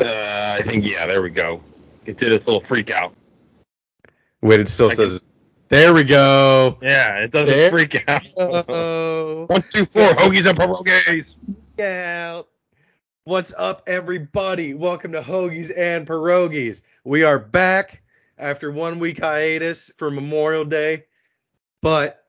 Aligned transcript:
Uh, 0.00 0.56
I 0.58 0.62
think 0.62 0.86
yeah, 0.86 1.06
there 1.06 1.22
we 1.22 1.30
go. 1.30 1.60
It 2.06 2.16
did 2.16 2.32
its 2.32 2.46
little 2.46 2.60
freak 2.60 2.90
out. 2.90 3.14
Wait, 4.40 4.60
it 4.60 4.68
still 4.68 4.90
I 4.90 4.94
says. 4.94 5.28
There 5.68 5.92
we 5.92 6.04
go. 6.04 6.78
Yeah, 6.80 7.18
it 7.24 7.32
does 7.32 7.48
There 7.48 7.66
its 7.66 7.70
freak 7.72 8.08
out. 8.08 8.22
Oh, 8.36 9.46
One, 9.48 9.62
two, 9.70 9.84
four, 9.84 10.08
hoagies 10.10 10.48
and 10.48 10.56
pierogies. 10.56 11.36
Yeah. 11.76 12.42
What's 13.24 13.52
up, 13.58 13.82
everybody? 13.86 14.72
Welcome 14.72 15.12
to 15.12 15.20
Hoagies 15.20 15.70
and 15.76 16.06
Pierogies. 16.06 16.80
We 17.04 17.24
are 17.24 17.38
back 17.38 18.00
after 18.38 18.70
one 18.70 19.00
week 19.00 19.18
hiatus 19.18 19.90
for 19.98 20.10
Memorial 20.10 20.64
Day, 20.64 21.04
but 21.82 22.24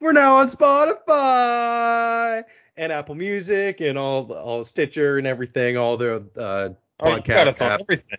we're 0.00 0.12
now 0.12 0.38
on 0.38 0.48
Spotify 0.48 2.42
and 2.76 2.90
Apple 2.90 3.14
Music 3.14 3.80
and 3.80 3.96
all 3.96 4.32
all 4.32 4.64
Stitcher 4.64 5.18
and 5.18 5.26
everything, 5.26 5.76
all 5.76 5.96
the 5.96 6.24
uh, 6.36 6.70
Oh, 7.02 7.16
got 7.16 7.24
podcast 7.24 7.46
us 7.46 7.60
on 7.60 7.72
app. 7.72 7.80
everything. 7.80 8.18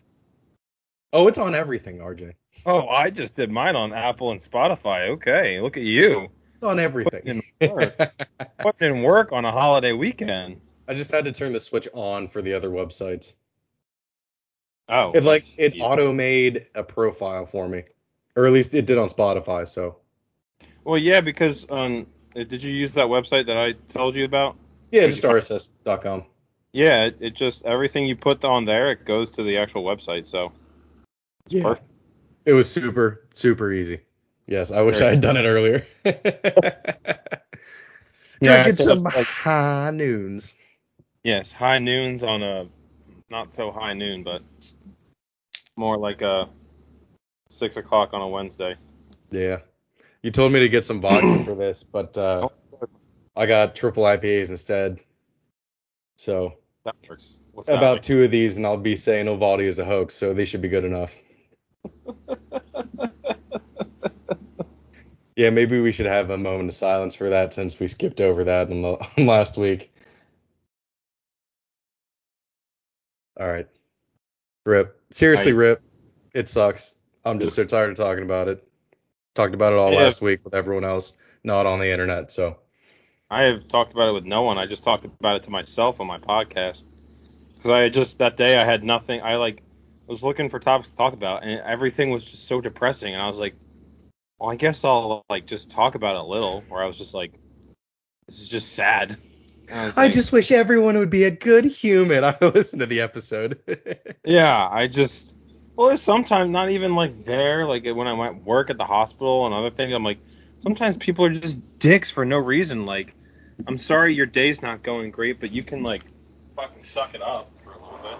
Oh, 1.13 1.27
it's 1.27 1.37
on 1.37 1.55
everything, 1.55 1.97
RJ. 1.99 2.33
Oh, 2.65 2.87
I 2.87 3.09
just 3.09 3.35
did 3.35 3.51
mine 3.51 3.75
on 3.75 3.91
Apple 3.93 4.31
and 4.31 4.39
Spotify. 4.39 5.09
Okay, 5.09 5.59
look 5.59 5.77
at 5.77 5.83
you. 5.83 6.29
It's 6.55 6.65
on 6.65 6.79
everything. 6.79 7.21
Putting 7.21 7.41
in 7.61 7.71
work, 7.73 8.13
putting 8.59 8.95
in 8.97 9.03
work 9.03 9.31
on 9.31 9.45
a 9.45 9.51
holiday 9.51 9.93
weekend. 9.93 10.61
I 10.87 10.93
just 10.93 11.11
had 11.11 11.25
to 11.25 11.31
turn 11.31 11.53
the 11.53 11.59
switch 11.59 11.87
on 11.93 12.27
for 12.27 12.41
the 12.41 12.53
other 12.53 12.69
websites. 12.69 13.33
Oh, 14.89 15.11
It 15.13 15.23
like 15.23 15.43
it 15.57 15.75
auto 15.79 16.11
made 16.11 16.67
a 16.75 16.83
profile 16.83 17.45
for 17.45 17.67
me, 17.67 17.83
or 18.35 18.45
at 18.45 18.51
least 18.53 18.73
it 18.73 18.85
did 18.85 18.97
on 18.97 19.09
Spotify. 19.09 19.67
So 19.67 19.97
Well, 20.83 20.97
yeah, 20.97 21.21
because 21.21 21.65
um, 21.71 22.07
did 22.35 22.61
you 22.61 22.71
use 22.73 22.91
that 22.93 23.07
website 23.07 23.45
that 23.47 23.57
I 23.57 23.73
told 23.87 24.15
you 24.15 24.25
about? 24.25 24.57
yeah, 24.91 25.07
just 25.07 25.23
RSS.com. 25.23 26.25
Yeah, 26.73 27.05
it, 27.05 27.17
it 27.19 27.35
just 27.35 27.65
everything 27.65 28.05
you 28.05 28.15
put 28.15 28.45
on 28.45 28.65
there, 28.65 28.91
it 28.91 29.05
goes 29.05 29.29
to 29.31 29.43
the 29.43 29.57
actual 29.57 29.83
website. 29.83 30.25
So 30.25 30.51
it's 31.45 31.53
Yeah. 31.53 31.63
perfect. 31.63 31.87
It 32.45 32.53
was 32.53 32.71
super 32.71 33.27
super 33.33 33.71
easy. 33.71 34.01
Yes, 34.47 34.71
I 34.71 34.81
wish 34.81 34.97
Very 34.97 35.07
I 35.09 35.11
had 35.11 35.21
done 35.21 35.37
it 35.37 35.45
earlier. 35.45 35.85
Yeah, 38.43 38.63
Drinking 38.63 38.83
so 38.83 38.89
some 38.89 39.03
like- 39.03 39.25
high 39.27 39.91
noons. 39.91 40.55
Yes, 41.23 41.51
high 41.51 41.77
noons 41.77 42.23
on 42.23 42.41
a 42.41 42.67
not 43.29 43.51
so 43.51 43.69
high 43.71 43.93
noon, 43.93 44.23
but 44.23 44.41
more 45.77 45.95
like 45.95 46.23
a 46.23 46.49
six 47.51 47.77
o'clock 47.77 48.15
on 48.15 48.21
a 48.21 48.27
Wednesday. 48.27 48.75
Yeah, 49.29 49.59
you 50.23 50.31
told 50.31 50.51
me 50.51 50.59
to 50.61 50.69
get 50.69 50.83
some 50.83 50.99
vodka 51.01 51.43
for 51.45 51.53
this, 51.53 51.83
but 51.83 52.17
uh, 52.17 52.49
I 53.35 53.45
got 53.45 53.75
triple 53.75 54.03
IPAs 54.05 54.49
instead. 54.49 54.99
So 56.17 56.55
That 56.85 56.95
works. 57.09 57.41
What's 57.53 57.69
about 57.69 57.95
mean? 57.95 58.01
two 58.03 58.23
of 58.23 58.31
these, 58.31 58.57
and 58.57 58.65
I'll 58.65 58.77
be 58.77 58.95
saying 58.95 59.27
Uvalde 59.27 59.61
is 59.61 59.77
a 59.79 59.85
hoax, 59.85 60.15
so 60.15 60.33
they 60.33 60.45
should 60.45 60.61
be 60.61 60.69
good 60.69 60.85
enough. 60.85 61.15
Yeah, 65.37 65.49
maybe 65.49 65.79
we 65.79 65.91
should 65.91 66.05
have 66.07 66.29
a 66.29 66.37
moment 66.37 66.69
of 66.69 66.75
silence 66.75 67.15
for 67.15 67.29
that 67.29 67.53
since 67.53 67.79
we 67.79 67.87
skipped 67.87 68.19
over 68.21 68.43
that 68.43 68.69
in 68.69 68.81
the, 68.81 68.97
last 69.17 69.57
week. 69.57 69.91
All 73.39 73.47
right. 73.47 73.67
Rip. 74.65 75.01
Seriously, 75.11 75.51
I- 75.53 75.55
Rip. 75.55 75.81
It 76.33 76.47
sucks. 76.47 76.95
I'm 77.25 77.39
just 77.39 77.55
so 77.55 77.63
tired 77.63 77.91
of 77.91 77.97
talking 77.97 78.23
about 78.23 78.49
it. 78.49 78.63
Talked 79.33 79.53
about 79.53 79.73
it 79.73 79.79
all 79.79 79.91
Yeah. 79.93 80.01
last 80.03 80.21
week 80.21 80.41
with 80.43 80.53
everyone 80.53 80.83
else, 80.83 81.13
not 81.43 81.65
on 81.65 81.79
the 81.79 81.89
internet. 81.89 82.31
So, 82.31 82.57
I 83.31 83.43
have 83.43 83.65
talked 83.69 83.93
about 83.93 84.09
it 84.09 84.11
with 84.11 84.25
no 84.25 84.41
one. 84.43 84.57
I 84.57 84.65
just 84.65 84.83
talked 84.83 85.05
about 85.05 85.37
it 85.37 85.43
to 85.43 85.51
myself 85.51 86.01
on 86.01 86.07
my 86.07 86.17
podcast. 86.17 86.83
Because 87.55 87.71
I 87.71 87.87
just 87.87 88.17
that 88.17 88.35
day 88.35 88.57
I 88.57 88.65
had 88.65 88.83
nothing. 88.83 89.21
I 89.21 89.37
like 89.37 89.63
was 90.05 90.21
looking 90.21 90.49
for 90.49 90.59
topics 90.59 90.91
to 90.91 90.97
talk 90.97 91.13
about, 91.13 91.43
and 91.43 91.61
everything 91.61 92.09
was 92.09 92.25
just 92.25 92.45
so 92.45 92.59
depressing. 92.59 93.13
And 93.13 93.21
I 93.21 93.27
was 93.27 93.39
like, 93.39 93.55
well, 94.37 94.49
I 94.49 94.57
guess 94.57 94.83
I'll 94.83 95.23
like 95.29 95.47
just 95.47 95.69
talk 95.69 95.95
about 95.95 96.17
it 96.17 96.21
a 96.21 96.25
little. 96.25 96.61
Where 96.67 96.83
I 96.83 96.87
was 96.87 96.97
just 96.97 97.13
like, 97.13 97.31
this 98.27 98.39
is 98.39 98.49
just 98.49 98.73
sad. 98.73 99.17
I, 99.71 99.85
I 99.85 99.91
like, 99.95 100.11
just 100.11 100.33
wish 100.33 100.51
everyone 100.51 100.97
would 100.97 101.09
be 101.09 101.23
a 101.23 101.31
good 101.31 101.63
human. 101.63 102.23
I 102.25 102.35
listened 102.41 102.81
to 102.81 102.85
the 102.85 102.99
episode. 102.99 103.61
yeah, 104.25 104.67
I 104.69 104.87
just 104.87 105.33
well, 105.77 105.87
there's 105.87 106.01
sometimes 106.01 106.49
not 106.49 106.69
even 106.69 106.95
like 106.95 107.23
there. 107.23 107.65
Like 107.65 107.85
when 107.85 108.07
I 108.07 108.13
went 108.13 108.43
work 108.43 108.69
at 108.69 108.77
the 108.77 108.83
hospital 108.85 109.45
and 109.45 109.55
other 109.55 109.69
things, 109.69 109.93
I'm 109.93 110.03
like, 110.03 110.19
sometimes 110.59 110.97
people 110.97 111.23
are 111.23 111.33
just 111.33 111.61
dicks 111.79 112.11
for 112.11 112.25
no 112.25 112.37
reason. 112.37 112.85
Like, 112.85 113.15
I'm 113.67 113.77
sorry 113.77 114.13
your 114.13 114.25
day's 114.25 114.61
not 114.61 114.83
going 114.83 115.11
great, 115.11 115.39
but 115.39 115.51
you 115.51 115.63
can 115.63 115.83
like 115.83 116.03
fucking 116.55 116.83
suck 116.83 117.13
it 117.13 117.21
up 117.21 117.49
for 117.63 117.71
a 117.71 117.73
little 117.73 117.99
bit. 118.01 118.17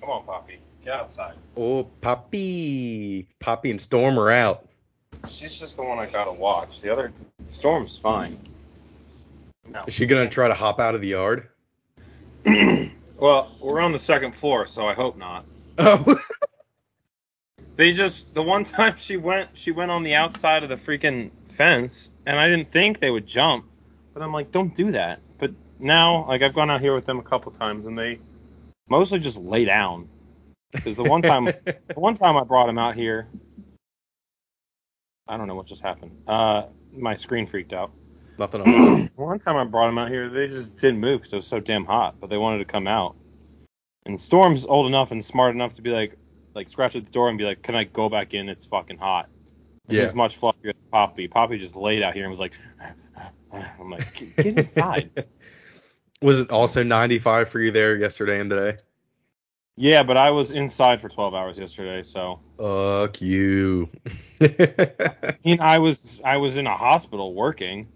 Come 0.00 0.10
on, 0.10 0.24
Poppy, 0.24 0.58
get 0.84 0.94
outside. 0.94 1.34
oh, 1.56 1.84
Poppy. 2.00 3.28
Poppy 3.38 3.70
and 3.70 3.80
Storm 3.80 4.18
are 4.18 4.30
out. 4.30 4.66
She's 5.28 5.58
just 5.58 5.76
the 5.76 5.82
one 5.82 5.98
I 5.98 6.06
gotta 6.06 6.32
watch. 6.32 6.80
The 6.80 6.90
other 6.90 7.12
Storm's 7.48 7.96
fine. 7.98 8.38
No. 9.68 9.80
Is 9.86 9.94
she 9.94 10.06
to 10.06 10.28
try 10.28 10.48
to 10.48 10.54
hop 10.54 10.80
out 10.80 10.94
of 10.94 11.00
the 11.00 11.08
yard? 11.08 11.48
well, 13.18 13.52
we're 13.60 13.80
on 13.80 13.92
the 13.92 13.98
second 13.98 14.34
floor, 14.34 14.66
so 14.66 14.86
I 14.86 14.94
hope 14.94 15.16
not. 15.16 15.44
Oh. 15.78 16.18
They 17.80 17.94
just 17.94 18.34
the 18.34 18.42
one 18.42 18.64
time 18.64 18.98
she 18.98 19.16
went 19.16 19.56
she 19.56 19.70
went 19.70 19.90
on 19.90 20.02
the 20.02 20.14
outside 20.14 20.64
of 20.64 20.68
the 20.68 20.74
freaking 20.74 21.30
fence 21.48 22.10
and 22.26 22.38
I 22.38 22.46
didn't 22.46 22.68
think 22.68 23.00
they 23.00 23.08
would 23.08 23.26
jump. 23.26 23.64
But 24.12 24.22
I'm 24.22 24.32
like, 24.32 24.50
don't 24.50 24.74
do 24.74 24.92
that. 24.92 25.20
But 25.38 25.52
now, 25.78 26.26
like 26.26 26.42
I've 26.42 26.54
gone 26.54 26.70
out 26.70 26.80
here 26.80 26.94
with 26.94 27.06
them 27.06 27.18
a 27.18 27.22
couple 27.22 27.52
times 27.52 27.86
and 27.86 27.96
they 27.96 28.20
mostly 28.88 29.18
just 29.18 29.38
lay 29.38 29.64
down. 29.64 30.08
Because 30.72 30.96
the 30.96 31.04
one 31.04 31.22
time 31.22 31.44
the 31.64 31.76
one 31.94 32.14
time 32.14 32.36
I 32.36 32.44
brought 32.44 32.66
them 32.66 32.78
out 32.78 32.94
here 32.94 33.28
I 35.26 35.36
don't 35.36 35.46
know 35.46 35.54
what 35.54 35.66
just 35.66 35.82
happened. 35.82 36.22
Uh 36.26 36.66
my 36.92 37.14
screen 37.14 37.46
freaked 37.46 37.72
out. 37.72 37.92
Nothing 38.38 38.60
on 38.62 39.10
One 39.16 39.38
time 39.38 39.56
I 39.56 39.64
brought 39.64 39.86
them 39.86 39.98
out 39.98 40.10
here, 40.10 40.28
they 40.28 40.48
just 40.48 40.76
didn't 40.78 41.00
move 41.00 41.20
because 41.20 41.32
it 41.32 41.36
was 41.36 41.46
so 41.46 41.60
damn 41.60 41.84
hot, 41.84 42.16
but 42.20 42.30
they 42.30 42.36
wanted 42.36 42.58
to 42.58 42.64
come 42.64 42.88
out. 42.88 43.16
And 44.06 44.18
Storm's 44.18 44.66
old 44.66 44.86
enough 44.86 45.12
and 45.12 45.24
smart 45.24 45.54
enough 45.54 45.74
to 45.74 45.82
be 45.82 45.90
like, 45.90 46.14
like 46.54 46.68
scratch 46.68 46.96
at 46.96 47.04
the 47.04 47.10
door 47.10 47.28
and 47.28 47.38
be 47.38 47.44
like, 47.44 47.62
"Can 47.62 47.74
I 47.76 47.84
go 47.84 48.08
back 48.08 48.34
in? 48.34 48.48
It's 48.48 48.64
fucking 48.64 48.98
hot." 48.98 49.28
And 49.88 49.96
Yeah. 49.96 50.04
He's 50.04 50.14
much 50.14 50.40
fluffier 50.40 50.72
than 50.72 50.74
Poppy. 50.90 51.28
Poppy 51.28 51.58
just 51.58 51.76
laid 51.76 52.02
out 52.02 52.14
here 52.14 52.24
and 52.24 52.30
was 52.30 52.40
like, 52.40 52.54
"I'm 53.80 53.90
like, 53.90 54.14
"Get- 54.14 54.36
get 54.36 54.58
inside." 54.58 55.26
Was 56.22 56.38
it 56.40 56.50
also 56.50 56.82
95 56.82 57.48
for 57.48 57.60
you 57.60 57.70
there 57.70 57.96
yesterday 57.96 58.40
and 58.40 58.50
today? 58.50 58.76
yeah, 59.76 60.02
but 60.02 60.18
I 60.18 60.30
was 60.30 60.52
inside 60.52 61.00
for 61.00 61.08
12 61.08 61.32
hours 61.34 61.58
yesterday, 61.58 62.02
so 62.02 62.40
Fuck 62.58 63.22
you. 63.22 63.88
I 64.42 65.36
mean, 65.42 65.60
I 65.60 65.78
was 65.78 66.20
I 66.22 66.36
was 66.36 66.58
in 66.58 66.66
a 66.66 66.76
hospital 66.76 67.32
working. 67.32 67.88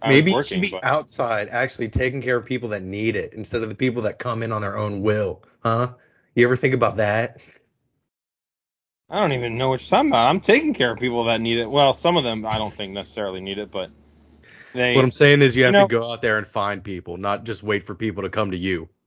I 0.00 0.08
Maybe 0.08 0.30
you 0.30 0.42
should 0.42 0.62
be 0.62 0.70
but- 0.70 0.84
outside 0.84 1.48
actually 1.50 1.90
taking 1.90 2.22
care 2.22 2.36
of 2.38 2.46
people 2.46 2.70
that 2.70 2.82
need 2.82 3.16
it 3.16 3.34
instead 3.34 3.62
of 3.62 3.68
the 3.68 3.74
people 3.74 4.02
that 4.02 4.18
come 4.18 4.42
in 4.42 4.50
on 4.52 4.62
their 4.62 4.78
own 4.78 5.02
will. 5.02 5.42
Huh? 5.62 5.92
You 6.34 6.46
ever 6.46 6.56
think 6.56 6.72
about 6.72 6.96
that? 6.96 7.38
I 9.10 9.20
don't 9.20 9.32
even 9.32 9.58
know 9.58 9.68
what 9.70 9.80
you're 9.82 9.88
talking 9.90 10.10
about. 10.10 10.28
I'm 10.28 10.40
taking 10.40 10.72
care 10.72 10.92
of 10.92 10.98
people 10.98 11.24
that 11.24 11.40
need 11.42 11.58
it. 11.58 11.68
Well, 11.68 11.92
some 11.92 12.16
of 12.16 12.24
them 12.24 12.46
I 12.46 12.56
don't 12.56 12.72
think 12.72 12.92
necessarily 12.94 13.40
need 13.40 13.58
it, 13.58 13.70
but 13.70 13.90
they. 14.72 14.94
What 14.94 15.04
I'm 15.04 15.10
saying 15.10 15.42
is 15.42 15.56
you 15.56 15.64
have 15.64 15.72
know- 15.72 15.86
to 15.86 15.94
go 15.94 16.10
out 16.10 16.22
there 16.22 16.38
and 16.38 16.46
find 16.46 16.82
people, 16.82 17.16
not 17.16 17.44
just 17.44 17.62
wait 17.62 17.84
for 17.84 17.94
people 17.94 18.22
to 18.22 18.30
come 18.30 18.50
to 18.50 18.56
you. 18.56 18.88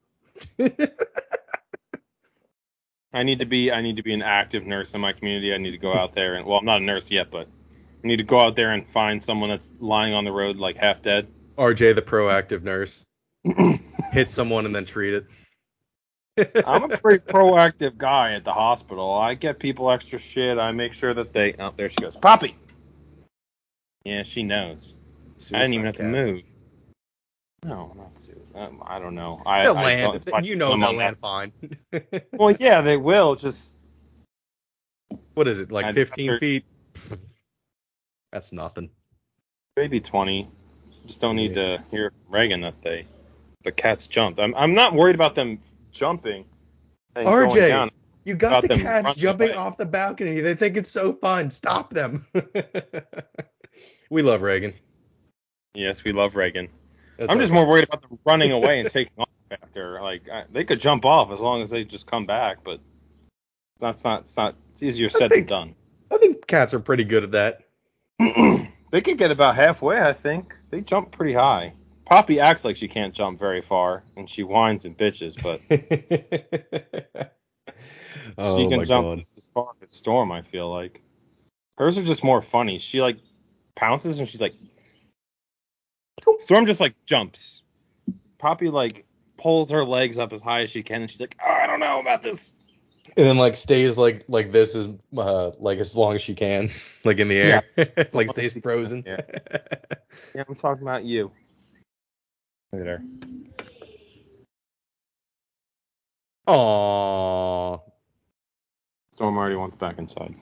I 3.14 3.24
need 3.24 3.40
to 3.40 3.46
be 3.46 3.72
I 3.72 3.82
need 3.82 3.98
to 3.98 4.04
be 4.04 4.14
an 4.14 4.22
active 4.22 4.66
nurse 4.66 4.94
in 4.94 5.02
my 5.02 5.12
community. 5.14 5.54
I 5.54 5.58
need 5.58 5.72
to 5.72 5.78
go 5.78 5.94
out 5.94 6.14
there 6.14 6.36
and 6.36 6.46
well, 6.46 6.58
I'm 6.58 6.66
not 6.66 6.82
a 6.82 6.84
nurse 6.84 7.12
yet, 7.12 7.30
but 7.30 7.48
I 8.04 8.08
need 8.08 8.18
to 8.18 8.24
go 8.24 8.40
out 8.40 8.56
there 8.56 8.72
and 8.72 8.88
find 8.88 9.22
someone 9.22 9.50
that's 9.50 9.74
lying 9.80 10.14
on 10.14 10.24
the 10.24 10.32
road 10.32 10.58
like 10.58 10.78
half 10.78 11.02
dead. 11.02 11.28
RJ, 11.58 11.96
the 11.96 12.02
proactive 12.02 12.64
nurse, 12.64 13.04
hit 14.12 14.30
someone 14.30 14.66
and 14.66 14.74
then 14.74 14.86
treat 14.86 15.14
it. 15.14 15.26
I'm 16.66 16.90
a 16.90 16.98
pretty 16.98 17.20
proactive 17.20 17.98
guy 17.98 18.34
at 18.34 18.46
the 18.46 18.54
hospital. 18.54 19.14
I 19.14 19.34
get 19.34 19.60
people 19.60 19.92
extra 19.92 20.18
shit. 20.18 20.58
I 20.58 20.72
make 20.72 20.94
sure 20.94 21.14
that 21.14 21.34
they. 21.34 21.54
Oh, 21.60 21.74
there 21.76 21.90
she 21.90 21.98
goes, 21.98 22.16
Poppy. 22.16 22.56
Yeah, 24.06 24.24
she 24.24 24.42
knows. 24.42 24.96
I 25.54 25.60
didn't 25.60 25.74
even 25.74 25.86
have 25.86 25.96
to 25.96 26.02
Suicide 26.04 26.34
move. 26.34 26.44
No, 27.64 27.94
not 27.96 28.18
suicide. 28.18 28.56
Um, 28.56 28.82
I 28.86 28.98
don't 29.00 29.14
know. 29.14 29.42
I, 29.46 29.64
They'll 29.64 29.78
I 29.78 29.84
land. 29.84 30.26
you 30.44 30.56
know 30.56 30.76
they'll 30.78 30.94
land 30.94 31.20
fine. 31.20 31.52
Well, 32.34 32.56
yeah, 32.60 32.82
they 32.82 32.98
will. 32.98 33.36
Just 33.36 33.78
what 35.36 35.48
is 35.48 35.60
it, 35.60 35.72
like 35.72 35.86
I'd 35.86 35.96
15 35.96 36.28
rather- 36.28 36.40
feet? 36.40 36.66
That's 38.32 38.52
nothing. 38.54 38.90
maybe 39.76 40.00
20. 40.00 40.50
Just 41.06 41.22
don't 41.22 41.36
need 41.36 41.54
to 41.56 41.84
hear 41.92 42.12
from 42.12 42.34
Reagan 42.34 42.62
that 42.62 42.82
they 42.82 43.06
the 43.64 43.72
cats 43.72 44.08
jumped. 44.08 44.40
I'm 44.40 44.56
I'm 44.56 44.74
not 44.74 44.94
worried 44.94 45.16
about 45.16 45.36
them 45.36 45.60
jumping. 45.92 46.46
RJ. 47.16 47.92
You 48.24 48.36
got 48.36 48.62
the 48.68 48.78
cats 48.78 49.16
jumping 49.16 49.50
away. 49.50 49.58
off 49.58 49.78
the 49.78 49.86
balcony. 49.86 50.42
They 50.42 50.56
think 50.56 50.78
it's 50.78 50.90
so 50.92 51.14
fun. 51.14 51.50
Stop 51.50 51.92
them. 51.92 52.26
we 54.10 54.22
love 54.22 54.42
Reagan. 54.42 54.74
Yes, 55.74 56.04
we 56.04 56.12
love 56.12 56.36
Reagan. 56.36 56.70
That's 57.18 57.32
I'm 57.32 57.38
our 57.38 57.44
just 57.44 57.54
more 57.54 57.68
worried 57.68 57.86
about 57.86 58.02
them 58.02 58.20
running 58.26 58.52
away 58.52 58.80
and 58.80 58.90
taking 58.90 59.14
off. 59.18 59.30
after. 59.52 60.02
Like 60.02 60.30
I, 60.30 60.46
they 60.52 60.64
could 60.64 60.80
jump 60.80 61.06
off 61.06 61.32
as 61.32 61.40
long 61.40 61.62
as 61.62 61.70
they 61.70 61.84
just 61.84 62.08
come 62.08 62.26
back, 62.26 62.64
but 62.64 62.80
that's 63.80 64.04
not. 64.04 64.22
It's 64.22 64.38
not. 64.38 64.56
It's 64.72 64.84
easier 64.84 65.10
said 65.10 65.30
think- 65.32 65.48
than 65.48 65.68
done. 65.68 65.76
I 66.12 66.18
think 66.18 66.46
cats 66.46 66.74
are 66.74 66.80
pretty 66.80 67.06
good 67.06 67.24
at 67.24 67.32
that. 67.32 67.62
they 68.92 69.02
could 69.02 69.18
get 69.18 69.32
about 69.32 69.56
halfway. 69.56 70.00
I 70.02 70.14
think 70.14 70.58
they 70.70 70.82
jump 70.82 71.12
pretty 71.12 71.34
high. 71.34 71.74
Poppy 72.06 72.42
acts 72.42 72.66
like 72.66 72.76
she 72.76 72.90
can't 72.90 73.14
jump 73.14 73.40
very 73.40 73.62
far, 73.62 74.04
and 74.18 74.30
she 74.30 74.44
whines 74.44 74.84
and 74.84 74.98
bitches, 74.98 75.42
but 75.42 75.62
oh 78.38 78.58
she 78.58 78.68
can 78.68 78.84
jump 78.84 79.08
god. 79.08 79.18
just 79.20 79.38
as 79.38 79.48
far 79.48 79.72
as 79.82 79.92
Storm. 79.92 80.32
I 80.32 80.42
feel 80.42 80.70
like 80.70 81.02
hers 81.78 81.98
are 81.98 82.04
just 82.04 82.24
more 82.24 82.42
funny. 82.42 82.80
She 82.80 83.02
like 83.02 83.20
pounces 83.76 84.20
and 84.20 84.28
she's 84.28 84.42
like, 84.42 84.56
Storm 86.40 86.66
just 86.66 86.80
like 86.80 86.96
jumps. 87.06 87.64
Poppy 88.38 88.70
like 88.70 89.06
pulls 89.38 89.72
her 89.72 89.84
legs 89.86 90.20
up 90.20 90.34
as 90.34 90.42
high 90.42 90.62
as 90.62 90.70
she 90.70 90.84
can, 90.84 91.02
and 91.02 91.10
she's 91.10 91.22
like, 91.22 91.36
oh, 91.46 91.52
I 91.52 91.68
don't 91.68 91.80
know 91.80 92.00
about 92.00 92.22
this. 92.22 92.54
And 93.18 93.26
then 93.26 93.38
like 93.38 93.56
stays 93.56 93.98
like 93.98 94.26
like 94.28 94.52
this 94.52 94.76
is 94.76 94.88
uh 95.18 95.52
like 95.60 95.80
as 95.80 95.96
long 95.96 96.14
as 96.14 96.22
she 96.22 96.36
can, 96.36 96.70
like 97.04 97.20
in 97.20 97.28
the 97.28 97.38
air, 97.38 97.64
like 98.14 98.30
stays 98.32 98.54
frozen. 98.54 99.04
Yeah. 99.06 99.22
Yeah, 100.36 100.44
I'm 100.48 100.56
talking 100.56 100.84
about 100.84 101.06
you. 101.06 101.32
Look 102.74 102.82
at 102.82 102.88
her. 102.88 103.04
Aww. 106.48 107.82
Storm 109.14 109.38
already 109.38 109.56
wants 109.56 109.78
back 109.78 109.98
inside. 109.98 110.36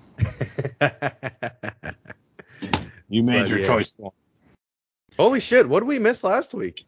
You 3.09 3.23
made 3.23 3.41
But 3.41 3.49
your 3.49 3.59
yeah. 3.59 3.65
choice, 3.67 3.89
Storm. 3.89 4.11
Holy 5.19 5.39
shit! 5.41 5.67
What 5.67 5.81
did 5.81 5.87
we 5.87 5.99
miss 5.99 6.23
last 6.23 6.53
week? 6.53 6.85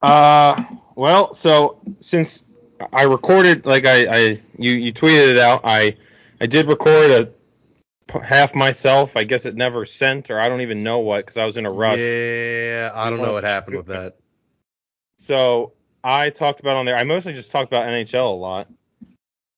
Uh, 0.00 0.62
well, 0.94 1.32
so 1.32 1.80
since 1.98 2.44
I 2.92 3.02
recorded, 3.02 3.66
like 3.66 3.86
I, 3.86 4.06
I 4.06 4.18
you, 4.56 4.70
you 4.70 4.92
tweeted 4.92 5.30
it 5.30 5.38
out, 5.38 5.62
I, 5.64 5.96
I 6.40 6.46
did 6.46 6.66
record 6.66 7.34
a 8.14 8.20
half 8.20 8.54
myself. 8.54 9.16
I 9.16 9.24
guess 9.24 9.46
it 9.46 9.56
never 9.56 9.84
sent, 9.84 10.30
or 10.30 10.38
I 10.38 10.48
don't 10.48 10.60
even 10.60 10.84
know 10.84 11.00
what, 11.00 11.26
because 11.26 11.38
I 11.38 11.44
was 11.44 11.56
in 11.56 11.66
a 11.66 11.72
rush. 11.72 11.98
Yeah, 11.98 12.92
I 12.94 13.10
don't 13.10 13.20
know 13.20 13.32
what 13.32 13.42
happened 13.42 13.78
with 13.78 13.86
that. 13.86 14.14
So 15.18 15.72
I 16.04 16.30
talked 16.30 16.60
about 16.60 16.76
on 16.76 16.86
there. 16.86 16.96
I 16.96 17.02
mostly 17.02 17.32
just 17.32 17.50
talked 17.50 17.66
about 17.66 17.86
NHL 17.86 18.28
a 18.28 18.30
lot. 18.32 18.68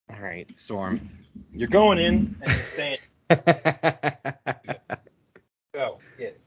All 0.09 0.19
right, 0.19 0.49
Storm, 0.57 1.11
you're 1.53 1.69
going 1.69 1.99
in 1.99 2.37
and 2.41 2.47
you're 2.47 2.65
staying. 2.73 2.97
Go. 5.75 5.99
Get. 6.17 6.41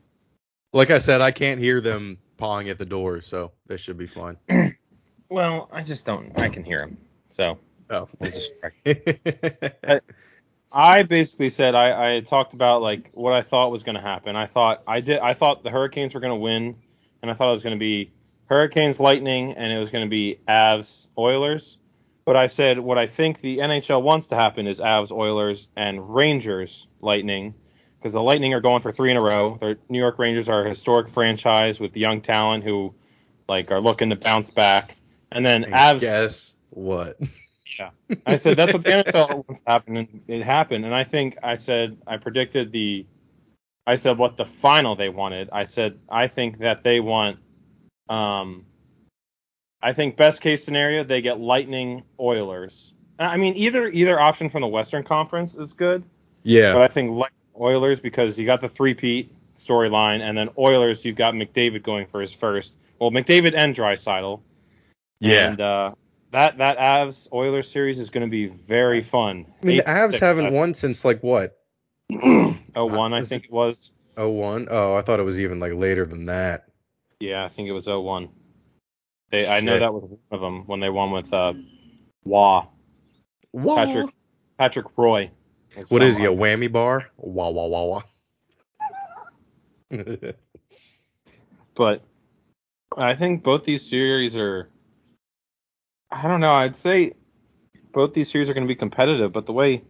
Like 0.73 0.89
I 0.91 0.97
said, 0.99 1.21
I 1.21 1.31
can't 1.31 1.59
hear 1.59 1.81
them 1.81 2.17
pawing 2.37 2.69
at 2.69 2.77
the 2.77 2.85
door, 2.85 3.21
so 3.21 3.51
this 3.67 3.81
should 3.81 3.97
be 3.97 4.07
fine. 4.07 4.37
Well, 5.31 5.69
I 5.71 5.83
just 5.83 6.07
don't. 6.07 6.39
I 6.39 6.49
can 6.49 6.63
hear 6.63 6.79
them, 6.79 6.97
So 7.27 7.59
Oh. 7.91 8.09
we'll 8.19 8.31
just. 8.31 8.51
I 10.71 11.03
basically 11.03 11.49
said 11.49 11.75
I, 11.75 12.15
I 12.15 12.19
talked 12.21 12.53
about 12.53 12.81
like 12.81 13.11
what 13.13 13.33
I 13.33 13.43
thought 13.43 13.71
was 13.71 13.83
going 13.83 13.95
to 13.95 14.01
happen. 14.01 14.35
I 14.35 14.47
thought 14.47 14.81
I 14.87 15.01
did. 15.01 15.19
I 15.19 15.35
thought 15.35 15.63
the 15.63 15.69
Hurricanes 15.69 16.15
were 16.15 16.19
going 16.19 16.31
to 16.33 16.39
win, 16.39 16.77
and 17.21 17.29
I 17.29 17.35
thought 17.35 17.47
it 17.47 17.51
was 17.51 17.63
going 17.63 17.75
to 17.75 17.79
be 17.79 18.11
Hurricanes 18.45 18.99
Lightning, 18.99 19.53
and 19.53 19.71
it 19.71 19.77
was 19.77 19.91
going 19.91 20.03
to 20.05 20.09
be 20.09 20.39
Avs 20.47 21.05
Oilers. 21.17 21.77
But 22.25 22.35
I 22.35 22.47
said 22.47 22.79
what 22.79 22.97
I 22.97 23.05
think 23.07 23.39
the 23.41 23.59
NHL 23.59 24.01
wants 24.01 24.27
to 24.27 24.35
happen 24.35 24.65
is 24.65 24.79
Avs 24.79 25.11
Oilers 25.11 25.67
and 25.75 26.13
Rangers 26.13 26.87
Lightning, 27.01 27.53
because 27.99 28.13
the 28.13 28.21
Lightning 28.23 28.53
are 28.53 28.61
going 28.61 28.81
for 28.81 28.91
three 28.91 29.11
in 29.11 29.17
a 29.17 29.21
row. 29.21 29.57
The 29.59 29.77
New 29.89 29.99
York 29.99 30.17
Rangers 30.19 30.47
are 30.49 30.65
a 30.65 30.69
historic 30.69 31.07
franchise 31.09 31.79
with 31.79 31.95
young 31.97 32.21
talent 32.21 32.63
who 32.63 32.93
like 33.47 33.71
are 33.71 33.81
looking 33.81 34.09
to 34.11 34.15
bounce 34.15 34.49
back, 34.49 34.95
and 35.31 35.45
then 35.45 35.65
And 35.65 35.73
Avs. 35.73 35.99
Guess 36.01 36.55
what? 36.71 37.19
Yeah, 37.77 37.91
I 38.25 38.35
said 38.37 38.57
that's 38.57 38.73
what 38.73 38.83
the 38.83 38.89
NFL 38.89 39.29
wants 39.47 39.61
to 39.61 39.69
happen, 39.69 39.97
and 39.97 40.21
it 40.27 40.43
happened. 40.43 40.85
And 40.85 40.93
I 40.95 41.03
think 41.03 41.37
I 41.43 41.55
said 41.55 41.97
I 42.07 42.17
predicted 42.17 42.71
the. 42.71 43.05
I 43.87 43.95
said 43.95 44.17
what 44.17 44.37
the 44.37 44.45
final 44.45 44.95
they 44.95 45.09
wanted. 45.09 45.49
I 45.51 45.63
said 45.63 45.99
I 46.09 46.27
think 46.27 46.59
that 46.59 46.81
they 46.83 46.99
want. 46.99 47.39
Um. 48.07 48.65
I 49.81 49.93
think 49.93 50.17
best 50.17 50.41
case 50.41 50.63
scenario 50.63 51.03
they 51.05 51.21
get 51.21 51.39
Lightning 51.39 52.03
Oilers. 52.19 52.93
I 53.17 53.37
mean 53.37 53.55
either 53.55 53.87
either 53.87 54.19
option 54.19 54.49
from 54.49 54.61
the 54.61 54.67
Western 54.67 55.03
Conference 55.03 55.55
is 55.55 55.71
good, 55.73 56.03
Yeah. 56.43 56.73
but 56.73 56.81
I 56.81 56.87
think 56.89 57.11
Lightning 57.11 57.38
Oilers 57.59 57.99
because 57.99 58.39
you 58.39 58.45
got 58.45 58.61
the 58.61 58.69
three-peat 58.69 59.33
storyline, 59.55 60.21
and 60.21 60.37
then 60.37 60.49
Oilers 60.57 61.03
you've 61.03 61.15
got 61.15 61.33
McDavid 61.33 61.83
going 61.83 62.05
for 62.05 62.21
his 62.21 62.33
first. 62.33 62.77
Well, 62.99 63.11
McDavid 63.11 63.53
and 63.55 63.75
Draisaitl. 63.75 64.41
yeah. 65.19 65.49
And 65.49 65.61
uh, 65.61 65.95
that 66.31 66.57
that 66.59 66.77
Avs 66.77 67.31
Oilers 67.33 67.69
series 67.69 67.99
is 67.99 68.09
going 68.09 68.25
to 68.25 68.31
be 68.31 68.47
very 68.47 69.01
fun. 69.01 69.45
I 69.61 69.65
mean, 69.65 69.77
the 69.77 69.83
Eight 69.83 69.85
to 69.85 69.91
Avs 69.91 70.19
haven't 70.19 70.53
won 70.53 70.73
since 70.73 71.03
like 71.03 71.21
what? 71.21 71.57
Oh 72.75 72.85
one, 72.85 73.13
I 73.13 73.23
think 73.23 73.45
it 73.45 73.51
was. 73.51 73.91
Oh 74.15 74.29
one? 74.29 74.67
Oh, 74.69 74.93
I 74.93 75.01
thought 75.01 75.19
it 75.19 75.23
was 75.23 75.39
even 75.39 75.59
like 75.59 75.73
later 75.73 76.05
than 76.05 76.27
that. 76.27 76.67
Yeah, 77.19 77.43
I 77.43 77.49
think 77.49 77.67
it 77.67 77.71
was 77.71 77.87
oh 77.87 77.99
one. 77.99 78.29
They, 79.31 79.47
I 79.47 79.59
know 79.59 79.79
that 79.79 79.91
was 79.91 80.03
one 80.03 80.19
of 80.31 80.39
them 80.39 80.67
when 80.67 80.79
they 80.79 80.89
won 80.89 81.11
with 81.11 81.33
uh, 81.33 81.53
Wah 82.23 82.67
Wah. 83.51 83.75
Patrick 83.75 84.13
Patrick 84.57 84.85
Roy. 84.97 85.31
What 85.89 86.03
is 86.03 86.17
he? 86.17 86.25
A 86.25 86.31
whammy 86.31 86.71
bar? 86.71 87.09
Wah 87.17 87.49
wah 87.49 87.67
wah 87.67 87.85
wah. 87.85 88.03
But 91.79 92.03
I 92.97 93.15
think 93.15 93.41
both 93.41 93.63
these 93.63 93.89
series 93.89 94.35
are. 94.35 94.67
I 96.11 96.27
don't 96.27 96.41
know. 96.41 96.53
I'd 96.53 96.75
say 96.75 97.13
both 97.93 98.11
these 98.11 98.29
series 98.29 98.49
are 98.49 98.53
going 98.53 98.65
to 98.65 98.67
be 98.67 98.75
competitive, 98.75 99.31
but 99.31 99.45
the 99.45 99.53
way 99.53 99.83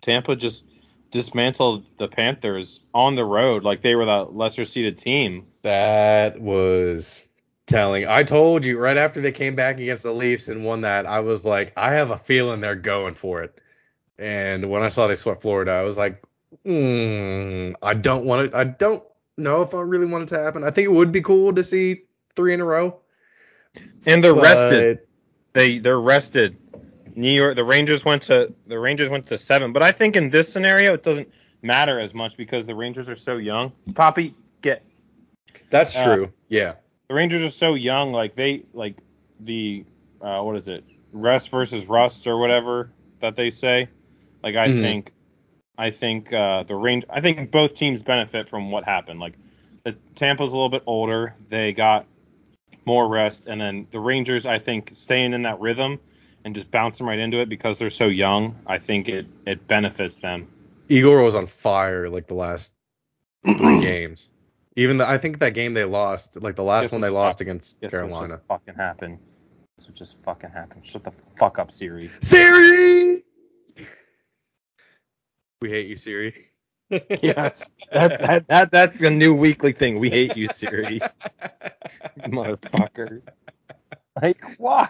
Tampa 0.00 0.34
just 0.34 0.64
dismantled 1.12 1.84
the 1.96 2.08
Panthers 2.08 2.80
on 2.92 3.14
the 3.14 3.24
road, 3.24 3.62
like 3.62 3.82
they 3.82 3.94
were 3.94 4.04
the 4.04 4.24
lesser 4.24 4.64
seeded 4.64 4.98
team. 4.98 5.46
that 5.62 6.40
was 6.40 7.28
telling. 7.66 8.08
I 8.08 8.24
told 8.24 8.64
you 8.64 8.78
right 8.78 8.96
after 8.96 9.20
they 9.20 9.30
came 9.30 9.54
back 9.54 9.78
against 9.78 10.02
the 10.02 10.12
Leafs 10.12 10.48
and 10.48 10.64
won 10.64 10.80
that, 10.80 11.06
I 11.06 11.20
was 11.20 11.44
like, 11.44 11.72
I 11.76 11.92
have 11.92 12.10
a 12.10 12.18
feeling 12.18 12.60
they're 12.60 12.74
going 12.74 13.14
for 13.14 13.42
it. 13.44 13.60
And 14.18 14.70
when 14.70 14.82
I 14.82 14.88
saw 14.88 15.06
they 15.06 15.16
swept 15.16 15.42
Florida, 15.42 15.72
I 15.72 15.82
was 15.82 15.98
like, 15.98 16.22
mm, 16.64 17.74
I 17.82 17.94
don't 17.94 18.24
want 18.24 18.48
it. 18.48 18.54
I 18.54 18.64
don't 18.64 19.02
know 19.36 19.62
if 19.62 19.74
I 19.74 19.80
really 19.80 20.06
want 20.06 20.24
it 20.24 20.34
to 20.34 20.42
happen. 20.42 20.64
I 20.64 20.70
think 20.70 20.86
it 20.86 20.92
would 20.92 21.12
be 21.12 21.20
cool 21.20 21.52
to 21.54 21.62
see 21.64 22.02
three 22.34 22.54
in 22.54 22.60
a 22.60 22.64
row. 22.64 23.00
And 24.06 24.24
they're 24.24 24.34
rested. 24.34 25.00
They 25.52 25.78
they're 25.78 26.00
rested. 26.00 26.56
New 27.14 27.30
York 27.30 27.56
the 27.56 27.64
Rangers 27.64 28.04
went 28.04 28.22
to 28.24 28.52
the 28.66 28.78
Rangers 28.78 29.08
went 29.08 29.26
to 29.26 29.38
seven, 29.38 29.72
but 29.72 29.82
I 29.82 29.92
think 29.92 30.16
in 30.16 30.30
this 30.30 30.50
scenario 30.52 30.94
it 30.94 31.02
doesn't 31.02 31.28
matter 31.62 31.98
as 31.98 32.14
much 32.14 32.36
because 32.36 32.66
the 32.66 32.74
Rangers 32.74 33.08
are 33.08 33.16
so 33.16 33.36
young. 33.36 33.72
Poppy, 33.94 34.34
get 34.62 34.82
That's 35.70 35.96
Uh, 35.96 36.04
true. 36.04 36.32
yeah. 36.48 36.74
the 37.08 37.14
Rangers 37.14 37.42
are 37.42 37.48
so 37.50 37.74
young, 37.74 38.12
like 38.12 38.34
they 38.34 38.64
like 38.72 38.98
the 39.40 39.84
uh, 40.20 40.40
what 40.42 40.56
is 40.56 40.68
it, 40.68 40.84
rest 41.12 41.50
versus 41.50 41.86
rust 41.86 42.26
or 42.26 42.38
whatever 42.38 42.90
that 43.20 43.36
they 43.36 43.50
say. 43.50 43.88
Like 44.46 44.54
I 44.54 44.68
Mhm. 44.68 44.80
think, 44.80 45.12
I 45.76 45.90
think 45.90 46.32
uh, 46.32 46.62
the 46.62 46.76
range, 46.76 47.04
I 47.10 47.20
think 47.20 47.50
both 47.50 47.74
teams 47.74 48.04
benefit 48.04 48.48
from 48.48 48.70
what 48.70 48.84
happened. 48.84 49.18
Like 49.18 49.34
the 49.82 49.96
Tampa's 50.14 50.50
a 50.52 50.56
little 50.56 50.68
bit 50.68 50.84
older, 50.86 51.34
they 51.50 51.72
got 51.72 52.06
more 52.84 53.08
rest, 53.08 53.48
and 53.48 53.60
then 53.60 53.88
the 53.90 53.98
Rangers, 53.98 54.46
I 54.46 54.60
think, 54.60 54.90
staying 54.92 55.32
in 55.32 55.42
that 55.42 55.58
rhythm 55.58 55.98
and 56.44 56.54
just 56.54 56.70
bouncing 56.70 57.06
right 57.06 57.18
into 57.18 57.40
it 57.40 57.48
because 57.48 57.78
they're 57.78 57.90
so 57.90 58.06
young, 58.06 58.54
I 58.68 58.78
think 58.78 59.08
it 59.08 59.26
it 59.46 59.66
benefits 59.66 60.20
them. 60.20 60.46
Igor 60.88 61.20
was 61.24 61.34
on 61.34 61.48
fire 61.48 62.08
like 62.08 62.28
the 62.28 62.34
last 62.34 62.72
three 63.44 63.80
games. 63.80 64.30
Even 64.76 64.98
the, 64.98 65.08
I 65.08 65.18
think 65.18 65.40
that 65.40 65.54
game 65.54 65.74
they 65.74 65.84
lost, 65.84 66.40
like 66.40 66.54
the 66.54 66.62
last 66.62 66.92
one 66.92 67.00
they 67.00 67.08
lost 67.08 67.40
happened? 67.40 67.48
against 67.50 67.80
Guess 67.80 67.90
what 67.94 67.98
Carolina. 67.98 68.28
just 68.34 68.46
fucking 68.46 68.74
happened? 68.74 69.18
What 69.84 69.94
just 69.96 70.16
fucking 70.22 70.50
happened? 70.50 70.86
Shut 70.86 71.02
the 71.02 71.10
fuck 71.10 71.58
up, 71.58 71.72
Siri. 71.72 72.10
Siri. 72.20 73.05
We 75.60 75.70
hate 75.70 75.86
you, 75.88 75.96
Siri. 75.96 76.34
Yes, 77.22 77.66
that, 77.92 78.18
that 78.20 78.46
that 78.46 78.70
that's 78.70 79.02
a 79.02 79.10
new 79.10 79.34
weekly 79.34 79.72
thing. 79.72 79.98
We 79.98 80.10
hate 80.10 80.36
you, 80.36 80.46
Siri, 80.46 81.00
motherfucker. 82.20 83.22
Like 84.22 84.42
why? 84.58 84.88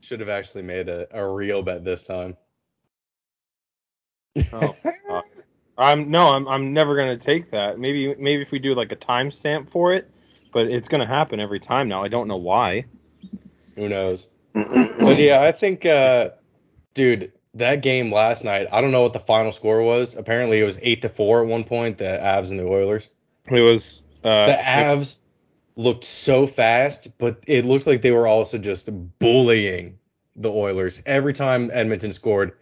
Should 0.00 0.20
have 0.20 0.28
actually 0.28 0.62
made 0.62 0.88
a, 0.88 1.06
a 1.16 1.28
real 1.28 1.62
bet 1.62 1.84
this 1.84 2.04
time. 2.04 2.36
Oh, 4.52 4.74
fuck. 5.08 5.26
I'm 5.76 6.10
no, 6.10 6.28
I'm 6.28 6.48
I'm 6.48 6.72
never 6.72 6.96
gonna 6.96 7.16
take 7.16 7.50
that. 7.50 7.78
Maybe 7.78 8.14
maybe 8.16 8.42
if 8.42 8.50
we 8.50 8.58
do 8.58 8.74
like 8.74 8.92
a 8.92 8.96
timestamp 8.96 9.68
for 9.68 9.92
it, 9.92 10.10
but 10.52 10.66
it's 10.66 10.88
gonna 10.88 11.06
happen 11.06 11.40
every 11.40 11.60
time 11.60 11.88
now. 11.88 12.02
I 12.02 12.08
don't 12.08 12.28
know 12.28 12.36
why. 12.36 12.84
Who 13.76 13.88
knows? 13.88 14.28
But 14.54 15.18
yeah, 15.18 15.40
I 15.42 15.52
think, 15.52 15.84
uh, 15.84 16.30
dude, 16.94 17.32
that 17.54 17.82
game 17.82 18.12
last 18.12 18.44
night. 18.44 18.66
I 18.72 18.80
don't 18.80 18.90
know 18.90 19.02
what 19.02 19.12
the 19.12 19.20
final 19.20 19.52
score 19.52 19.82
was. 19.82 20.14
Apparently, 20.16 20.60
it 20.60 20.64
was 20.64 20.78
eight 20.82 21.02
to 21.02 21.08
four 21.08 21.42
at 21.42 21.46
one 21.46 21.64
point. 21.64 21.98
The 21.98 22.04
Avs 22.22 22.50
and 22.50 22.58
the 22.58 22.66
Oilers. 22.66 23.10
It 23.50 23.62
was 23.62 24.02
uh, 24.24 24.46
The 24.46 24.54
Avs 24.54 25.20
looked 25.76 26.04
so 26.04 26.46
fast, 26.46 27.16
but 27.18 27.42
it 27.46 27.64
looked 27.64 27.86
like 27.86 28.02
they 28.02 28.10
were 28.12 28.26
also 28.26 28.58
just 28.58 28.88
bullying 29.18 29.98
the 30.36 30.50
Oilers. 30.50 31.02
Every 31.06 31.32
time 31.32 31.70
Edmonton 31.72 32.12
scored, 32.12 32.52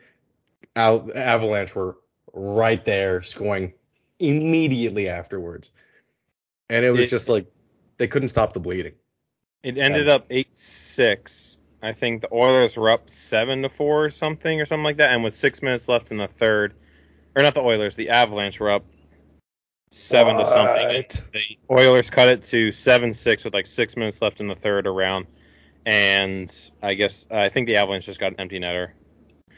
Al- 0.76 1.10
Avalanche 1.16 1.74
were 1.74 1.96
right 2.32 2.84
there 2.84 3.22
scoring 3.22 3.72
immediately 4.18 5.08
afterwards. 5.08 5.70
And 6.70 6.84
it 6.84 6.90
was 6.90 7.06
It- 7.06 7.08
just 7.10 7.28
like 7.28 7.46
they 7.98 8.06
couldn't 8.08 8.28
stop 8.28 8.52
the 8.52 8.60
bleeding. 8.60 8.94
It 9.62 9.78
ended 9.78 10.08
up 10.08 10.26
eight 10.30 10.56
six. 10.56 11.56
I 11.82 11.92
think 11.92 12.20
the 12.20 12.32
Oilers 12.32 12.76
were 12.76 12.90
up 12.90 13.10
seven 13.10 13.62
to 13.62 13.68
four 13.68 14.04
or 14.04 14.10
something 14.10 14.60
or 14.60 14.64
something 14.64 14.84
like 14.84 14.98
that, 14.98 15.10
and 15.10 15.24
with 15.24 15.34
six 15.34 15.62
minutes 15.62 15.88
left 15.88 16.12
in 16.12 16.16
the 16.16 16.28
third, 16.28 16.74
or 17.36 17.42
not 17.42 17.54
the 17.54 17.60
Oilers, 17.60 17.96
the 17.96 18.10
Avalanche 18.10 18.60
were 18.60 18.70
up 18.70 18.84
seven 19.90 20.36
to 20.36 20.46
something. 20.46 20.86
What? 20.86 21.24
The 21.32 21.58
Oilers 21.70 22.08
cut 22.08 22.28
it 22.28 22.42
to 22.44 22.70
seven 22.70 23.12
six 23.12 23.44
with 23.44 23.52
like 23.52 23.66
six 23.66 23.96
minutes 23.96 24.22
left 24.22 24.40
in 24.40 24.46
the 24.46 24.54
third 24.54 24.86
around, 24.86 25.26
and 25.84 26.54
I 26.82 26.94
guess 26.94 27.26
I 27.30 27.48
think 27.48 27.66
the 27.66 27.76
Avalanche 27.76 28.06
just 28.06 28.20
got 28.20 28.32
an 28.32 28.40
empty 28.40 28.60
netter. 28.60 28.92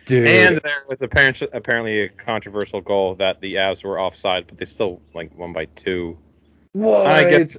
Dude. 0.07 0.27
And 0.27 0.61
there 0.63 0.85
was 0.89 1.03
apparently 1.03 1.49
apparently 1.53 2.01
a 2.03 2.09
controversial 2.09 2.81
goal 2.81 3.15
that 3.17 3.41
the 3.41 3.57
Avs 3.57 3.85
were 3.85 4.01
offside, 4.01 4.47
but 4.47 4.57
they 4.57 4.65
still 4.65 5.01
like 5.15 5.37
won 5.37 5.53
by 5.53 5.67
two. 5.67 6.19
what? 6.73 7.07
I 7.07 7.29
guess 7.31 7.59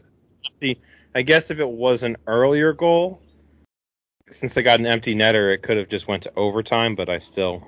I 1.15 1.22
guess 1.22 1.51
if 1.51 1.60
it 1.60 1.69
was 1.69 2.03
an 2.03 2.17
earlier 2.27 2.74
goal, 2.74 3.22
since 4.29 4.53
they 4.53 4.62
got 4.63 4.79
an 4.79 4.86
empty 4.86 5.15
netter, 5.15 5.53
it 5.53 5.62
could 5.62 5.77
have 5.77 5.89
just 5.89 6.08
went 6.08 6.24
to 6.24 6.34
overtime. 6.36 6.96
But 6.96 7.10
I 7.10 7.20
still, 7.20 7.67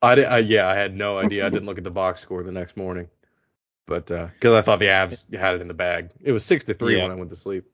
I, 0.00 0.14
di- 0.16 0.24
I 0.24 0.38
yeah, 0.38 0.68
I 0.68 0.74
had 0.74 0.94
no 0.96 1.18
idea. 1.18 1.46
I 1.46 1.50
didn't 1.50 1.66
look 1.66 1.78
at 1.78 1.84
the 1.84 1.90
box 1.90 2.20
score 2.20 2.42
the 2.42 2.52
next 2.52 2.76
morning, 2.76 3.08
but 3.86 4.06
because 4.06 4.54
I 4.54 4.62
thought 4.62 4.80
the 4.80 4.86
Avs 4.86 5.32
had 5.34 5.54
it 5.54 5.60
in 5.60 5.68
the 5.68 5.74
bag. 5.74 6.10
It 6.22 6.32
was 6.32 6.44
six 6.44 6.64
to 6.64 6.74
three 6.74 6.96
Yeah. 6.96 7.04
when 7.04 7.12
I 7.12 7.14
went 7.14 7.30
to 7.30 7.36
sleep. 7.36 7.64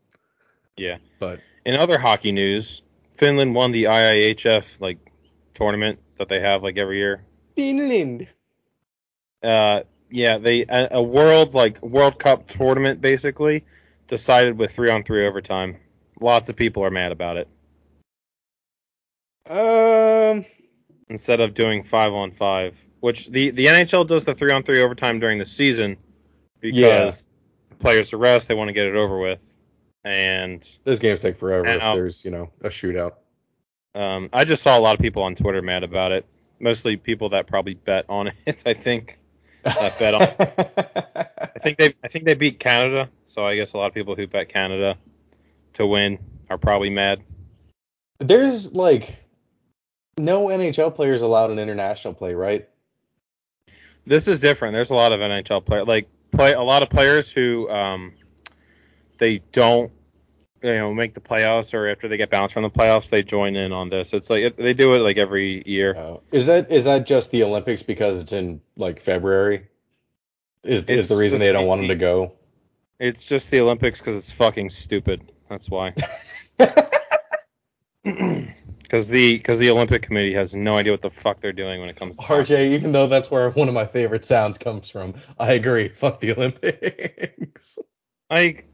yeah. 0.76 0.98
But 1.18 1.40
In 1.64 1.74
other 1.74 1.98
hockey 1.98 2.32
news, 2.32 2.82
Finland 3.16 3.54
won 3.54 3.72
the 3.72 3.84
IIHF 3.84 4.80
like 4.80 4.98
tournament 5.54 5.98
that 6.16 6.28
they 6.28 6.40
have 6.40 6.62
like 6.62 6.76
every 6.78 6.98
year. 6.98 7.24
Finland. 7.56 8.28
Uh, 9.42 9.82
yeah, 10.10 10.38
they 10.38 10.62
a, 10.68 10.88
a 10.92 11.02
world 11.02 11.54
like 11.54 11.80
World 11.82 12.18
Cup 12.18 12.46
tournament 12.48 13.00
basically 13.00 13.64
decided 14.06 14.56
with 14.58 14.72
three 14.72 14.90
on 14.90 15.02
three 15.02 15.26
overtime. 15.26 15.76
Lots 16.20 16.48
of 16.48 16.56
people 16.56 16.84
are 16.84 16.90
mad 16.90 17.12
about 17.12 17.36
it 17.36 17.48
Um. 19.48 20.44
instead 21.08 21.40
of 21.40 21.54
doing 21.54 21.82
five 21.84 22.12
on 22.12 22.30
five, 22.30 22.76
which 23.00 23.28
the 23.28 23.50
the 23.50 23.66
NHL 23.66 24.06
does 24.06 24.24
the 24.24 24.34
three 24.34 24.52
on 24.52 24.62
three 24.62 24.82
overtime 24.82 25.20
during 25.20 25.38
the 25.38 25.46
season 25.46 25.96
because 26.60 27.24
players 27.78 28.10
to 28.10 28.16
rest, 28.16 28.48
they 28.48 28.54
want 28.54 28.68
to 28.68 28.72
get 28.72 28.86
it 28.86 28.94
over 28.96 29.18
with, 29.18 29.40
and 30.04 30.68
Those 30.84 30.98
games 30.98 31.20
take 31.20 31.38
forever 31.38 31.66
if 31.66 31.82
Ow. 31.82 31.94
there's 31.94 32.24
you 32.24 32.30
know 32.30 32.50
a 32.60 32.68
shootout. 32.68 33.14
Um, 33.94 34.28
I 34.32 34.44
just 34.44 34.62
saw 34.62 34.78
a 34.78 34.80
lot 34.80 34.94
of 34.94 35.00
people 35.00 35.22
on 35.22 35.34
Twitter 35.34 35.62
mad 35.62 35.82
about 35.82 36.12
it. 36.12 36.26
Mostly 36.60 36.96
people 36.96 37.30
that 37.30 37.46
probably 37.46 37.74
bet 37.74 38.04
on 38.08 38.32
it. 38.46 38.62
I 38.66 38.74
think. 38.74 39.18
I 39.64 39.92
bet 39.98 40.14
on. 40.14 40.22
I 41.38 41.58
think 41.60 41.78
they. 41.78 41.94
I 42.04 42.08
think 42.08 42.24
they 42.26 42.34
beat 42.34 42.58
Canada. 42.60 43.08
So 43.26 43.46
I 43.46 43.56
guess 43.56 43.72
a 43.72 43.76
lot 43.78 43.86
of 43.86 43.94
people 43.94 44.14
who 44.14 44.26
bet 44.26 44.48
Canada 44.48 44.96
to 45.78 45.86
win 45.86 46.18
are 46.50 46.58
probably 46.58 46.90
mad. 46.90 47.22
There's 48.18 48.72
like 48.72 49.16
no 50.18 50.46
NHL 50.46 50.94
players 50.94 51.22
allowed 51.22 51.50
in 51.50 51.58
international 51.58 52.14
play, 52.14 52.34
right? 52.34 52.68
This 54.06 54.28
is 54.28 54.40
different. 54.40 54.74
There's 54.74 54.90
a 54.90 54.94
lot 54.94 55.12
of 55.12 55.20
NHL 55.20 55.64
players, 55.64 55.86
like 55.86 56.08
play 56.30 56.52
a 56.52 56.62
lot 56.62 56.82
of 56.82 56.90
players 56.90 57.30
who 57.30 57.68
um, 57.70 58.14
they 59.18 59.38
don't, 59.52 59.92
you 60.62 60.74
know, 60.74 60.94
make 60.94 61.14
the 61.14 61.20
playoffs 61.20 61.74
or 61.74 61.88
after 61.88 62.08
they 62.08 62.16
get 62.16 62.30
bounced 62.30 62.54
from 62.54 62.62
the 62.62 62.70
playoffs, 62.70 63.10
they 63.10 63.22
join 63.22 63.54
in 63.54 63.72
on 63.72 63.90
this. 63.90 64.12
It's 64.12 64.30
like 64.30 64.42
it, 64.42 64.56
they 64.56 64.74
do 64.74 64.94
it 64.94 64.98
like 64.98 65.18
every 65.18 65.62
year. 65.66 65.96
Oh. 65.96 66.22
Is 66.32 66.46
that 66.46 66.72
is 66.72 66.84
that 66.84 67.06
just 67.06 67.30
the 67.30 67.44
Olympics 67.44 67.82
because 67.82 68.20
it's 68.20 68.32
in 68.32 68.60
like 68.76 69.00
February? 69.00 69.68
Is 70.64 70.80
It's 70.82 70.90
is 70.90 71.08
the 71.08 71.16
reason 71.16 71.38
they 71.38 71.52
don't 71.52 71.66
want 71.66 71.82
them 71.82 71.88
to 71.88 71.94
go? 71.94 72.32
It's 72.98 73.24
just 73.24 73.50
the 73.50 73.60
Olympics 73.60 74.00
because 74.00 74.16
it's 74.16 74.30
fucking 74.30 74.70
stupid. 74.70 75.30
That's 75.48 75.68
why. 75.70 75.94
Because 78.82 79.08
the 79.08 79.36
because 79.36 79.58
the 79.58 79.68
Olympic 79.68 80.00
Committee 80.00 80.32
has 80.32 80.54
no 80.54 80.74
idea 80.78 80.94
what 80.94 81.02
the 81.02 81.10
fuck 81.10 81.40
they're 81.40 81.52
doing 81.52 81.78
when 81.80 81.90
it 81.90 81.96
comes 81.96 82.16
to 82.16 82.22
hockey. 82.22 82.54
RJ, 82.54 82.70
even 82.70 82.90
though 82.90 83.06
that's 83.06 83.30
where 83.30 83.50
one 83.50 83.68
of 83.68 83.74
my 83.74 83.84
favorite 83.84 84.24
sounds 84.24 84.56
comes 84.56 84.88
from, 84.88 85.12
I 85.38 85.52
agree. 85.52 85.88
Fuck 85.90 86.20
the 86.20 86.32
Olympics. 86.32 87.78
Like, 88.30 88.66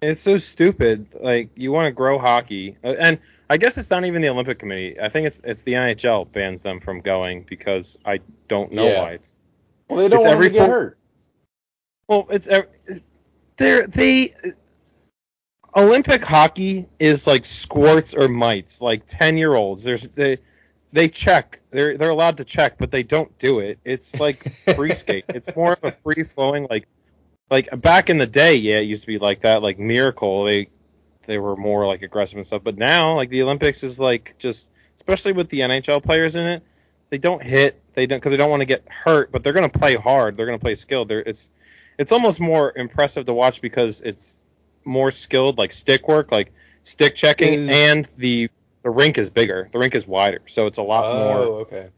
it's 0.00 0.20
so 0.20 0.36
stupid. 0.36 1.08
Like, 1.20 1.50
you 1.56 1.72
want 1.72 1.86
to 1.86 1.92
grow 1.92 2.18
hockey, 2.20 2.76
Uh, 2.84 2.94
and 2.98 3.18
I 3.50 3.56
guess 3.56 3.76
it's 3.78 3.90
not 3.90 4.04
even 4.04 4.22
the 4.22 4.28
Olympic 4.28 4.60
Committee. 4.60 5.00
I 5.00 5.08
think 5.08 5.26
it's 5.26 5.40
it's 5.42 5.64
the 5.64 5.72
NHL 5.74 6.30
bans 6.30 6.62
them 6.62 6.78
from 6.78 7.00
going 7.00 7.42
because 7.48 7.96
I 8.04 8.20
don't 8.48 8.70
know 8.72 8.86
Yeah. 8.86 9.02
why. 9.02 9.10
It's 9.12 9.40
Well, 9.88 9.98
they 9.98 10.08
don't 10.08 10.18
It's 10.18 10.26
want 10.26 10.34
every 10.36 10.48
to 10.50 10.54
get 10.54 10.68
hurt. 10.68 10.98
well, 12.08 12.26
it's 12.30 12.46
ev- 12.46 12.68
they're 13.56 13.86
they 13.88 14.34
Olympic 15.76 16.24
hockey 16.24 16.86
is 16.98 17.26
like 17.26 17.44
squirts 17.44 18.14
or 18.14 18.28
mites, 18.28 18.80
like 18.80 19.04
ten 19.06 19.36
year 19.36 19.54
olds. 19.54 19.84
There's 19.84 20.08
they 20.08 20.38
they 20.92 21.08
check. 21.08 21.60
They're 21.70 21.98
they're 21.98 22.10
allowed 22.10 22.38
to 22.38 22.44
check, 22.44 22.78
but 22.78 22.90
they 22.90 23.02
don't 23.02 23.36
do 23.38 23.60
it. 23.60 23.78
It's 23.84 24.18
like 24.18 24.50
free 24.74 24.94
skate. 24.94 25.26
It's 25.28 25.54
more 25.54 25.74
of 25.74 25.84
a 25.84 25.92
free 25.92 26.22
flowing 26.22 26.66
like 26.70 26.88
like 27.50 27.68
back 27.80 28.10
in 28.10 28.18
the 28.18 28.26
day, 28.26 28.54
yeah, 28.54 28.78
it 28.78 28.84
used 28.84 29.02
to 29.02 29.06
be 29.06 29.18
like 29.18 29.42
that. 29.42 29.62
Like 29.62 29.78
Miracle, 29.78 30.44
they 30.44 30.68
they 31.24 31.38
were 31.38 31.56
more 31.56 31.86
like 31.86 32.02
aggressive 32.02 32.38
and 32.38 32.46
stuff. 32.46 32.62
But 32.64 32.78
now, 32.78 33.14
like 33.14 33.28
the 33.28 33.42
Olympics 33.42 33.82
is 33.82 34.00
like 34.00 34.34
just, 34.38 34.70
especially 34.96 35.32
with 35.32 35.48
the 35.50 35.60
NHL 35.60 36.02
players 36.02 36.36
in 36.36 36.46
it, 36.46 36.62
they 37.10 37.18
don't 37.18 37.42
hit. 37.42 37.82
They 37.92 38.06
don't 38.06 38.18
because 38.18 38.30
they 38.30 38.36
don't 38.36 38.50
want 38.50 38.62
to 38.62 38.66
get 38.66 38.88
hurt, 38.88 39.30
but 39.30 39.44
they're 39.44 39.52
gonna 39.52 39.68
play 39.68 39.94
hard. 39.94 40.36
They're 40.36 40.46
gonna 40.46 40.58
play 40.58 40.74
skilled. 40.74 41.08
They're, 41.08 41.20
it's 41.20 41.48
it's 41.98 42.12
almost 42.12 42.40
more 42.40 42.72
impressive 42.76 43.26
to 43.26 43.34
watch 43.34 43.60
because 43.60 44.00
it's 44.00 44.42
more 44.86 45.10
skilled, 45.10 45.58
like 45.58 45.72
stick 45.72 46.08
work, 46.08 46.30
like 46.32 46.52
stick 46.82 47.14
checking, 47.16 47.54
Is- 47.54 47.70
and 47.70 48.04
the 48.16 48.48
the 48.82 48.90
rink 48.90 49.18
is 49.18 49.30
bigger. 49.30 49.68
The 49.72 49.78
rink 49.80 49.94
is 49.94 50.06
wider, 50.06 50.42
so 50.46 50.66
it's 50.66 50.78
a 50.78 50.82
lot 50.82 51.12
more 51.16 51.38
Oh, 51.42 51.54
okay. 51.62 51.88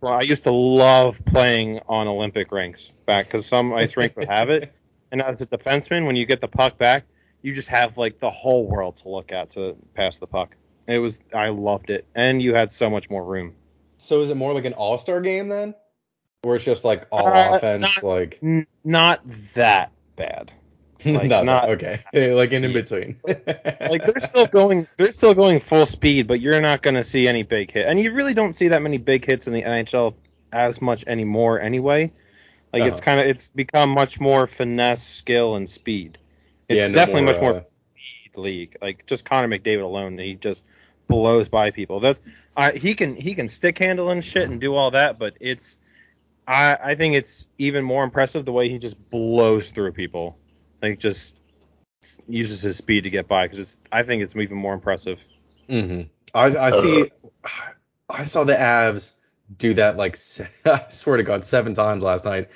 well, 0.00 0.12
I 0.14 0.20
used 0.22 0.44
to 0.44 0.52
love 0.52 1.20
playing 1.24 1.80
on 1.88 2.06
Olympic 2.06 2.52
rinks 2.52 2.92
back 3.06 3.26
because 3.26 3.44
some 3.46 3.72
ice 3.72 3.96
rink 3.96 4.16
would 4.16 4.28
have 4.28 4.48
it. 4.50 4.72
And 5.10 5.22
as 5.22 5.40
a 5.40 5.46
defenseman, 5.46 6.06
when 6.06 6.16
you 6.16 6.26
get 6.26 6.42
the 6.42 6.48
puck 6.48 6.76
back, 6.76 7.04
you 7.40 7.54
just 7.54 7.68
have 7.68 7.96
like 7.96 8.18
the 8.18 8.28
whole 8.28 8.66
world 8.68 8.96
to 8.96 9.08
look 9.08 9.32
at 9.32 9.48
to 9.50 9.74
pass 9.94 10.18
the 10.18 10.26
puck. 10.26 10.54
It 10.86 10.98
was 10.98 11.20
I 11.34 11.48
loved 11.48 11.88
it, 11.88 12.06
and 12.14 12.42
you 12.42 12.54
had 12.54 12.70
so 12.70 12.90
much 12.90 13.08
more 13.08 13.24
room. 13.24 13.54
So 13.96 14.20
is 14.20 14.28
it 14.28 14.34
more 14.36 14.52
like 14.52 14.66
an 14.66 14.74
all 14.74 14.98
star 14.98 15.22
game 15.22 15.48
then? 15.48 15.74
Or 16.44 16.56
it's 16.56 16.64
just 16.64 16.84
like 16.84 17.06
all 17.10 17.26
Uh, 17.26 17.56
offense, 17.56 17.80
not- 17.80 18.02
like 18.04 18.38
not 18.84 19.22
that 19.54 19.92
bad. 20.16 20.52
like, 21.04 21.28
not, 21.28 21.44
not- 21.44 21.68
okay, 21.70 22.02
like 22.34 22.52
in, 22.52 22.64
in 22.64 22.72
between. 22.72 23.16
Like 23.88 24.04
they're 24.04 24.20
still 24.20 24.46
going, 24.46 24.86
they're 24.96 25.12
still 25.12 25.34
going 25.34 25.60
full 25.60 25.86
speed, 25.86 26.26
but 26.26 26.40
you're 26.40 26.60
not 26.60 26.82
going 26.82 26.94
to 26.96 27.02
see 27.04 27.26
any 27.28 27.42
big 27.42 27.70
hit, 27.70 27.86
and 27.86 27.98
you 27.98 28.12
really 28.12 28.34
don't 28.34 28.52
see 28.52 28.68
that 28.68 28.82
many 28.82 28.98
big 28.98 29.24
hits 29.24 29.46
in 29.46 29.52
the 29.52 29.62
NHL 29.62 30.14
as 30.52 30.80
much 30.82 31.04
anymore 31.06 31.60
anyway. 31.60 32.12
Like 32.72 32.84
it's 32.84 33.00
Uh-huh. 33.00 33.04
kind 33.04 33.20
of 33.20 33.26
it's 33.26 33.50
become 33.50 33.90
much 33.90 34.20
more 34.20 34.46
finesse, 34.46 35.02
skill, 35.06 35.56
and 35.56 35.68
speed. 35.68 36.18
It's 36.68 36.80
Yeah, 36.80 36.88
no 36.88 36.94
definitely 36.94 37.22
more, 37.22 37.32
much 37.32 37.40
more 37.40 37.54
uh, 37.54 37.64
speed 37.64 38.36
league. 38.36 38.76
Like 38.82 39.06
just 39.06 39.24
Connor 39.24 39.48
McDavid 39.48 39.82
alone, 39.82 40.18
he 40.18 40.34
just 40.34 40.64
blows 41.06 41.48
by 41.48 41.70
people. 41.70 42.00
That's 42.00 42.20
I 42.56 42.72
he 42.72 42.94
can 42.94 43.16
he 43.16 43.34
can 43.34 43.48
stick 43.48 43.78
handle 43.78 44.10
and 44.10 44.24
shit 44.24 44.50
and 44.50 44.60
do 44.60 44.74
all 44.74 44.90
that, 44.92 45.18
but 45.18 45.36
it's 45.40 45.76
I 46.46 46.78
I 46.82 46.94
think 46.94 47.14
it's 47.14 47.46
even 47.58 47.84
more 47.84 48.04
impressive 48.04 48.44
the 48.44 48.52
way 48.52 48.68
he 48.68 48.78
just 48.78 49.10
blows 49.10 49.70
through 49.70 49.92
people. 49.92 50.38
Like 50.82 50.98
just 50.98 51.34
uses 52.28 52.62
his 52.62 52.76
speed 52.76 53.04
to 53.04 53.10
get 53.10 53.28
by 53.28 53.44
because 53.44 53.58
it's 53.58 53.78
I 53.90 54.02
think 54.02 54.22
it's 54.22 54.36
even 54.36 54.56
more 54.56 54.74
impressive. 54.74 55.18
hmm 55.68 56.02
I, 56.34 56.46
I 56.56 56.70
see. 56.70 57.10
I 58.10 58.24
saw 58.24 58.44
the 58.44 58.54
Avs 58.54 59.12
do 59.56 59.74
that 59.74 59.96
like 59.96 60.18
I 60.66 60.84
swear 60.88 61.16
to 61.16 61.22
God 61.22 61.44
seven 61.44 61.74
times 61.74 62.02
last 62.02 62.24
night, 62.24 62.48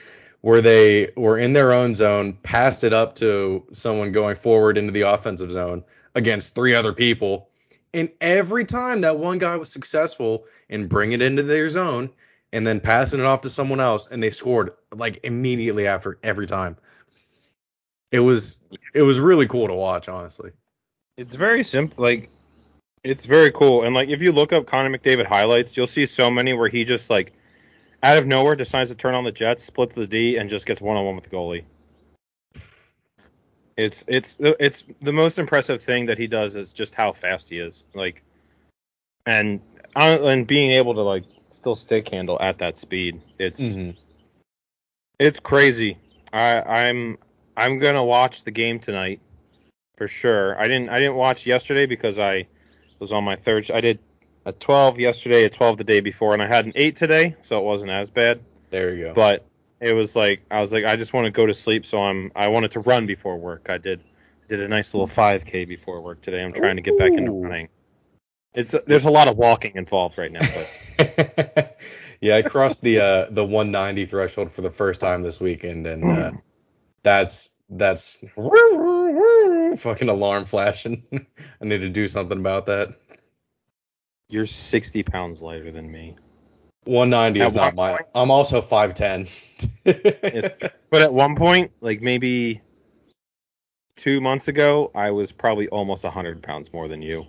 where 0.43 0.61
they 0.61 1.11
were 1.17 1.39
in 1.39 1.53
their 1.53 1.73
own 1.73 1.95
zone, 1.95 2.35
passed 2.43 2.85
it 2.85 2.93
up 2.93 3.15
to 3.17 3.65
someone 3.73 4.13
going 4.13 4.37
forward 4.37 4.79
into 4.79 4.93
the 4.93 5.03
offensive 5.03 5.51
zone 5.51 5.85
against 6.15 6.55
three 6.55 6.75
other 6.75 6.93
people, 6.93 7.49
and 7.95 8.11
every 8.21 8.65
time 8.65 9.01
that 9.03 9.19
one 9.19 9.39
guy 9.39 9.57
was 9.57 9.71
successful 9.71 10.45
in 10.69 10.87
bringing 10.87 11.21
it 11.21 11.23
into 11.23 11.43
their 11.43 11.69
zone 11.69 12.11
and 12.53 12.67
then 12.67 12.81
passing 12.81 13.19
it 13.19 13.25
off 13.25 13.41
to 13.43 13.51
someone 13.51 13.81
else, 13.81 14.07
and 14.11 14.23
they 14.23 14.31
scored 14.31 14.71
like 14.95 15.21
immediately 15.25 15.87
after 15.87 16.19
every 16.23 16.47
time. 16.47 16.77
It 18.13 18.21
was 18.21 18.59
it 18.95 19.03
was 19.03 19.19
really 19.19 19.49
cool 19.49 19.67
to 19.67 19.75
watch, 19.75 20.09
honestly. 20.09 20.53
It's 21.17 21.35
very 21.35 21.65
simple. 21.65 22.03
Like, 22.05 22.31
it's 23.03 23.25
very 23.25 23.51
cool. 23.51 23.85
And 23.85 23.95
like, 23.95 24.09
if 24.09 24.23
you 24.23 24.33
look 24.33 24.53
up 24.53 24.67
Connor 24.67 24.97
McDavid 24.97 25.27
highlights, 25.27 25.77
you'll 25.77 25.87
see 25.87 26.07
so 26.07 26.31
many 26.31 26.53
where 26.53 26.69
he 26.69 26.85
just 26.85 27.11
like, 27.11 27.33
out 28.03 28.19
of 28.19 28.27
nowhere, 28.27 28.55
decides 28.55 28.91
to 28.91 28.97
turn 28.97 29.15
on 29.15 29.25
the 29.25 29.33
Jets, 29.33 29.65
splits 29.65 29.95
the 29.95 30.07
D, 30.07 30.37
and 30.37 30.51
just 30.51 30.67
gets 30.67 30.81
one 30.81 30.97
on 30.97 31.05
one 31.07 31.17
with 31.17 31.25
the 31.25 31.31
goalie. 31.31 31.65
It's 33.77 34.05
It's 34.07 34.37
it's 34.39 34.57
it's 34.61 34.85
the 35.01 35.13
most 35.13 35.39
impressive 35.39 35.83
thing 35.83 36.07
that 36.07 36.19
he 36.19 36.27
does 36.27 36.57
is 36.57 36.73
just 36.73 36.95
how 36.95 37.13
fast 37.13 37.49
he 37.49 37.59
is. 37.59 37.85
Like, 37.95 38.23
and 39.25 39.61
uh, 39.97 40.19
and 40.23 40.47
being 40.47 40.73
able 40.73 40.95
to 40.95 41.03
like 41.03 41.25
still 41.49 41.77
stick 41.77 42.09
handle 42.09 42.39
at 42.41 42.59
that 42.59 42.77
speed. 42.77 43.23
It's 43.39 43.61
Mhm. 43.61 43.97
it's 45.19 45.41
crazy. 45.41 45.97
I 46.33 46.61
I'm 46.61 47.19
I'm 47.57 47.79
gonna 47.79 48.05
watch 48.05 48.45
the 48.45 48.51
game 48.51 48.79
tonight 48.79 49.21
for 49.97 50.09
sure. 50.09 50.59
I 50.59 50.65
didn't 50.65 50.89
I 50.89 50.99
didn't 50.99 51.17
watch 51.17 51.47
yesterday 51.47 51.87
because 51.87 52.19
I 52.19 52.47
was 52.99 53.13
on 53.13 53.25
my 53.25 53.37
third. 53.37 53.71
I 53.71 53.81
did 53.81 53.99
a 54.45 54.53
12 54.53 54.99
yesterday, 54.99 55.45
a 55.45 55.51
12 55.51 55.79
the 55.79 55.85
day 55.85 56.01
before, 56.01 56.33
and 56.33 56.43
I 56.43 56.47
had 56.47 56.67
an 56.67 56.73
eight 56.75 56.97
today, 56.97 57.37
so 57.41 57.59
it 57.59 57.65
wasn't 57.65 57.91
as 57.91 58.11
bad. 58.11 58.41
There 58.71 58.95
you 58.95 59.05
go. 59.05 59.15
But 59.15 59.45
it 59.81 59.93
was 59.93 60.17
like 60.17 60.43
I 60.51 60.61
was 60.61 60.73
like 60.73 60.85
I 60.85 60.97
just 60.97 61.13
want 61.13 61.27
to 61.27 61.31
go 61.31 61.47
to 61.47 61.55
sleep, 61.55 61.85
so 61.85 62.03
I'm 62.03 62.33
I 62.35 62.49
wanted 62.49 62.71
to 62.73 62.81
run 62.81 63.07
before 63.07 63.37
work. 63.37 63.69
I 63.69 63.79
did 63.79 64.01
did 64.49 64.63
a 64.63 64.69
nice 64.69 64.95
little 64.95 65.07
5k 65.07 65.67
before 65.69 66.01
work 66.01 66.21
today. 66.21 66.43
I'm 66.43 66.53
trying 66.53 66.77
to 66.77 66.83
get 66.83 66.99
back 66.99 67.13
into 67.13 67.33
Ooh. 67.33 67.43
running. 67.43 67.69
It's 68.55 68.75
there's 68.87 69.05
a 69.05 69.11
lot 69.11 69.29
of 69.29 69.37
walking 69.37 69.77
involved 69.77 70.19
right 70.19 70.31
now, 70.31 70.41
but 70.41 71.79
yeah, 72.21 72.37
I 72.37 72.43
crossed 72.43 72.83
the 72.83 72.99
uh, 72.99 73.27
the 73.31 73.45
190 73.45 74.07
threshold 74.07 74.53
for 74.53 74.61
the 74.61 74.71
first 74.71 75.01
time 75.01 75.23
this 75.23 75.41
weekend, 75.41 75.87
and 75.87 76.05
uh, 76.05 76.33
that's 77.03 77.51
that's 77.71 78.19
fucking 79.79 80.09
alarm 80.09 80.45
flashing. 80.45 81.05
I 81.13 81.65
need 81.65 81.81
to 81.81 81.89
do 81.89 82.07
something 82.09 82.39
about 82.39 82.67
that. 82.67 82.95
you're 84.29 84.47
60 84.47 85.03
pounds 85.05 85.41
lighter 85.43 85.71
than 85.71 85.91
me. 85.91 86.17
190 86.85 87.41
is 87.41 87.55
not 87.55 87.75
one 87.77 87.93
my. 87.95 87.99
I'm 88.15 88.31
also 88.31 88.61
5'10. 88.61 89.29
But 90.91 91.01
at 91.01 91.15
one 91.15 91.37
point, 91.37 91.73
like 91.81 92.03
maybe 92.03 92.61
two 93.97 94.21
months 94.21 94.49
ago, 94.49 94.91
I 94.95 95.11
was 95.13 95.33
probably 95.33 95.69
almost 95.69 96.05
100 96.05 96.43
pounds 96.43 96.73
more 96.73 96.89
than 96.89 97.01
you. 97.01 97.25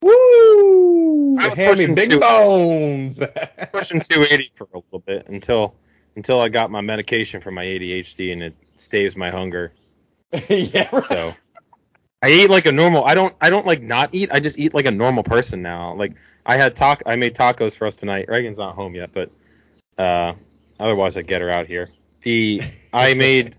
Woo! 0.00 1.36
I 1.38 1.48
was 1.50 1.58
Hand 1.58 1.76
pushing 1.76 1.94
big 1.94 2.10
two- 2.10 2.18
bones. 2.20 3.18
Pushing 3.72 4.00
280 4.00 4.50
for 4.54 4.66
a 4.74 4.78
little 4.78 4.98
bit 4.98 5.28
until 5.28 5.74
until 6.16 6.40
I 6.40 6.48
got 6.48 6.70
my 6.70 6.80
medication 6.80 7.40
for 7.40 7.50
my 7.50 7.64
ADHD 7.64 8.32
and 8.32 8.42
it 8.42 8.54
staves 8.76 9.16
my 9.16 9.30
hunger. 9.30 9.72
yeah. 10.48 10.88
Right. 10.92 11.06
So 11.06 11.32
I 12.22 12.30
eat 12.30 12.50
like 12.50 12.66
a 12.66 12.72
normal. 12.72 13.04
I 13.04 13.14
don't. 13.14 13.34
I 13.40 13.50
don't 13.50 13.66
like 13.66 13.82
not 13.82 14.10
eat. 14.12 14.30
I 14.32 14.40
just 14.40 14.58
eat 14.58 14.74
like 14.74 14.86
a 14.86 14.90
normal 14.90 15.22
person 15.22 15.62
now. 15.62 15.94
Like 15.94 16.12
I 16.46 16.56
had 16.56 16.76
talk. 16.76 17.02
I 17.06 17.16
made 17.16 17.34
tacos 17.34 17.76
for 17.76 17.86
us 17.86 17.96
tonight. 17.96 18.26
Reagan's 18.28 18.58
not 18.58 18.74
home 18.74 18.94
yet, 18.94 19.10
but 19.12 19.30
uh, 19.98 20.34
otherwise 20.78 21.16
I'd 21.16 21.26
get 21.26 21.40
her 21.40 21.50
out 21.50 21.66
here. 21.66 21.90
The 22.22 22.62
I 22.92 23.14
made 23.14 23.56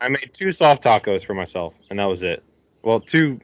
I 0.00 0.08
made 0.08 0.30
two 0.32 0.52
soft 0.52 0.84
tacos 0.84 1.24
for 1.24 1.34
myself, 1.34 1.78
and 1.90 1.98
that 1.98 2.06
was 2.06 2.22
it. 2.22 2.42
Well, 2.82 3.00
two. 3.00 3.40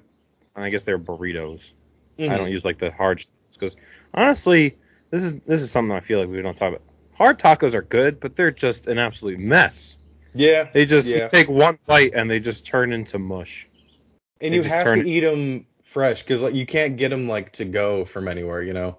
I 0.57 0.69
guess 0.69 0.85
they're 0.85 0.99
burritos. 0.99 1.73
I 2.19 2.23
Mhm. 2.23 2.37
don't 2.37 2.51
use 2.51 2.65
like 2.65 2.79
the 2.79 2.91
hard 2.91 3.23
because 3.53 3.77
honestly, 4.13 4.77
this 5.11 5.23
is 5.23 5.37
this 5.47 5.63
is 5.63 5.71
something 5.71 5.95
I 5.97 6.01
feel 6.01 6.21
like 6.21 6.29
we 6.29 6.41
don't 6.43 6.57
talk 6.57 6.69
about. 6.75 6.83
Hard 7.21 7.39
tacos 7.39 7.75
are 7.75 7.83
good, 7.83 8.19
but 8.19 8.35
they're 8.35 8.51
just 8.51 8.87
an 8.87 8.97
absolute 8.97 9.39
mess. 9.39 9.99
Yeah. 10.33 10.69
They 10.73 10.87
just 10.87 11.07
Yeah. 11.15 11.29
take 11.29 11.51
one 11.51 11.79
bite 11.87 12.13
and 12.15 12.31
they 12.31 12.41
just 12.41 12.65
turn 12.65 12.95
into 12.95 13.19
mush. 13.19 13.69
And 14.41 14.55
They 14.55 14.57
you 14.57 14.63
have 14.63 14.95
to 14.95 15.07
eat 15.07 15.21
them 15.21 15.67
fresh 15.85 16.23
because 16.23 16.41
like 16.41 16.55
you 16.55 16.65
can't 16.65 16.97
get 16.97 17.11
them 17.11 17.29
like 17.29 17.53
to 17.53 17.67
go 17.67 18.07
from 18.07 18.27
anywhere, 18.27 18.63
you 18.63 18.73
know. 18.73 18.97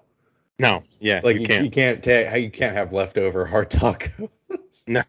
No, 0.60 0.84
yeah, 1.00 1.20
Like 1.24 1.34
you 1.34 1.40
you, 1.40 1.46
can't 1.48 1.64
you 1.64 1.70
can't 1.72 2.04
ta- 2.04 2.34
you 2.36 2.48
can't 2.48 2.76
have 2.76 2.92
leftover 2.92 3.44
hard 3.44 3.70
tacos. 3.70 4.28
No. 4.86 5.02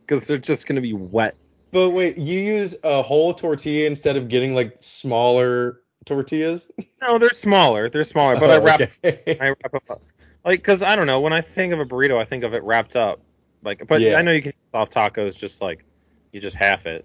Because 0.00 0.26
they're 0.26 0.36
just 0.36 0.66
gonna 0.66 0.80
be 0.80 0.92
wet. 0.92 1.36
but 1.70 1.90
wait, 1.90 2.18
you 2.18 2.40
use 2.40 2.76
a 2.82 3.00
whole 3.00 3.32
tortilla 3.32 3.86
instead 3.86 4.16
of 4.16 4.26
getting 4.28 4.54
like 4.54 4.74
smaller 4.80 5.82
tortillas? 6.04 6.68
No, 7.00 7.18
they're 7.18 7.30
smaller. 7.30 7.88
They're 7.88 8.02
smaller, 8.02 8.40
but 8.40 8.50
I 8.50 8.56
Oh, 8.56 8.60
wrap 8.62 8.80
okay. 9.04 9.38
I 9.40 9.48
wrap 9.50 9.74
up 9.88 10.02
like 10.44 10.58
because 10.58 10.82
I 10.82 10.96
don't 10.96 11.06
know 11.06 11.20
when 11.20 11.32
I 11.32 11.40
think 11.40 11.72
of 11.72 11.80
a 11.80 11.84
burrito, 11.84 12.18
I 12.18 12.24
think 12.24 12.44
of 12.44 12.54
it 12.54 12.62
wrapped 12.62 12.96
up. 12.96 13.20
Like, 13.62 13.86
but 13.86 14.00
Yeah. 14.00 14.16
I 14.16 14.22
know 14.22 14.32
you 14.32 14.42
can 14.42 14.52
soft 14.72 14.92
tacos 14.92 15.38
just 15.38 15.62
like 15.62 15.84
you 16.32 16.40
just 16.40 16.56
half 16.56 16.86
it. 16.86 17.04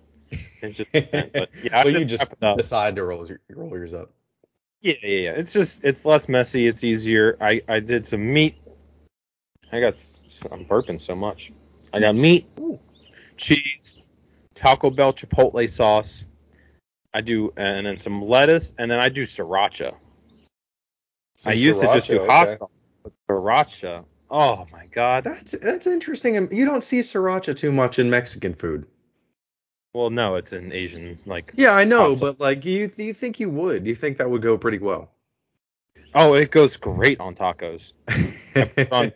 It's 0.62 0.78
just, 0.78 0.91
but 0.91 1.49
yeah, 1.63 1.84
but 1.84 1.93
you 1.93 2.06
just 2.06 2.23
decide 2.56 2.95
to 2.97 3.04
roll, 3.04 3.25
your, 3.25 3.39
roll 3.49 3.69
yours 3.69 3.93
up. 3.93 4.12
Yeah, 4.82 4.93
yeah, 5.02 5.17
yeah. 5.17 5.32
It's 5.32 5.54
just 5.54 5.84
it's 5.84 6.06
less 6.06 6.30
messy. 6.30 6.67
It's 6.67 6.84
easier. 6.84 7.38
I 7.41 7.62
I 7.67 7.80
did 7.80 8.06
some 8.06 8.32
meat. 8.32 8.56
I 9.71 9.80
got 9.80 9.93
I'm 10.52 10.65
burping 10.65 10.99
so 10.99 11.15
much. 11.15 11.52
I 11.93 11.99
got 11.99 12.15
meat, 12.15 12.47
Ooh. 12.60 12.80
cheese, 13.38 13.97
Taco 14.54 14.89
Bell 14.89 15.13
chipotle 15.13 15.67
sauce. 15.69 16.23
I 17.13 17.21
do 17.21 17.52
and 17.58 17.88
then 17.88 17.97
some 17.97 18.21
lettuce 18.21 18.73
and 18.78 18.89
then 18.89 18.99
I 18.99 19.10
do 19.10 19.23
sriracha. 19.23 19.95
Some 21.36 21.52
I 21.52 21.54
used 21.54 21.82
to 21.82 21.88
just 21.88 22.10
do 22.10 22.25
hot 22.25 22.49
okay. 22.49 22.65
Sriracha. 23.30 24.06
Oh 24.30 24.67
my 24.72 24.86
god. 24.88 25.24
That's 25.24 25.52
that's 25.52 25.88
interesting. 25.88 26.36
You 26.52 26.65
don't 26.65 26.84
see 26.84 27.00
sriracha 27.00 27.56
too 27.56 27.72
much 27.72 28.00
in 28.00 28.10
Mexican 28.10 28.54
food. 28.54 28.86
Well, 29.93 30.12
no, 30.12 30.36
it's 30.36 30.52
an 30.52 30.72
Asian 30.72 31.17
like. 31.26 31.54
Yeah, 31.56 31.72
I 31.72 31.84
know, 31.84 32.15
but 32.15 32.39
like 32.39 32.63
you 32.65 32.91
you 32.98 33.13
think 33.13 33.39
you 33.39 33.50
would? 33.50 33.88
You 33.88 33.95
think 33.95 34.17
that 34.17 34.30
would 34.30 34.41
go 34.41 34.58
pretty 34.58 34.78
well? 34.78 35.10
Oh, 36.13 36.34
it 36.36 36.52
goes 36.52 36.78
great 36.78 37.19
on 37.19 37.36
tacos. 37.36 37.93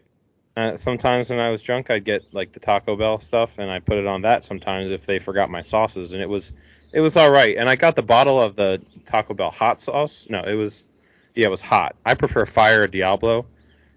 Uh, 0.55 0.77
sometimes 0.77 1.31
when 1.31 1.39
I 1.39 1.49
was 1.49 1.63
drunk, 1.63 1.89
I'd 1.89 2.03
get 2.03 2.31
like 2.31 2.51
the 2.51 2.59
Taco 2.59 2.95
Bell 2.95 3.19
stuff, 3.19 3.57
and 3.57 3.71
I 3.71 3.79
put 3.79 3.97
it 3.97 4.05
on 4.05 4.21
that. 4.21 4.43
Sometimes 4.43 4.91
if 4.91 5.05
they 5.05 5.17
forgot 5.17 5.49
my 5.49 5.63
sauces, 5.63 6.13
and 6.13 6.21
it 6.21 6.29
was 6.29 6.53
it 6.91 7.01
was 7.01 7.17
all 7.17 7.31
right. 7.31 7.57
And 7.57 7.67
I 7.67 7.75
got 7.75 7.95
the 7.95 8.03
bottle 8.03 8.39
of 8.39 8.55
the 8.55 8.79
Taco 9.05 9.33
Bell 9.33 9.49
hot 9.49 9.79
sauce. 9.79 10.27
No, 10.29 10.43
it 10.43 10.53
was 10.53 10.85
yeah, 11.33 11.47
it 11.47 11.49
was 11.49 11.61
hot. 11.61 11.95
I 12.05 12.13
prefer 12.13 12.45
Fire 12.45 12.85
Diablo. 12.85 13.47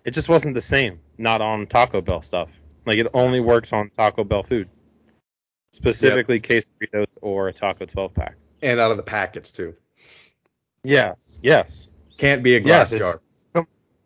It 0.06 0.14
just 0.14 0.28
wasn't 0.28 0.54
the 0.54 0.60
same. 0.60 1.00
Not 1.18 1.40
on 1.40 1.66
Taco 1.66 2.00
Bell 2.00 2.22
stuff. 2.22 2.48
Like 2.86 2.98
it 2.98 3.08
only 3.12 3.40
works 3.40 3.72
on 3.72 3.90
Taco 3.90 4.22
Bell 4.22 4.44
food, 4.44 4.68
specifically 5.72 6.40
quesadillas 6.40 7.18
or 7.20 7.48
a 7.48 7.52
Taco 7.52 7.84
12 7.84 8.14
pack. 8.14 8.36
and 8.62 8.78
out 8.78 8.92
of 8.92 8.96
the 8.96 9.02
packets 9.02 9.50
too. 9.50 9.74
Yes, 10.84 11.40
yes, 11.42 11.88
Can't 12.18 12.44
be 12.44 12.54
a 12.54 12.60
glass 12.60 12.92
yes. 12.92 13.00
jar. 13.00 13.20
It's, 13.32 13.46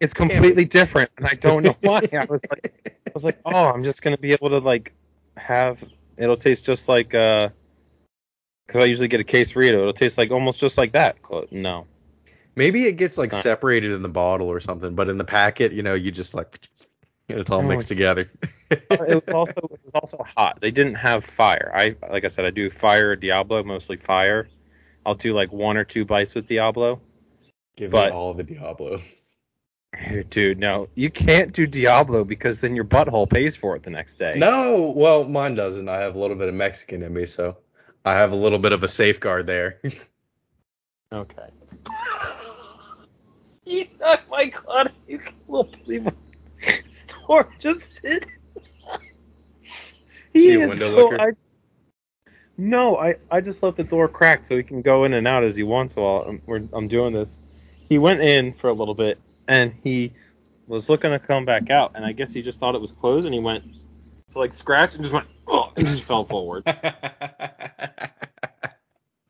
it's 0.01 0.15
completely 0.15 0.65
different, 0.65 1.11
and 1.19 1.27
I 1.27 1.35
don't 1.35 1.63
know 1.63 1.77
why. 1.83 2.01
I 2.13 2.25
was 2.31 2.43
like. 2.51 2.93
I 3.07 3.13
was 3.13 3.25
like, 3.25 3.39
oh, 3.45 3.71
I'm 3.71 3.85
just 3.85 4.01
gonna 4.01 4.17
be 4.17 4.33
able 4.33 4.49
to 4.49 4.59
like 4.59 4.95
have 5.37 5.85
it'll 6.17 6.37
taste 6.37 6.65
just 6.65 6.89
like 6.89 7.15
uh, 7.15 7.51
because 8.67 8.81
I 8.81 8.85
usually 8.85 9.09
get 9.09 9.21
a 9.21 9.25
quesadilla. 9.25 9.73
It'll 9.73 9.93
taste 9.93 10.17
like 10.17 10.31
almost 10.31 10.61
just 10.61 10.79
like 10.79 10.93
that. 10.93 11.17
No, 11.51 11.87
Maybe 12.61 12.85
it 12.85 12.99
gets 12.99 13.17
like 13.17 13.33
It's 13.33 13.41
separated 13.41 13.93
in 13.93 14.03
the 14.03 14.11
bottle 14.11 14.49
or 14.49 14.61
something, 14.61 14.95
but 14.95 15.09
in 15.09 15.17
the 15.17 15.25
packet, 15.25 15.73
you 15.73 15.83
know, 15.83 15.95
you 15.95 16.11
just 16.11 16.35
like 16.35 16.61
it's 17.27 17.51
all 17.51 17.63
mixed 17.63 17.91
it's- 17.91 17.97
together. 17.97 18.31
it 18.71 19.25
was 19.25 19.35
also 19.35 19.53
it 19.53 19.81
was 19.83 19.93
also 19.95 20.23
hot. 20.23 20.61
They 20.61 20.71
didn't 20.71 20.97
have 20.97 21.25
fire. 21.25 21.73
I 21.75 21.97
like 22.11 22.27
I 22.27 22.29
said, 22.29 22.45
I 22.45 22.51
do 22.51 22.69
fire 22.69 23.17
Diablo, 23.17 23.63
mostly 23.63 23.97
fire. 23.97 24.47
I'll 25.07 25.15
do 25.15 25.33
like 25.33 25.51
one 25.51 25.79
or 25.79 25.85
two 25.85 26.05
bites 26.05 26.35
with 26.35 26.49
Diablo. 26.49 27.01
Give 27.77 27.91
but- 27.91 28.11
me 28.11 28.17
all 28.17 28.35
the 28.35 28.45
Diablo. 28.45 29.01
Dude, 30.29 30.59
no, 30.59 30.91
you 30.95 31.09
can't 31.09 31.55
do 31.55 31.67
Diablo 31.67 32.25
because 32.25 32.61
then 32.61 32.77
your 32.77 32.85
butthole 32.85 33.29
pays 33.29 33.57
for 33.57 33.75
it 33.75 33.85
the 33.85 33.91
next 33.91 34.19
day. 34.19 34.35
No, 34.37 34.93
well, 34.95 35.25
mine 35.27 35.55
doesn't. 35.55 35.89
I 35.89 36.01
have 36.01 36.15
a 36.15 36.19
little 36.19 36.37
bit 36.37 36.49
of 36.49 36.55
Mexican 36.55 37.03
in 37.03 37.15
me, 37.15 37.25
so 37.25 37.57
I 38.05 38.13
have 38.13 38.33
a 38.33 38.37
little 38.37 38.59
bit 38.59 38.73
of 38.73 38.85
a 38.85 38.89
safeguard 38.89 39.47
there. 39.47 39.81
Okay. 41.13 41.49
you 43.71 43.87
oh 44.03 44.19
my 44.31 44.47
god, 44.47 44.93
you 45.07 45.19
can't 45.19 45.83
believe 45.85 46.05
what 46.05 46.15
Storm 46.89 47.49
just 47.59 48.03
did. 48.03 48.27
he 50.33 50.51
is 50.53 50.79
so. 50.79 51.19
I, 51.19 51.31
no, 52.57 52.99
I, 52.99 53.17
I 53.31 53.41
just 53.41 53.63
left 53.63 53.79
the 53.79 53.85
door 53.85 54.09
cracked 54.09 54.47
so 54.47 54.57
he 54.57 54.63
can 54.63 54.83
go 54.83 55.05
in 55.05 55.15
and 55.15 55.27
out 55.27 55.45
as 55.45 55.57
he 55.57 55.63
wants 55.63 55.97
while 55.97 56.27
I'm, 56.29 56.43
we're, 56.45 56.63
I'm 56.73 56.89
doing 56.89 57.15
this. 57.15 57.39
He 57.89 57.99
went 57.99 58.21
in 58.21 58.53
for 58.53 58.69
a 58.69 58.75
little 58.75 58.95
bit 58.95 59.19
and 59.49 59.73
he 59.83 60.13
was 60.67 60.91
looking 60.91 61.11
to 61.11 61.19
come 61.19 61.45
back 61.45 61.71
out, 61.71 61.93
and 61.95 62.05
I 62.05 62.13
guess 62.13 62.33
he 62.33 62.43
just 62.43 62.61
thought 62.61 62.75
it 62.75 62.81
was 62.81 62.93
closed 62.93 63.27
and 63.27 63.35
he 63.35 63.41
went 63.41 63.65
to 64.33 64.39
like 64.39 64.53
scratch 64.53 64.95
and 64.95 65.03
just 65.03 65.15
went, 65.15 65.27
oh, 65.49 65.73
and 65.77 65.87
just 65.87 66.03
fell 66.03 66.25
forward. 66.25 66.65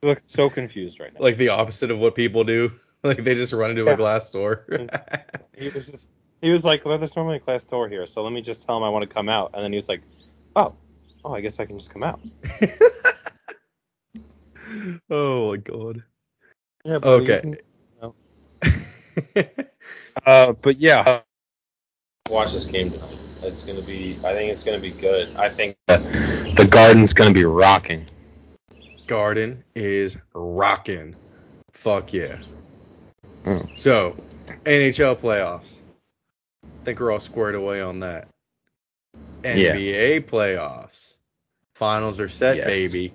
He 0.01 0.09
looks 0.09 0.25
so 0.25 0.49
confused 0.49 0.99
right 0.99 1.13
now. 1.13 1.21
like 1.21 1.37
the 1.37 1.51
opposite 1.51 1.91
of 1.91 1.99
what 1.99 2.15
people 2.15 2.43
do. 2.43 2.73
Like 3.03 3.25
they 3.25 3.35
just 3.35 3.55
run 3.55 3.71
into 3.71 3.85
Yeah. 3.85 3.93
a 3.93 3.97
glass 3.97 4.31
door. 4.31 4.67
He 5.57 5.69
was 5.71 5.87
just 5.87 6.09
he 6.43 6.51
was 6.51 6.65
like, 6.65 6.85
well, 6.85 6.99
there's 6.99 7.17
normally 7.17 7.37
a 7.37 7.41
glass 7.41 7.65
door 7.65 7.89
here, 7.89 8.07
so 8.07 8.23
let 8.23 8.33
me 8.33 8.41
just 8.43 8.67
tell 8.67 8.77
him 8.77 8.83
I 8.83 8.89
want 8.89 9.09
to 9.09 9.15
come 9.15 9.29
out. 9.29 9.51
And 9.55 9.63
then 9.65 9.73
he 9.73 9.77
was 9.77 9.89
like, 9.89 10.03
oh, 10.57 10.75
oh, 11.25 11.33
I 11.35 11.41
guess 11.41 11.61
I 11.61 11.67
can 11.67 11.79
just 11.79 11.91
come 11.91 12.03
out. 12.03 12.21
oh 15.11 15.51
my 15.51 15.57
god. 15.59 16.01
Yeah. 16.85 16.99
Okay. 17.03 17.55
Uh, 20.27 20.53
but 20.53 20.79
yeah. 20.79 21.21
Watch 22.29 22.53
this 22.53 22.65
game 22.65 22.91
tonight. 22.91 23.19
It's 23.43 23.63
gonna 23.63 23.83
be. 23.83 24.19
I 24.25 24.35
think 24.35 24.53
it's 24.53 24.63
gonna 24.63 24.79
be 24.79 24.91
good. 24.91 25.35
I 25.37 25.49
think 25.49 25.77
the 25.89 26.69
Garden's 26.71 27.13
gonna 27.13 27.33
be 27.33 27.45
rocking. 27.45 28.07
Garden 29.07 29.65
is 29.75 30.19
rocking. 30.35 31.17
Fuck 31.73 32.13
yeah. 32.13 32.39
Mm. 33.45 33.69
So, 33.75 34.17
NHL 34.65 35.17
playoffs. 35.19 35.79
I 36.65 36.85
think 36.85 37.01
we're 37.01 37.11
all 37.13 37.21
squared 37.21 37.55
away 37.55 37.81
on 37.81 38.01
that. 38.01 38.29
Yeah. 39.45 39.75
NBA 39.75 40.23
playoffs. 40.23 41.17
Finals 41.75 42.21
are 42.21 42.29
set, 42.29 42.57
Yes. 42.57 42.67
baby. 42.67 43.13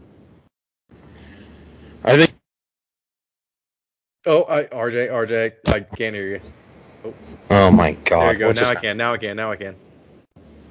I 2.04 2.18
think 2.18 2.32
Oh, 4.28 4.44
I, 4.50 4.64
RJ, 4.64 5.10
RJ, 5.12 5.54
I 5.72 5.80
can't 5.82 6.16
hear 6.16 6.28
you. 6.28 7.14
Oh 7.52 7.70
my 7.70 7.92
god. 7.92 8.22
there 8.22 8.34
you 8.34 8.40
go. 8.40 8.48
what 8.48 8.56
Now 8.56 8.70
I 8.70 8.76
can. 8.76 8.98
Now 8.98 9.14
I 9.14 9.18
can. 9.20 9.38
Now 9.38 9.52
I 9.52 9.56
can. 9.56 9.76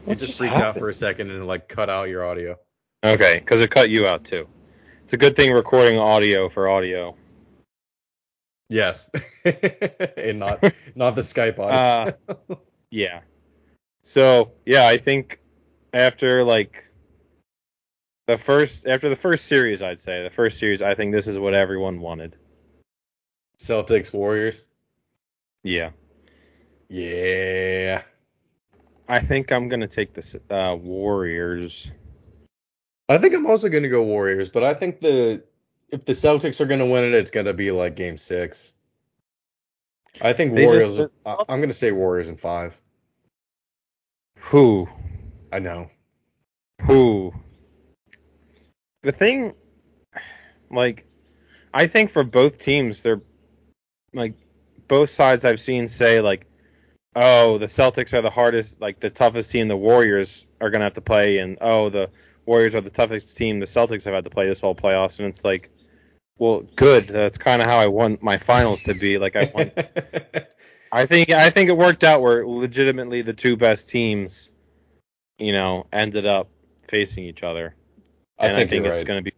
What 0.04 0.14
it 0.14 0.18
just 0.18 0.30
just 0.30 0.38
freaked 0.38 0.54
out 0.54 0.76
for 0.76 0.88
a 0.88 0.94
second 0.94 1.30
and 1.30 1.46
like 1.46 1.68
cut 1.68 1.88
out 1.88 2.08
your 2.08 2.24
audio. 2.24 2.58
Okay, 3.04 3.38
because 3.38 3.60
it 3.60 3.70
cut 3.70 3.90
you 3.90 4.06
out 4.06 4.24
too. 4.24 4.48
It's 5.04 5.12
a 5.12 5.16
good 5.16 5.36
thing 5.36 5.52
recording 5.52 5.98
audio 5.98 6.48
for 6.48 6.68
audio. 6.68 7.14
Yes. 8.74 9.08
and 9.44 10.40
not 10.40 10.74
not 10.96 11.14
the 11.14 11.20
Skype 11.20 11.60
audio. 11.60 12.16
Uh, 12.50 12.56
yeah. 12.90 13.20
So 14.02 14.50
yeah, 14.66 14.88
I 14.88 14.96
think 14.96 15.38
after 15.92 16.42
like 16.42 16.90
the 18.26 18.36
first 18.36 18.84
after 18.88 19.08
the 19.08 19.16
first 19.16 19.46
series, 19.46 19.80
I'd 19.80 20.00
say 20.00 20.24
the 20.24 20.30
first 20.30 20.58
series, 20.58 20.82
I 20.82 20.96
think 20.96 21.12
this 21.12 21.28
is 21.28 21.38
what 21.38 21.54
everyone 21.54 22.00
wanted. 22.00 22.34
Celtics 23.60 24.12
Warriors. 24.12 24.64
Yeah. 25.62 25.90
Yeah. 26.88 28.02
I 29.08 29.20
think 29.20 29.52
I'm 29.52 29.68
gonna 29.68 29.86
take 29.86 30.14
the 30.14 30.40
uh, 30.50 30.74
Warriors. 30.74 31.92
I 33.08 33.18
think 33.18 33.34
I'm 33.34 33.46
also 33.46 33.68
gonna 33.68 33.88
go 33.88 34.02
Warriors, 34.02 34.48
but 34.48 34.64
I 34.64 34.74
think 34.74 34.98
the 34.98 35.44
if 35.94 36.04
the 36.04 36.12
Celtics 36.12 36.60
are 36.60 36.66
gonna 36.66 36.86
win 36.86 37.04
it, 37.04 37.14
it's 37.14 37.30
gonna 37.30 37.52
be 37.52 37.70
like 37.70 37.94
Game 37.96 38.16
Six. 38.16 38.72
I 40.20 40.32
think 40.32 40.54
They 40.54 40.66
Warriors. 40.66 40.96
just- 40.96 41.12
I- 41.26 41.44
I'm 41.48 41.60
gonna 41.60 41.72
say 41.72 41.92
Warriors 41.92 42.28
in 42.28 42.36
five. 42.36 42.80
Who? 44.38 44.88
I 45.52 45.58
know. 45.60 45.90
Who? 46.82 47.32
The 49.02 49.12
thing, 49.12 49.54
like, 50.70 51.04
I 51.72 51.86
think 51.86 52.10
for 52.10 52.24
both 52.24 52.58
teams, 52.58 53.02
they're 53.02 53.22
like 54.12 54.34
both 54.88 55.10
sides 55.10 55.44
I've 55.44 55.60
seen 55.60 55.88
say 55.88 56.20
like, 56.20 56.46
oh, 57.16 57.58
the 57.58 57.66
Celtics 57.66 58.12
are 58.12 58.22
the 58.22 58.30
hardest, 58.30 58.80
like 58.80 59.00
the 59.00 59.10
toughest 59.10 59.50
team. 59.50 59.68
The 59.68 59.76
Warriors 59.76 60.46
are 60.60 60.70
gonna 60.70 60.84
have 60.84 60.94
to 60.94 61.00
play, 61.00 61.38
and 61.38 61.56
oh, 61.60 61.88
the 61.88 62.10
Warriors 62.46 62.74
are 62.74 62.80
the 62.80 62.90
toughest 62.90 63.36
team. 63.36 63.58
The 63.60 63.66
Celtics 63.66 64.04
have 64.04 64.14
had 64.14 64.24
to 64.24 64.30
play 64.30 64.46
this 64.46 64.60
whole 64.60 64.74
playoffs, 64.74 65.18
and 65.18 65.28
it's 65.28 65.44
like, 65.44 65.70
well, 66.38 66.62
good. 66.76 67.08
That's 67.08 67.38
kind 67.38 67.62
of 67.62 67.68
how 67.68 67.78
I 67.78 67.86
want 67.86 68.22
my 68.22 68.38
finals 68.38 68.82
to 68.82 68.94
be. 68.94 69.18
Like 69.18 69.36
I 69.36 69.50
want. 69.54 69.72
I 70.92 71.06
think 71.06 71.30
I 71.30 71.50
think 71.50 71.70
it 71.70 71.76
worked 71.76 72.04
out 72.04 72.22
where 72.22 72.46
legitimately 72.46 73.22
the 73.22 73.32
two 73.32 73.56
best 73.56 73.88
teams, 73.88 74.50
you 75.38 75.52
know, 75.52 75.86
ended 75.92 76.26
up 76.26 76.48
facing 76.86 77.24
each 77.24 77.42
other 77.42 77.74
I 78.38 78.48
and 78.48 78.56
think, 78.56 78.68
I 78.68 78.70
think 78.70 78.86
it's 78.86 78.98
right. 78.98 79.06
going 79.06 79.24
to 79.24 79.30
be 79.30 79.36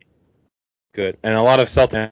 good. 0.94 1.16
And 1.22 1.34
a 1.34 1.42
lot 1.42 1.60
of 1.60 1.68
Celtics. 1.68 2.10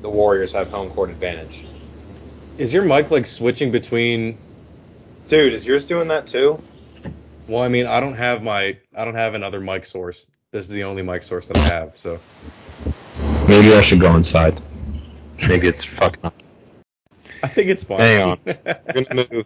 The 0.00 0.10
Warriors 0.10 0.52
have 0.52 0.68
home 0.68 0.90
court 0.90 1.10
advantage. 1.10 1.66
Is 2.58 2.72
your 2.72 2.84
mic 2.84 3.10
like 3.10 3.26
switching 3.26 3.70
between? 3.70 4.38
Dude, 5.28 5.52
is 5.52 5.66
yours 5.66 5.86
doing 5.86 6.08
that 6.08 6.26
too? 6.26 6.62
Well, 7.48 7.62
I 7.62 7.68
mean, 7.68 7.86
I 7.86 8.00
don't 8.00 8.14
have 8.14 8.42
my, 8.42 8.78
I 8.94 9.04
don't 9.04 9.14
have 9.14 9.34
another 9.34 9.60
mic 9.60 9.84
source. 9.84 10.26
This 10.56 10.64
is 10.68 10.72
the 10.72 10.84
only 10.84 11.02
mic 11.02 11.22
source 11.22 11.48
that 11.48 11.58
I 11.58 11.66
have. 11.68 11.98
So 11.98 12.18
Maybe 13.46 13.74
I 13.74 13.82
should 13.82 14.00
go 14.00 14.16
inside. 14.16 14.58
Maybe 15.46 15.68
it's 15.68 15.84
fucking 15.84 16.24
up. 16.24 16.34
I 17.42 17.48
think 17.48 17.68
it's 17.68 17.84
fine. 17.84 17.98
Hang 17.98 18.22
on. 18.22 18.38
I'm 18.46 19.04
gonna 19.04 19.26
move. 19.30 19.44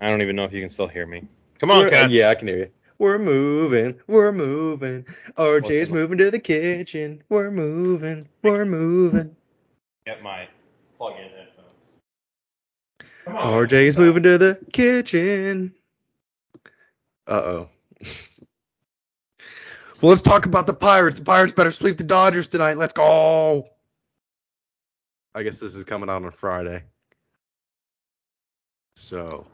I 0.00 0.06
don't 0.06 0.22
even 0.22 0.34
know 0.34 0.44
if 0.44 0.54
you 0.54 0.62
can 0.62 0.70
still 0.70 0.88
hear 0.88 1.04
me. 1.06 1.24
Come 1.58 1.70
on, 1.70 1.80
We're- 1.80 1.88
uh, 1.88 1.90
Kat. 1.90 2.10
yeah, 2.10 2.30
I 2.30 2.36
can 2.36 2.48
hear 2.48 2.56
you. 2.56 2.70
We're 2.98 3.18
moving, 3.18 4.00
we're 4.06 4.32
moving. 4.32 5.04
RJ's 5.36 5.90
What 5.90 5.94
the- 5.94 6.00
moving 6.00 6.16
to 6.18 6.30
the 6.30 6.38
kitchen. 6.40 7.22
We're 7.28 7.50
moving, 7.50 8.28
we're 8.42 8.64
moving. 8.64 9.36
Get 10.06 10.22
my 10.22 10.48
plug-in 10.96 11.28
headphones. 11.28 11.72
Come 13.26 13.36
on. 13.36 13.66
RJ's 13.66 13.98
moving 13.98 14.22
to 14.22 14.38
the 14.38 14.58
kitchen. 14.72 15.74
Uh 17.26 17.32
oh. 17.44 17.68
Well, 20.00 20.08
let's 20.08 20.22
talk 20.22 20.46
about 20.46 20.66
the 20.66 20.72
Pirates. 20.72 21.18
The 21.18 21.24
Pirates 21.26 21.52
better 21.52 21.70
sweep 21.70 21.98
the 21.98 22.04
Dodgers 22.04 22.48
tonight. 22.48 22.78
Let's 22.78 22.94
go. 22.94 23.68
I 25.34 25.42
guess 25.42 25.60
this 25.60 25.74
is 25.74 25.84
coming 25.84 26.08
out 26.08 26.24
on 26.24 26.30
Friday. 26.30 26.84
So 28.96 29.46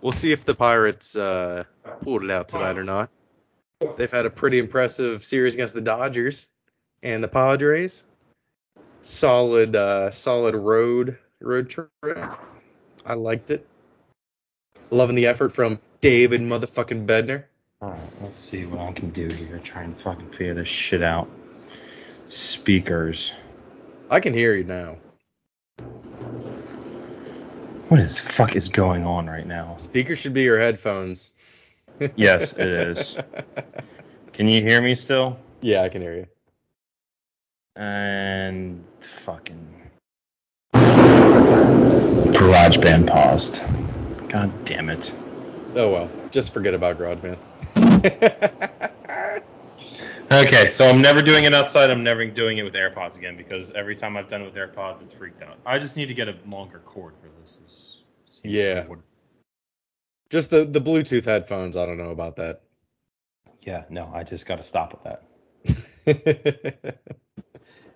we'll 0.00 0.12
see 0.12 0.32
if 0.32 0.46
the 0.46 0.54
Pirates 0.54 1.16
uh, 1.16 1.64
pulled 2.00 2.24
it 2.24 2.30
out 2.30 2.48
tonight 2.48 2.78
or 2.78 2.84
not. 2.84 3.10
They've 3.98 4.10
had 4.10 4.24
a 4.24 4.30
pretty 4.30 4.58
impressive 4.58 5.22
series 5.22 5.52
against 5.52 5.74
the 5.74 5.82
Dodgers 5.82 6.48
and 7.02 7.22
the 7.22 7.28
Padres. 7.28 8.04
Solid, 9.02 9.76
uh, 9.76 10.12
solid 10.12 10.54
road 10.54 11.18
road 11.40 11.68
trip. 11.68 11.90
I 13.04 13.14
liked 13.14 13.50
it. 13.50 13.68
Loving 14.90 15.14
the 15.14 15.26
effort 15.26 15.50
from 15.50 15.78
David 16.00 16.40
motherfucking 16.40 17.04
Bednar. 17.04 17.44
Alright, 17.82 18.00
let's 18.22 18.36
see 18.36 18.64
what 18.64 18.80
I 18.80 18.92
can 18.92 19.10
do 19.10 19.28
here. 19.28 19.58
Trying 19.58 19.92
to 19.92 20.00
fucking 20.00 20.30
figure 20.30 20.54
this 20.54 20.68
shit 20.68 21.02
out. 21.02 21.28
Speakers. 22.28 23.32
I 24.10 24.20
can 24.20 24.32
hear 24.32 24.54
you 24.54 24.64
now. 24.64 24.96
What 27.88 28.00
is 28.00 28.18
fuck 28.18 28.56
is 28.56 28.68
going 28.70 29.04
on 29.04 29.26
right 29.26 29.46
now? 29.46 29.76
Speaker 29.76 30.16
should 30.16 30.34
be 30.34 30.42
your 30.42 30.58
headphones. 30.58 31.30
Yes, 32.14 32.52
it 32.52 32.68
is. 32.68 33.16
Can 34.34 34.48
you 34.48 34.60
hear 34.60 34.82
me 34.82 34.94
still? 34.94 35.38
yeah, 35.62 35.80
I 35.82 35.88
can 35.88 36.02
hear 36.02 36.14
you. 36.14 36.26
And 37.74 38.84
fucking 39.00 39.82
GarageBand 42.34 43.06
paused. 43.06 43.62
God 44.28 44.64
damn 44.66 44.90
it. 44.90 45.14
Oh 45.74 45.90
well, 45.90 46.10
just 46.30 46.52
forget 46.52 46.74
about 46.74 46.98
GarageBand. 46.98 47.38
Okay, 50.28 50.70
so 50.70 50.88
I'm 50.88 51.00
never 51.00 51.22
doing 51.22 51.44
it 51.44 51.54
outside. 51.54 51.88
I'm 51.88 52.02
never 52.02 52.26
doing 52.26 52.58
it 52.58 52.64
with 52.64 52.74
AirPods 52.74 53.16
again 53.16 53.36
because 53.36 53.70
every 53.72 53.94
time 53.94 54.16
I've 54.16 54.26
done 54.28 54.42
it 54.42 54.46
with 54.46 54.54
AirPods, 54.56 55.00
it's 55.00 55.12
freaked 55.12 55.40
out. 55.40 55.56
I 55.64 55.78
just 55.78 55.96
need 55.96 56.06
to 56.08 56.14
get 56.14 56.26
a 56.28 56.34
longer 56.48 56.80
cord 56.80 57.14
for 57.22 57.28
this. 57.40 57.58
It's- 57.62 57.96
seems 58.42 58.52
Yeah. 58.54 58.86
weird. 58.86 59.02
just 60.28 60.50
the 60.50 60.64
the 60.64 60.80
Bluetooth 60.80 61.24
headphones. 61.26 61.76
I 61.76 61.86
don't 61.86 61.96
know 61.98 62.10
about 62.10 62.36
that. 62.36 62.62
Yeah, 63.62 63.84
no, 63.88 64.10
I 64.12 64.24
just 64.24 64.46
got 64.46 64.56
to 64.56 64.64
stop 64.64 64.92
with 64.94 65.04
that. 65.04 65.22
it's 66.06 66.98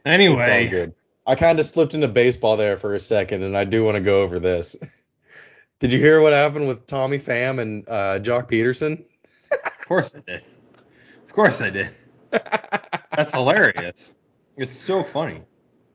Anyway, 0.07 0.65
all 0.65 0.71
good. 0.71 0.95
I 1.27 1.35
kind 1.35 1.59
of 1.59 1.67
slipped 1.67 1.95
into 1.95 2.07
baseball 2.07 2.57
there 2.57 2.77
for 2.77 2.95
a 2.95 3.01
second, 3.01 3.43
and 3.43 3.57
I 3.57 3.65
do 3.65 3.85
want 3.85 3.97
to 3.97 4.01
go 4.01 4.23
over 4.23 4.39
this. 4.39 4.77
Did 5.81 5.91
you 5.91 5.99
hear 5.99 6.21
what 6.21 6.33
happened 6.33 6.69
with 6.69 6.87
Tommy 6.87 7.19
Pham 7.19 7.61
and 7.61 7.89
uh, 7.89 8.21
Joc 8.21 8.49
Pederson? 8.49 9.05
Of 9.91 9.95
course 9.97 10.15
I 10.15 10.21
did. 10.21 10.45
Of 11.27 11.33
course 11.33 11.61
I 11.61 11.71
did. 11.71 11.91
That's 13.17 13.33
hilarious. 13.33 14.15
It's 14.57 14.77
so 14.77 15.03
funny. 15.03 15.43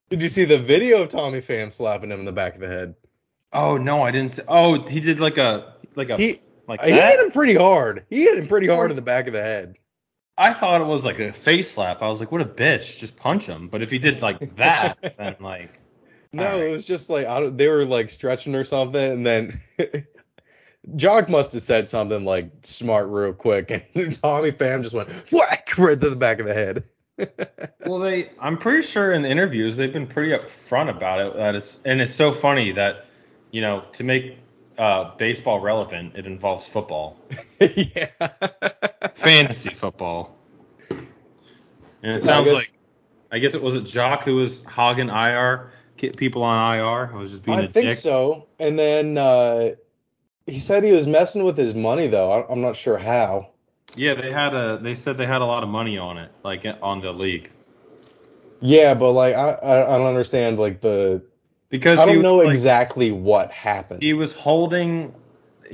Did 0.10 0.22
you 0.22 0.28
see 0.28 0.44
the 0.44 0.58
video 0.58 1.02
of 1.04 1.08
Tommy 1.10 1.40
Pham 1.40 1.72
slapping 1.72 2.12
him 2.12 2.20
in 2.20 2.26
the 2.26 2.34
back 2.34 2.56
of 2.56 2.60
the 2.62 2.68
head? 2.68 2.96
Oh 3.54 3.78
no, 3.78 4.04
I 4.04 4.12
didn't. 4.12 4.32
See, 4.32 4.42
oh, 4.50 4.84
he 4.86 5.00
did 5.00 5.22
like 5.22 5.38
a 5.38 5.76
like 5.96 6.10
a 6.10 6.18
He 6.18 6.42
like 6.68 6.82
he 6.82 6.92
that. 6.92 7.12
hit 7.12 7.20
him 7.26 7.32
pretty 7.32 7.56
hard. 7.56 8.06
He 8.10 8.24
hit 8.24 8.38
him 8.38 8.48
pretty 8.50 8.68
hard 8.68 8.92
in 8.92 8.98
the 8.98 9.02
back 9.02 9.28
of 9.28 9.34
the 9.34 9.42
head. 9.42 9.78
I 10.38 10.52
thought 10.52 10.82
it 10.82 10.88
was 10.88 11.06
like 11.06 11.20
a 11.22 11.32
face 11.32 11.72
slap. 11.72 12.02
I 12.02 12.10
was 12.10 12.20
like, 12.20 12.34
what 12.34 12.42
a 12.42 12.46
bitch, 12.46 12.98
just 12.98 13.16
punch 13.16 13.46
him. 13.46 13.70
But 13.70 13.82
if 13.82 13.90
he 13.90 13.98
did 14.00 14.22
like 14.22 14.58
that, 14.58 15.16
then 15.18 15.38
like 15.40 15.80
No, 16.34 16.44
Alright. 16.48 16.68
it 16.68 16.72
was 16.72 16.84
just 16.84 17.10
like 17.10 17.28
I 17.28 17.40
don't, 17.40 17.56
they 17.56 17.70
were 17.70 17.86
like 17.86 18.10
stretching 18.10 18.56
or 18.56 18.66
something, 18.66 19.02
and 19.12 19.26
then 19.26 19.62
Joc 20.96 21.30
must 21.30 21.54
have 21.54 21.64
said 21.64 21.90
something 21.90 22.24
like 22.26 22.52
smart 22.64 23.08
real 23.08 23.34
quick, 23.34 23.72
and 23.96 24.22
Tommy 24.22 24.52
Pham 24.52 24.84
just 24.84 24.94
went 24.94 25.10
whack 25.32 25.78
right 25.78 26.00
to 26.00 26.10
the 26.10 26.16
back 26.16 26.40
of 26.40 26.46
the 26.46 26.54
head. 26.54 26.84
Well, 27.86 28.00
they, 28.00 28.32
I'm 28.40 28.58
pretty 28.58 28.82
sure 28.86 29.12
in 29.14 29.22
the 29.22 29.30
interviews 29.30 29.78
they've 29.78 29.94
been 29.94 30.08
pretty 30.08 30.32
upfront 30.32 30.90
about 30.90 31.20
it. 31.20 31.36
That 31.36 31.54
is, 31.56 31.82
and 31.86 32.02
it's 32.02 32.16
so 32.16 32.32
funny 32.32 32.72
that, 32.74 33.06
you 33.52 33.62
know, 33.62 33.84
to 33.94 34.04
make 34.04 34.40
uh, 34.80 35.16
baseball 35.18 35.60
relevant, 35.60 36.16
it 36.16 36.26
involves 36.26 36.68
football, 36.68 37.16
yeah. 37.60 38.08
fantasy 39.14 39.70
football. 39.70 40.36
And 40.90 42.14
I 42.14 42.16
it 42.16 42.24
sounds 42.24 42.46
guess- 42.48 42.54
like, 42.56 42.72
I 43.32 43.38
guess 43.40 43.54
it 43.54 43.62
was 43.62 43.76
it 43.76 43.84
Joc 43.84 44.24
who 44.24 44.36
was 44.36 44.64
hogging 44.64 45.10
IR, 45.10 45.72
ki- 45.98 46.10
people 46.12 46.42
on 46.44 46.76
IR. 46.76 47.12
I 47.14 47.18
was 47.18 47.32
just 47.32 47.46
being 47.46 47.60
I 47.60 47.64
a 47.64 47.68
think 47.68 47.90
dick. 47.92 47.98
so. 47.98 48.48
And 48.60 48.78
then 48.80 49.18
uh, 49.18 49.72
he 50.48 50.60
said 50.60 50.84
he 50.84 50.92
was 50.92 51.08
messing 51.08 51.44
with 51.44 51.58
his 51.58 51.74
money 51.76 52.08
though. 52.08 52.32
I, 52.32 52.52
I'm 52.52 52.62
not 52.62 52.76
sure 52.76 52.98
how. 52.98 53.52
Yeah, 53.96 54.16
they 54.16 54.32
had 54.32 54.56
a. 54.56 54.78
They 54.82 54.96
said 54.96 55.18
they 55.18 55.26
had 55.26 55.42
a 55.42 55.46
lot 55.46 55.64
of 55.64 55.70
money 55.70 55.98
on 55.98 56.18
it, 56.18 56.32
like 56.44 56.66
on 56.82 57.02
the 57.02 57.14
league, 57.14 57.52
Yeah, 58.62 58.94
but 58.94 59.12
like 59.14 59.36
I 59.36 59.52
I 59.52 59.96
I 59.96 59.98
don't 59.98 60.08
understand 60.08 60.60
like 60.60 60.82
the 60.82 61.24
because 61.70 62.00
I 62.00 62.06
don't 62.06 62.20
was, 62.20 62.24
know 62.24 62.42
like, 62.44 62.50
exactly 62.50 63.12
what 63.12 63.52
happened. 63.52 64.02
He 64.02 64.14
was 64.14 64.34
holding. 64.34 65.14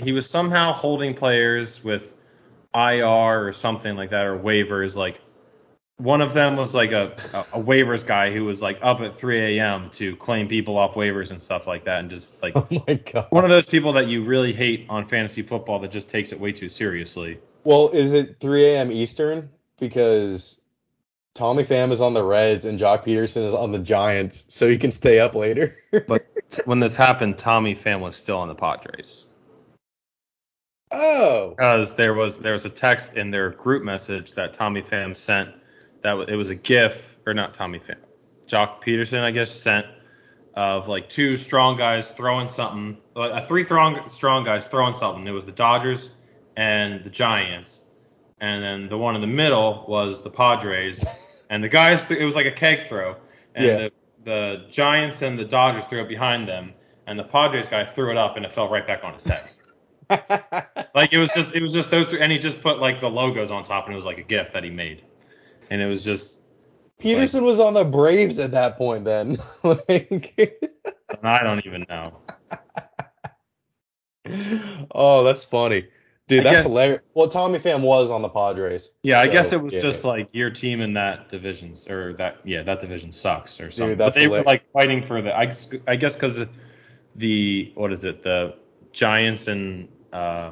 He 0.02 0.12
was 0.12 0.30
somehow 0.30 0.74
holding 0.74 1.14
players 1.14 1.84
with 1.84 2.14
IR 2.74 3.48
or 3.48 3.54
something 3.54 3.96
like 3.96 4.12
that, 4.12 4.26
or 4.26 4.38
waivers. 4.40 4.96
Like 4.96 5.22
one 6.02 6.22
of 6.22 6.34
them 6.34 6.58
was 6.58 6.74
like 6.74 6.92
a 6.92 7.16
oh. 7.34 7.46
a, 7.54 7.60
a 7.60 7.64
waivers 7.64 8.06
guy 8.06 8.32
who 8.32 8.46
was 8.46 8.62
like 8.62 8.80
up 8.82 9.02
at 9.02 9.16
3 9.16 9.60
a.m. 9.60 9.90
to 9.92 10.16
claim 10.16 10.48
people 10.48 10.78
off 10.78 10.96
waivers 10.96 11.32
and 11.32 11.42
stuff 11.42 11.68
like 11.68 11.86
that, 11.86 12.00
and 12.00 12.10
just 12.10 12.42
like 12.42 12.56
Oh 12.56 12.68
my 12.88 12.96
god. 12.96 13.28
one 13.30 13.44
of 13.44 13.52
those 13.52 13.70
people 13.70 13.94
that 13.94 14.08
you 14.08 14.24
really 14.24 14.54
hate 14.54 14.86
on 14.90 15.08
fantasy 15.08 15.42
football 15.42 15.80
that 15.80 15.92
just 15.92 16.10
takes 16.10 16.32
it 16.32 16.40
way 16.40 16.52
too 16.52 16.70
seriously. 16.70 17.40
Well, 17.64 17.90
is 17.90 18.14
it 18.14 18.38
3 18.40 18.66
a.m. 18.66 18.92
Eastern? 18.92 19.50
Because 19.80 20.62
Tommy 21.34 21.64
Pham 21.64 21.92
is 21.92 22.02
on 22.02 22.14
the 22.14 22.24
Reds 22.24 22.66
and 22.66 22.80
Joc 22.80 23.06
Pederson 23.06 23.46
is 23.46 23.54
on 23.54 23.72
the 23.72 23.80
Giants, 23.80 24.46
so 24.50 24.68
he 24.68 24.78
can 24.78 24.92
stay 24.92 25.20
up 25.20 25.36
later. 25.36 25.76
But 26.08 26.26
when 26.66 26.80
this 26.80 26.96
happened, 26.96 27.38
Tommy 27.38 27.76
Pham 27.76 28.00
was 28.02 28.16
still 28.16 28.38
on 28.38 28.48
the 28.48 28.56
Padres. 28.56 29.26
oh, 30.92 31.52
because 31.52 31.96
there 31.96 32.14
was 32.14 32.40
there 32.40 32.54
was 32.54 32.66
a 32.66 32.70
text 32.70 33.14
in 33.14 33.30
their 33.32 33.52
group 33.52 33.84
message 33.84 34.34
that 34.34 34.54
Tommy 34.54 34.82
Pham 34.82 35.16
sent 35.16 35.61
that 36.02 36.18
it 36.30 36.36
was 36.36 36.50
a 36.50 36.56
GIF 36.56 37.18
or 37.26 37.34
not 37.34 37.54
Tommy 37.54 37.80
Pham, 37.80 37.96
Joc 38.48 38.82
Pederson 38.82 39.22
I 39.22 39.32
guess 39.32 39.52
sent 39.52 39.86
of 40.56 40.88
like 40.88 41.08
two 41.10 41.38
strong 41.38 41.78
guys 41.78 42.12
throwing 42.12 42.48
something, 42.50 42.98
like 43.16 43.32
uh, 43.32 43.42
three 43.42 43.64
strong 43.64 44.08
strong 44.08 44.44
guys 44.44 44.68
throwing 44.68 44.94
something. 44.94 45.26
It 45.28 45.32
was 45.32 45.46
the 45.46 45.52
Dodgers 45.52 46.12
and 46.58 47.04
the 47.04 47.10
Giants, 47.10 47.82
and 48.40 48.64
then 48.64 48.90
the 48.90 48.98
one 48.98 49.16
in 49.16 49.22
the 49.22 49.28
middle 49.28 49.86
was 49.88 50.24
the 50.24 50.30
Padres, 50.30 51.06
and 51.50 51.64
the 51.64 51.70
guys 51.70 52.10
it 52.12 52.26
was 52.26 52.36
like 52.36 52.46
a 52.48 52.52
keg 52.52 52.82
throw, 52.82 53.16
and 53.56 53.66
Yeah. 53.66 53.78
the 53.78 53.92
the 54.24 54.66
Giants 54.70 55.22
and 55.24 55.40
the 55.40 55.46
Dodgers 55.46 55.86
threw 55.86 56.02
it 56.02 56.08
behind 56.10 56.48
them, 56.48 56.74
and 57.08 57.18
the 57.18 57.24
Padres 57.24 57.68
guy 57.68 57.86
threw 57.86 58.12
it 58.12 58.18
up 58.18 58.36
and 58.38 58.46
it 58.46 58.52
fell 58.52 58.70
right 58.70 58.86
back 58.86 59.04
on 59.04 59.14
his 59.14 59.26
head. 59.26 59.44
Like 60.94 61.14
it 61.14 61.20
was 61.20 61.32
just 61.34 61.56
it 61.56 61.62
was 61.62 61.72
just 61.74 61.90
those 61.90 62.08
three, 62.08 62.20
and 62.20 62.32
he 62.32 62.38
just 62.38 62.62
put 62.62 62.80
like 62.80 63.00
the 63.00 63.10
logos 63.10 63.50
on 63.50 63.64
top, 63.64 63.86
and 63.86 63.94
it 63.94 63.96
was 63.96 64.04
like 64.04 64.18
a 64.18 64.24
GIF 64.24 64.52
that 64.52 64.64
he 64.66 64.70
made, 64.70 65.04
and 65.72 65.82
it 65.82 65.88
was 65.88 66.04
just 66.04 66.44
Pederson 67.02 67.42
was 67.42 67.60
on 67.60 67.74
the 67.74 67.84
Braves 67.84 68.38
at 68.38 68.52
that 68.52 68.78
point 68.78 69.06
then. 69.06 69.38
like, 69.64 70.60
I 71.24 71.42
don't 71.44 71.66
even 71.66 71.84
know. 71.90 72.20
oh, 74.94 75.24
that's 75.24 75.44
funny. 75.44 75.88
Dude, 76.28 76.42
I 76.42 76.44
that's 76.44 76.56
guess- 76.58 76.64
hilarious. 76.68 77.02
Well, 77.16 77.28
Tommy 77.28 77.58
Pham 77.60 77.82
was 77.82 78.12
on 78.12 78.22
the 78.22 78.30
Padres. 78.30 78.90
Yeah, 79.02 79.20
I 79.20 79.26
So, 79.26 79.32
guess 79.32 79.52
it 79.54 79.62
was 79.62 79.74
yeah. 79.74 79.82
just 79.82 80.06
like 80.06 80.30
your 80.34 80.50
team 80.52 80.80
in 80.82 80.94
that 80.94 81.30
division, 81.30 81.74
or 81.90 82.14
that 82.14 82.38
yeah 82.44 82.62
that 82.64 82.80
division 82.80 83.12
sucks 83.12 83.60
or 83.60 83.72
something. 83.72 83.98
that's 83.98 84.16
but 84.16 84.20
they 84.20 84.28
were 84.28 84.44
like 84.44 84.66
fighting 84.72 85.02
for 85.02 85.22
the 85.22 85.36
I 85.36 85.46
guess, 85.48 85.70
I 85.88 85.96
guess 85.96 86.14
because 86.16 86.46
the 87.16 87.72
what 87.76 87.92
is 87.92 88.04
it 88.06 88.22
the 88.22 88.56
Giants 88.94 89.48
and 89.48 89.88
uh, 90.14 90.52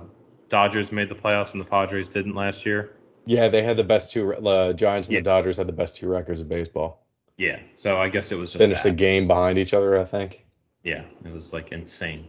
Dodgers 0.49 0.91
made 0.91 1.09
the 1.09 1.15
playoffs 1.15 1.51
and 1.53 1.61
the 1.61 1.65
Padres 1.65 2.09
didn't 2.09 2.33
last 2.35 2.65
year. 2.65 2.95
Yeah, 3.25 3.47
they 3.49 3.61
had 3.61 3.77
the 3.77 3.83
best 3.83 4.11
two. 4.11 4.35
The 4.39 4.73
Giants 4.73 5.07
and 5.07 5.13
Yeah. 5.15 5.19
the 5.19 5.25
Dodgers 5.25 5.57
had 5.57 5.67
the 5.67 5.73
best 5.73 5.95
two 5.95 6.07
records 6.07 6.41
of 6.41 6.49
baseball. 6.49 7.05
Yeah, 7.37 7.59
so 7.73 7.97
I 7.97 8.09
guess 8.09 8.31
it 8.31 8.35
was 8.37 8.51
just 8.51 8.59
Finished 8.59 8.85
a 8.85 8.91
game 8.91 9.27
behind 9.27 9.57
each 9.57 9.73
other, 9.73 9.97
I 9.97 10.03
think. 10.03 10.45
Yeah, 10.83 11.03
it 11.23 11.31
was 11.31 11.53
like 11.53 11.71
insane. 11.71 12.27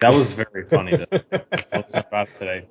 That 0.00 0.12
was 0.12 0.32
very 0.32 0.64
funny 0.66 0.92
to 0.92 1.06
listen 1.72 2.00
about 2.00 2.28
today. 2.36 2.66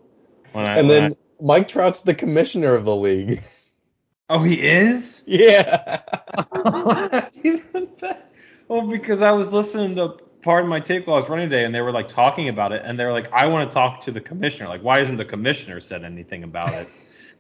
When 0.52 0.65
I, 0.65 0.78
And 0.80 0.88
when 0.88 1.02
then 1.04 1.15
Mike 1.39 1.68
Trout's 1.68 2.02
the 2.02 2.15
commissioner 2.15 2.74
of 2.76 2.86
the 2.86 2.96
league. 2.96 3.42
Oh, 4.32 4.44
he 4.44 4.62
is. 4.62 5.24
yeah. 5.26 6.02
well, 8.68 8.88
because 8.88 9.24
I 9.24 9.32
was 9.32 9.52
listening 9.52 9.96
to 9.96 10.18
part 10.41 10.63
of 10.63 10.69
my 10.69 10.80
tape 10.80 11.08
while 11.08 11.17
I 11.17 11.19
was 11.19 11.30
running 11.30 11.49
today, 11.49 11.65
and 11.65 11.73
they 11.73 11.82
were 11.82 11.91
like 11.91 12.08
talking 12.08 12.49
about 12.49 12.71
it, 12.71 12.82
and 12.86 12.99
they 12.99 13.06
were 13.06 13.12
like, 13.12 13.32
"I 13.32 13.47
want 13.47 13.69
to 13.69 13.73
talk 13.73 14.02
to 14.02 14.12
the 14.12 14.21
commissioner. 14.21 14.69
Like, 14.69 14.82
why 14.82 14.99
isn't 14.99 15.17
the 15.17 15.25
commissioner 15.25 15.80
said 15.80 16.04
anything 16.04 16.43
about 16.43 16.73
it?" 16.73 16.88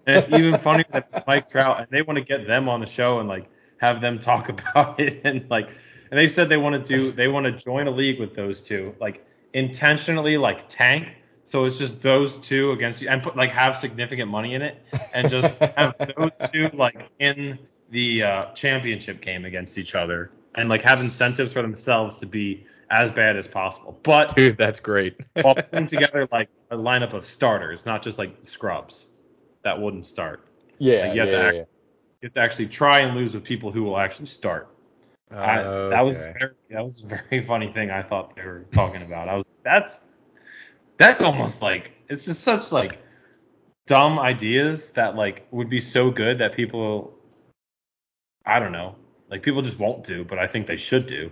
And 0.05 0.17
it's 0.17 0.29
even 0.29 0.57
funnier 0.57 0.85
that 0.91 1.07
it's 1.11 1.25
Mike 1.27 1.49
Trout, 1.49 1.79
and 1.79 1.87
they 1.91 2.01
want 2.01 2.17
to 2.17 2.23
get 2.23 2.47
them 2.47 2.67
on 2.69 2.79
the 2.79 2.85
show 2.85 3.19
and 3.19 3.29
like 3.29 3.49
have 3.77 4.01
them 4.01 4.19
talk 4.19 4.49
about 4.69 4.99
it, 4.99 5.21
and 5.23 5.49
like, 5.49 5.69
and 6.11 6.17
they 6.17 6.27
said 6.27 6.49
they 6.49 6.57
want 6.57 6.83
to 6.83 6.95
do, 6.95 7.11
they 7.11 7.27
want 7.27 7.45
to 7.45 7.51
join 7.51 7.87
a 7.87 7.91
league 7.91 8.19
with 8.19 8.35
those 8.35 8.61
two, 8.61 8.95
like 8.99 9.25
intentionally 9.53 10.37
like 10.37 10.67
tank. 10.67 11.15
So 11.45 11.65
it's 11.65 11.79
just 11.79 12.03
those 12.03 12.37
two 12.37 12.71
against 12.73 13.01
you, 13.01 13.09
and 13.09 13.23
put 13.23 13.35
like 13.35 13.51
have 13.51 13.77
significant 13.77 14.29
money 14.29 14.53
in 14.53 14.61
it, 14.61 14.77
and 15.13 15.29
just 15.29 15.57
have 15.57 15.95
those 16.17 16.51
two 16.51 16.69
like 16.73 17.09
in 17.19 17.57
the 17.89 18.23
uh, 18.23 18.45
championship 18.53 19.21
game 19.21 19.45
against 19.45 19.77
each 19.77 19.95
other, 19.95 20.31
and 20.55 20.69
like 20.69 20.81
have 20.81 20.99
incentives 21.01 21.53
for 21.53 21.61
themselves 21.61 22.19
to 22.19 22.25
be 22.25 22.65
as 22.89 23.11
bad 23.11 23.37
as 23.37 23.47
possible, 23.47 23.99
but 24.03 24.35
Dude, 24.35 24.57
that's 24.57 24.79
great. 24.79 25.17
while 25.41 25.55
putting 25.55 25.85
together 25.85 26.27
like 26.31 26.49
a 26.71 26.77
lineup 26.77 27.13
of 27.13 27.25
starters, 27.25 27.85
not 27.85 28.01
just 28.01 28.17
like 28.17 28.35
scrubs 28.41 29.05
that 29.63 29.79
wouldn't 29.79 30.05
start. 30.05 30.47
yeah, 30.79 31.03
Like, 31.03 31.13
you 31.13 31.17
yeah, 31.17 31.23
have 31.23 31.29
to 31.31 31.37
yeah, 31.37 31.45
act- 31.45 31.55
yeah. 31.55 31.63
You 32.21 32.25
have 32.25 32.33
to 32.33 32.39
actually 32.41 32.67
try 32.67 32.99
and 32.99 33.15
lose 33.15 33.33
with 33.33 33.43
people 33.45 33.71
who 33.71 33.83
will 33.83 33.97
actually 33.97 34.25
start. 34.25 34.67
I, 35.31 35.63
oh, 35.63 35.89
that 35.89 36.01
was 36.01 36.25
very, 36.39 36.53
that 36.71 36.83
was 36.83 37.01
a 37.01 37.05
very 37.05 37.41
funny 37.45 37.71
thing 37.71 37.91
I 37.91 38.01
thought 38.01 38.35
they 38.35 38.41
were 38.41 38.65
talking 38.71 39.01
about. 39.03 39.29
I 39.29 39.35
was 39.35 39.49
that's 39.63 40.05
that's 40.97 41.21
almost 41.21 41.61
like 41.61 41.91
it's 42.09 42.25
just 42.25 42.41
such 42.41 42.71
like 42.71 42.99
dumb 43.85 44.19
ideas 44.19 44.91
that 44.93 45.15
like 45.15 45.47
would 45.51 45.69
be 45.69 45.79
so 45.79 46.11
good 46.11 46.39
that 46.39 46.53
people 46.53 47.13
I 48.45 48.59
don't 48.59 48.71
know 48.71 48.95
like 49.29 49.43
people 49.43 49.61
just 49.61 49.79
won't 49.79 50.03
do, 50.03 50.23
but 50.23 50.39
I 50.39 50.47
think 50.47 50.65
they 50.67 50.77
should 50.77 51.05
do. 51.07 51.31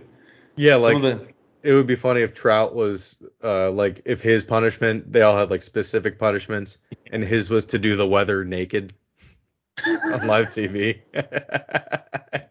yeah, 0.56 0.78
Some 0.78 1.02
like 1.02 1.02
the 1.02 1.28
it 1.62 1.72
would 1.74 1.86
be 1.88 1.96
funny 1.96 2.20
if 2.22 2.34
Trout 2.34 2.74
was 2.74 3.16
uh 3.42 3.70
like 3.70 4.02
if 4.04 4.22
his 4.22 4.44
punishment 4.44 5.12
they 5.12 5.22
all 5.22 5.36
had 5.36 5.50
like 5.50 5.62
specific 5.62 6.18
punishments 6.18 6.78
and 7.10 7.22
his 7.24 7.50
was 7.50 7.66
to 7.66 7.78
do 7.78 7.96
the 7.96 8.06
weather 8.06 8.44
naked 8.44 8.92
on 9.86 10.26
live 10.26 10.48
TV. 10.48 11.00
that 11.12 12.50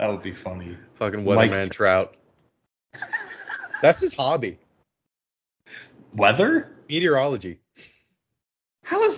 would 0.00 0.22
be 0.22 0.32
funny. 0.32 0.76
Fucking 0.94 1.24
Mike- 1.24 1.50
weatherman 1.50 1.70
Trout. 1.70 2.14
That's 3.82 4.00
his 4.00 4.12
hobby. 4.14 4.58
Weather? 6.14 6.70
Meteorology. 6.88 7.58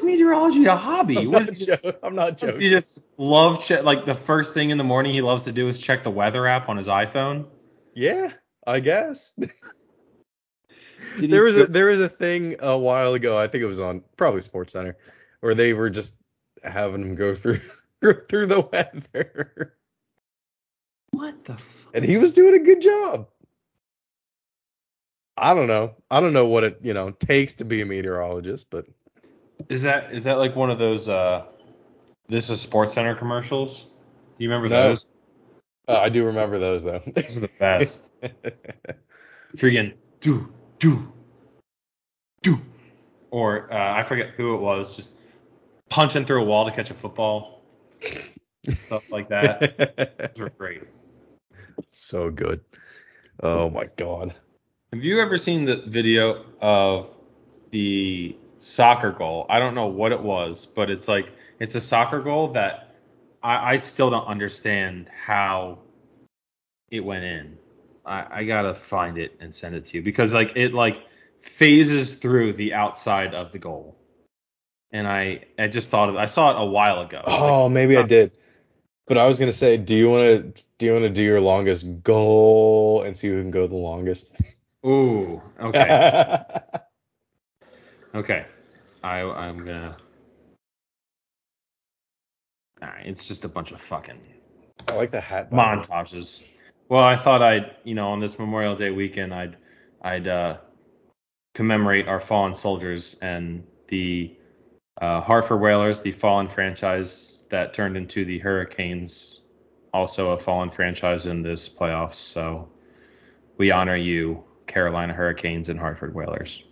How 0.07 0.13
is 0.13 0.19
meteorology 0.19 0.65
a 0.67 0.77
hobby? 0.77 1.19
I'm 1.19 1.31
What 1.31 1.41
not, 1.47 1.53
is 1.53 1.59
he, 1.59 1.67
jo- 1.67 1.93
I'm 2.03 2.15
not 2.15 2.39
joking. 2.39 2.61
he 2.61 2.69
just 2.71 3.07
love 3.19 3.63
che- 3.65 3.81
like 3.83 4.05
the 4.05 4.15
first 4.15 4.55
thing 4.55 4.71
in 4.71 4.79
the 4.79 4.85
morning 4.85 5.13
he 5.13 5.21
loves 5.21 5.45
to 5.45 5.53
do 5.53 5.69
is 5.69 5.79
check 5.79 6.03
the 6.05 6.11
weather 6.11 6.47
app 6.47 6.69
on 6.69 6.77
his 6.77 6.89
iPhone? 6.89 7.47
Yeah, 7.95 8.33
I 8.67 8.81
guess. 8.81 9.33
There 11.19 11.43
was 11.43 11.57
go- 11.57 11.63
a 11.63 11.67
there 11.67 11.87
was 11.87 12.01
a 12.01 12.09
thing 12.09 12.57
a 12.61 12.77
while 12.79 13.15
ago. 13.15 13.37
I 13.39 13.47
think 13.49 13.63
it 13.63 13.67
was 13.67 13.81
on 13.81 14.03
probably 14.17 14.41
Sports 14.43 14.73
Center 14.75 14.97
where 15.41 15.55
they 15.55 15.73
were 15.73 15.91
just 15.91 16.17
having 16.63 17.01
him 17.03 17.15
go 17.15 17.35
through 17.35 17.61
go 18.03 18.13
through 18.29 18.47
the 18.47 18.61
weather, 18.61 19.75
what 21.11 21.45
the 21.45 21.57
fuck? 21.57 21.95
and 21.95 22.05
he 22.05 22.17
was 22.19 22.33
doing 22.33 22.55
a 22.55 22.65
good 22.65 22.81
job. 22.81 23.29
I 25.39 25.55
don't 25.55 25.67
know. 25.69 25.95
I 26.11 26.21
don't 26.21 26.33
know 26.33 26.47
what 26.47 26.65
it 26.65 26.79
you 26.83 26.93
know 26.95 27.11
takes 27.11 27.55
to 27.55 27.65
be 27.65 27.81
a 27.81 27.87
meteorologist, 27.87 28.67
but 28.71 28.87
Is 29.69 29.83
that 29.83 30.13
is 30.13 30.25
that 30.25 30.39
like 30.39 30.55
one 30.55 30.71
of 30.71 30.79
those 30.79 31.09
uh 31.09 31.45
this 32.29 32.51
is 32.51 32.61
Sports 32.61 32.93
Center 32.95 33.15
commercials? 33.15 33.83
Do 34.39 34.45
you 34.45 34.51
remember 34.51 34.69
No. 34.69 34.89
those? 34.89 35.11
uh, 35.89 35.99
I 35.99 36.09
do 36.09 36.25
remember 36.25 36.59
those 36.59 36.85
though. 36.85 36.99
Those 37.15 37.37
are 37.37 37.41
the 37.41 37.51
best. 37.59 38.11
Freaking 39.57 39.95
do 40.21 40.53
do 40.79 41.13
do 42.43 42.61
or 43.31 43.73
uh, 43.73 43.95
I 43.95 44.03
forget 44.03 44.31
who 44.31 44.55
it 44.55 44.61
was, 44.61 44.97
just 44.97 45.11
punching 45.89 46.25
through 46.25 46.43
a 46.43 46.45
wall 46.45 46.65
to 46.67 46.73
catch 46.73 46.91
a 46.91 46.95
football. 46.95 47.63
Stuff 48.69 49.11
like 49.11 49.29
that. 49.29 50.33
Those 50.35 50.47
are 50.47 50.51
great. 50.51 50.83
so 51.91 52.31
good. 52.31 52.61
Oh 53.43 53.71
my 53.71 53.87
god. 53.97 54.35
Have 54.93 55.03
you 55.05 55.21
ever 55.21 55.39
seen 55.39 55.65
the 55.65 55.77
video 55.87 56.45
of 56.61 57.13
the 57.71 58.37
soccer 58.59 59.13
goal? 59.13 59.47
I 59.49 59.59
don't 59.59 59.75
know 59.75 59.87
what 59.87 60.13
it 60.13 60.21
was, 60.21 60.67
but 60.67 60.91
it's 60.91 61.09
like 61.09 61.33
it's 61.59 61.75
a 61.75 61.81
soccer 61.81 62.21
goal 62.21 62.49
that 62.49 62.95
I, 63.43 63.73
I 63.73 63.77
still 63.77 64.11
don't 64.11 64.27
understand 64.27 65.09
how 65.09 65.79
it 66.91 67.01
went 67.01 67.25
in. 67.25 67.59
I, 68.05 68.41
I 68.41 68.45
gotta 68.45 68.75
find 68.75 69.19
it 69.19 69.37
and 69.41 69.55
send 69.55 69.75
it 69.75 69.85
to 69.87 69.99
you 69.99 70.03
because 70.03 70.33
like 70.33 70.53
it 70.57 70.75
like 70.75 71.07
phases 71.39 72.15
through 72.17 72.55
the 72.55 72.75
outside 72.75 73.35
of 73.35 73.53
the 73.53 73.59
goal, 73.59 73.97
and 74.93 75.07
I 75.07 75.45
I 75.59 75.69
just 75.69 75.91
thought 75.91 76.09
of 76.09 76.17
I 76.17 76.27
saw 76.27 76.51
it 76.51 76.63
a 76.63 76.65
while 76.65 77.03
ago. 77.03 77.23
Oh, 77.27 77.63
Like, 77.65 77.73
maybe 77.73 77.97
I 77.97 78.01
uh, 78.01 78.07
did. 78.07 78.37
But 79.07 79.19
I 79.19 79.27
was 79.27 79.39
gonna 79.39 79.53
say, 79.53 79.77
do 79.77 79.95
you 79.95 80.11
want 80.11 80.57
to 80.57 80.65
do 80.79 80.87
you 80.87 80.93
want 80.93 81.05
to 81.05 81.11
do 81.11 81.23
your 81.23 81.41
longest 81.41 82.03
goal 82.03 83.03
and 83.03 83.17
see 83.17 83.29
who 83.29 83.41
can 83.41 83.51
go 83.51 83.67
the 83.67 83.77
longest? 83.77 84.41
Ooh, 84.85 85.43
okay, 85.61 86.47
okay. 88.17 88.47
I 89.03 89.21
I'm 89.21 89.59
gonna. 89.59 89.97
Alright, 92.83 93.07
it's 93.07 93.27
just 93.27 93.45
a 93.45 93.49
bunch 93.49 93.73
of 93.73 93.81
fucking 93.81 94.21
I 94.89 94.95
like 94.95 95.11
the 95.11 95.21
hat. 95.21 95.51
by 95.51 95.75
the 95.75 95.81
way. 95.81 95.87
montages. 95.87 96.45
Well, 96.89 97.03
I 97.03 97.17
thought 97.17 97.43
I'd, 97.43 97.77
you 97.85 97.95
know, 97.95 98.09
on 98.11 98.21
this 98.21 98.39
Memorial 98.39 98.77
Day 98.77 98.91
weekend, 98.91 99.35
I'd, 99.35 99.57
I'd 100.03 100.29
uh, 100.29 100.59
commemorate 101.55 102.07
our 102.07 102.21
fallen 102.21 102.55
soldiers 102.55 103.17
and 103.21 103.67
the 103.89 104.37
uh, 105.01 105.21
Hartford 105.21 105.61
Whalers, 105.61 106.03
the 106.03 106.13
fallen 106.13 106.47
franchise 106.47 107.45
that 107.51 107.75
turned 107.75 107.97
into 107.97 108.25
the 108.25 108.39
Hurricanes, 108.39 109.43
also 109.93 110.31
a 110.31 110.37
fallen 110.37 110.71
franchise 110.71 111.27
in 111.27 111.43
this 111.43 111.69
playoffs. 111.69 112.15
So 112.15 112.69
we 113.57 113.71
honor 113.73 113.97
you, 113.97 114.45
Carolina 114.67 115.13
Hurricanes 115.13 115.69
and 115.69 115.79
Hartford 115.79 116.15
Whalers. 116.15 116.63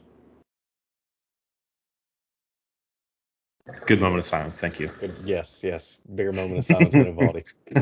Good 3.87 4.01
moment 4.01 4.21
of 4.21 4.25
silence. 4.27 4.59
Thank 4.59 4.81
you. 4.81 4.91
Good- 5.01 5.19
Yes, 5.25 5.63
yes. 5.65 6.01
Bigger 6.15 6.33
moment 6.33 6.59
of 6.59 6.65
silence 6.65 6.97
than 6.97 7.07
Uvalde. 7.07 7.45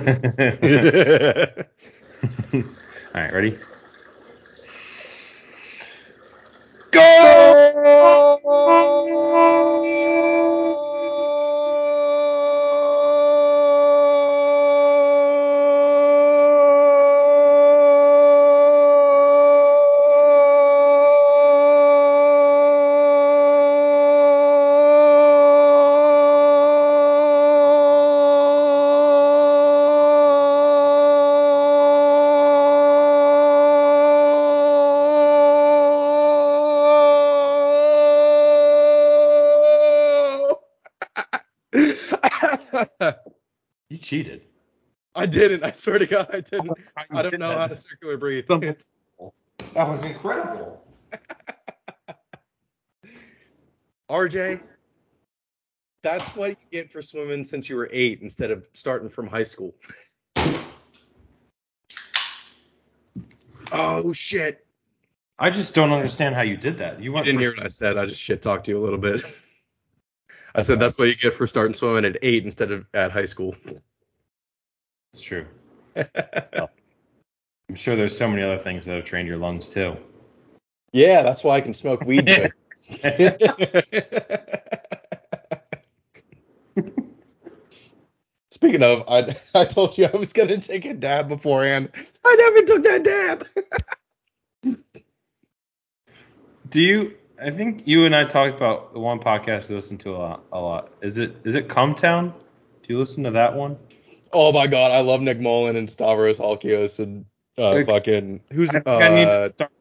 All 3.14 3.22
right, 3.22 3.32
ready? 3.32 3.58
You 6.94 8.91
cheated. 44.22 44.42
I 45.14 45.26
didn't. 45.26 45.62
I 45.62 45.72
swear 45.72 45.98
to 45.98 46.06
God, 46.06 46.28
I 46.32 46.40
didn't. 46.40 46.70
Oh, 46.70 46.74
I 47.10 47.22
don't 47.22 47.38
know 47.38 47.50
how 47.58 47.66
to 47.66 47.74
circular 47.74 48.16
breathe. 48.16 48.46
Something- 48.46 48.76
That 49.74 49.88
was 49.88 50.02
incredible. 50.04 50.82
RJ, 54.10 54.64
that's 56.02 56.34
what 56.34 56.50
you 56.50 56.56
get 56.70 56.90
for 56.92 57.00
swimming 57.02 57.44
since 57.44 57.68
you 57.68 57.76
were 57.76 57.88
eight 57.92 58.20
instead 58.22 58.50
of 58.50 58.66
starting 58.74 59.08
from 59.08 59.26
high 59.26 59.42
school. 59.42 59.74
Oh 63.70 64.12
shit! 64.12 64.66
I 65.38 65.48
just 65.50 65.74
don't 65.74 65.92
understand 65.92 66.34
how 66.34 66.42
you 66.42 66.56
did 66.58 66.78
that. 66.78 66.98
You 66.98 67.04
You 67.04 67.12
went 67.12 67.26
didn't 67.26 67.40
hear 67.40 67.54
what 67.54 67.64
I 67.64 67.68
said. 67.68 67.96
I 67.96 68.04
just 68.06 68.20
shit 68.20 68.42
talked 68.42 68.66
to 68.66 68.70
you 68.70 68.78
a 68.78 68.82
little 68.84 68.98
bit. 68.98 69.22
I 70.54 70.60
said 70.60 70.78
that's 70.78 70.98
what 70.98 71.08
you 71.08 71.14
get 71.14 71.32
for 71.32 71.46
starting 71.46 71.72
swimming 71.72 72.04
at 72.04 72.18
eight 72.20 72.44
instead 72.44 72.70
of 72.70 72.84
at 72.92 73.10
high 73.12 73.24
school. 73.24 73.54
It's 75.12 75.20
true. 75.20 75.46
I'm 75.96 77.74
sure 77.74 77.96
there's 77.96 78.16
so 78.16 78.28
many 78.28 78.42
other 78.42 78.58
things 78.58 78.86
that 78.86 78.94
have 78.96 79.04
trained 79.04 79.28
your 79.28 79.36
lungs 79.36 79.68
too. 79.70 79.96
yeah, 80.92 81.22
that's 81.22 81.44
why 81.44 81.56
I 81.56 81.60
can 81.60 81.74
smoke 81.74 82.00
weed. 82.02 82.28
Speaking 88.50 88.82
of, 88.82 89.04
I 89.08 89.36
I 89.54 89.64
told 89.66 89.98
you 89.98 90.06
I 90.06 90.16
was 90.16 90.32
gonna 90.32 90.58
take 90.58 90.86
a 90.86 90.94
dab 90.94 91.28
beforehand. 91.28 91.90
I 92.24 92.36
never 92.36 92.62
took 92.66 92.82
that 92.84 93.02
dab. 93.02 93.46
Do 96.70 96.80
you? 96.80 97.14
I 97.40 97.50
think 97.50 97.86
you 97.86 98.06
and 98.06 98.16
I 98.16 98.24
talked 98.24 98.56
about 98.56 98.94
the 98.94 99.00
one 99.00 99.18
podcast 99.18 99.68
you 99.68 99.76
listen 99.76 99.98
to 99.98 100.14
a 100.14 100.16
lot. 100.16 100.44
A 100.52 100.60
lot. 100.60 100.90
Is 101.02 101.18
it? 101.18 101.36
Is 101.44 101.54
it 101.54 101.68
Cumtown? 101.68 102.32
Do 102.82 102.92
you 102.92 102.98
listen 102.98 103.24
to 103.24 103.30
that 103.32 103.54
one? 103.54 103.76
Oh 104.32 104.52
my 104.52 104.66
god, 104.66 104.92
I 104.92 105.00
love 105.00 105.20
Nick 105.20 105.40
Mullen 105.40 105.76
and 105.76 105.90
Stavros 105.90 106.38
Halkias 106.38 106.98
and 107.00 107.26
uh, 107.58 107.74
Nick- 107.74 107.86
fucking 107.86 108.40
who's 108.52 108.70
I 108.70 108.80
think 108.80 108.88
I 108.88 109.08
need 109.08 109.24
uh 109.28 109.48
to 109.48 109.54
start 109.54 109.72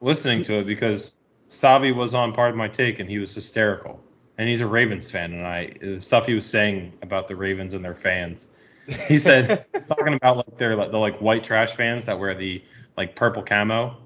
listening 0.00 0.42
to 0.44 0.58
it 0.58 0.66
because 0.66 1.16
Stavi 1.48 1.94
was 1.94 2.14
on 2.14 2.32
part 2.32 2.50
of 2.50 2.56
my 2.56 2.68
take 2.68 2.98
and 2.98 3.08
he 3.08 3.18
was 3.18 3.34
hysterical. 3.34 4.00
And 4.38 4.48
he's 4.50 4.60
a 4.60 4.66
Ravens 4.66 5.10
fan, 5.10 5.32
and 5.32 5.46
I 5.46 5.72
the 5.80 5.98
stuff 5.98 6.26
he 6.26 6.34
was 6.34 6.44
saying 6.44 6.92
about 7.00 7.26
the 7.26 7.34
Ravens 7.36 7.72
and 7.74 7.84
their 7.84 7.94
fans. 7.94 8.52
He 9.08 9.18
said 9.18 9.64
he's 9.74 9.86
talking 9.86 10.14
about 10.14 10.36
like 10.36 10.58
their 10.58 10.76
the 10.76 10.98
like 10.98 11.18
white 11.20 11.42
trash 11.42 11.74
fans 11.74 12.04
that 12.04 12.20
wear 12.20 12.34
the 12.34 12.62
like 12.98 13.16
purple 13.16 13.42
camo, 13.42 13.96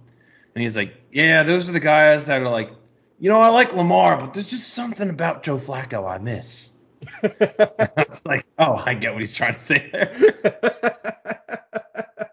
and 0.55 0.63
he's 0.63 0.77
like, 0.77 0.95
yeah, 1.11 1.43
those 1.43 1.69
are 1.69 1.73
the 1.73 1.81
guys 1.81 2.27
that 2.27 2.41
are 2.41 2.49
like, 2.49 2.71
you 3.19 3.29
know, 3.29 3.41
I 3.41 3.49
like 3.49 3.75
Lamar, 3.75 4.17
but 4.17 4.33
there's 4.33 4.49
just 4.49 4.73
something 4.73 5.11
about 5.11 5.43
Joe 5.43 5.59
Flacco 5.59 6.09
I 6.09 6.19
miss. 6.19 6.77
It's 7.97 8.25
like, 8.27 8.45
oh, 8.59 8.83
I 8.85 8.95
get 8.95 9.13
what 9.13 9.21
he's 9.21 9.33
trying 9.33 9.55
to 9.55 9.59
say 9.59 9.89
there. 9.93 10.13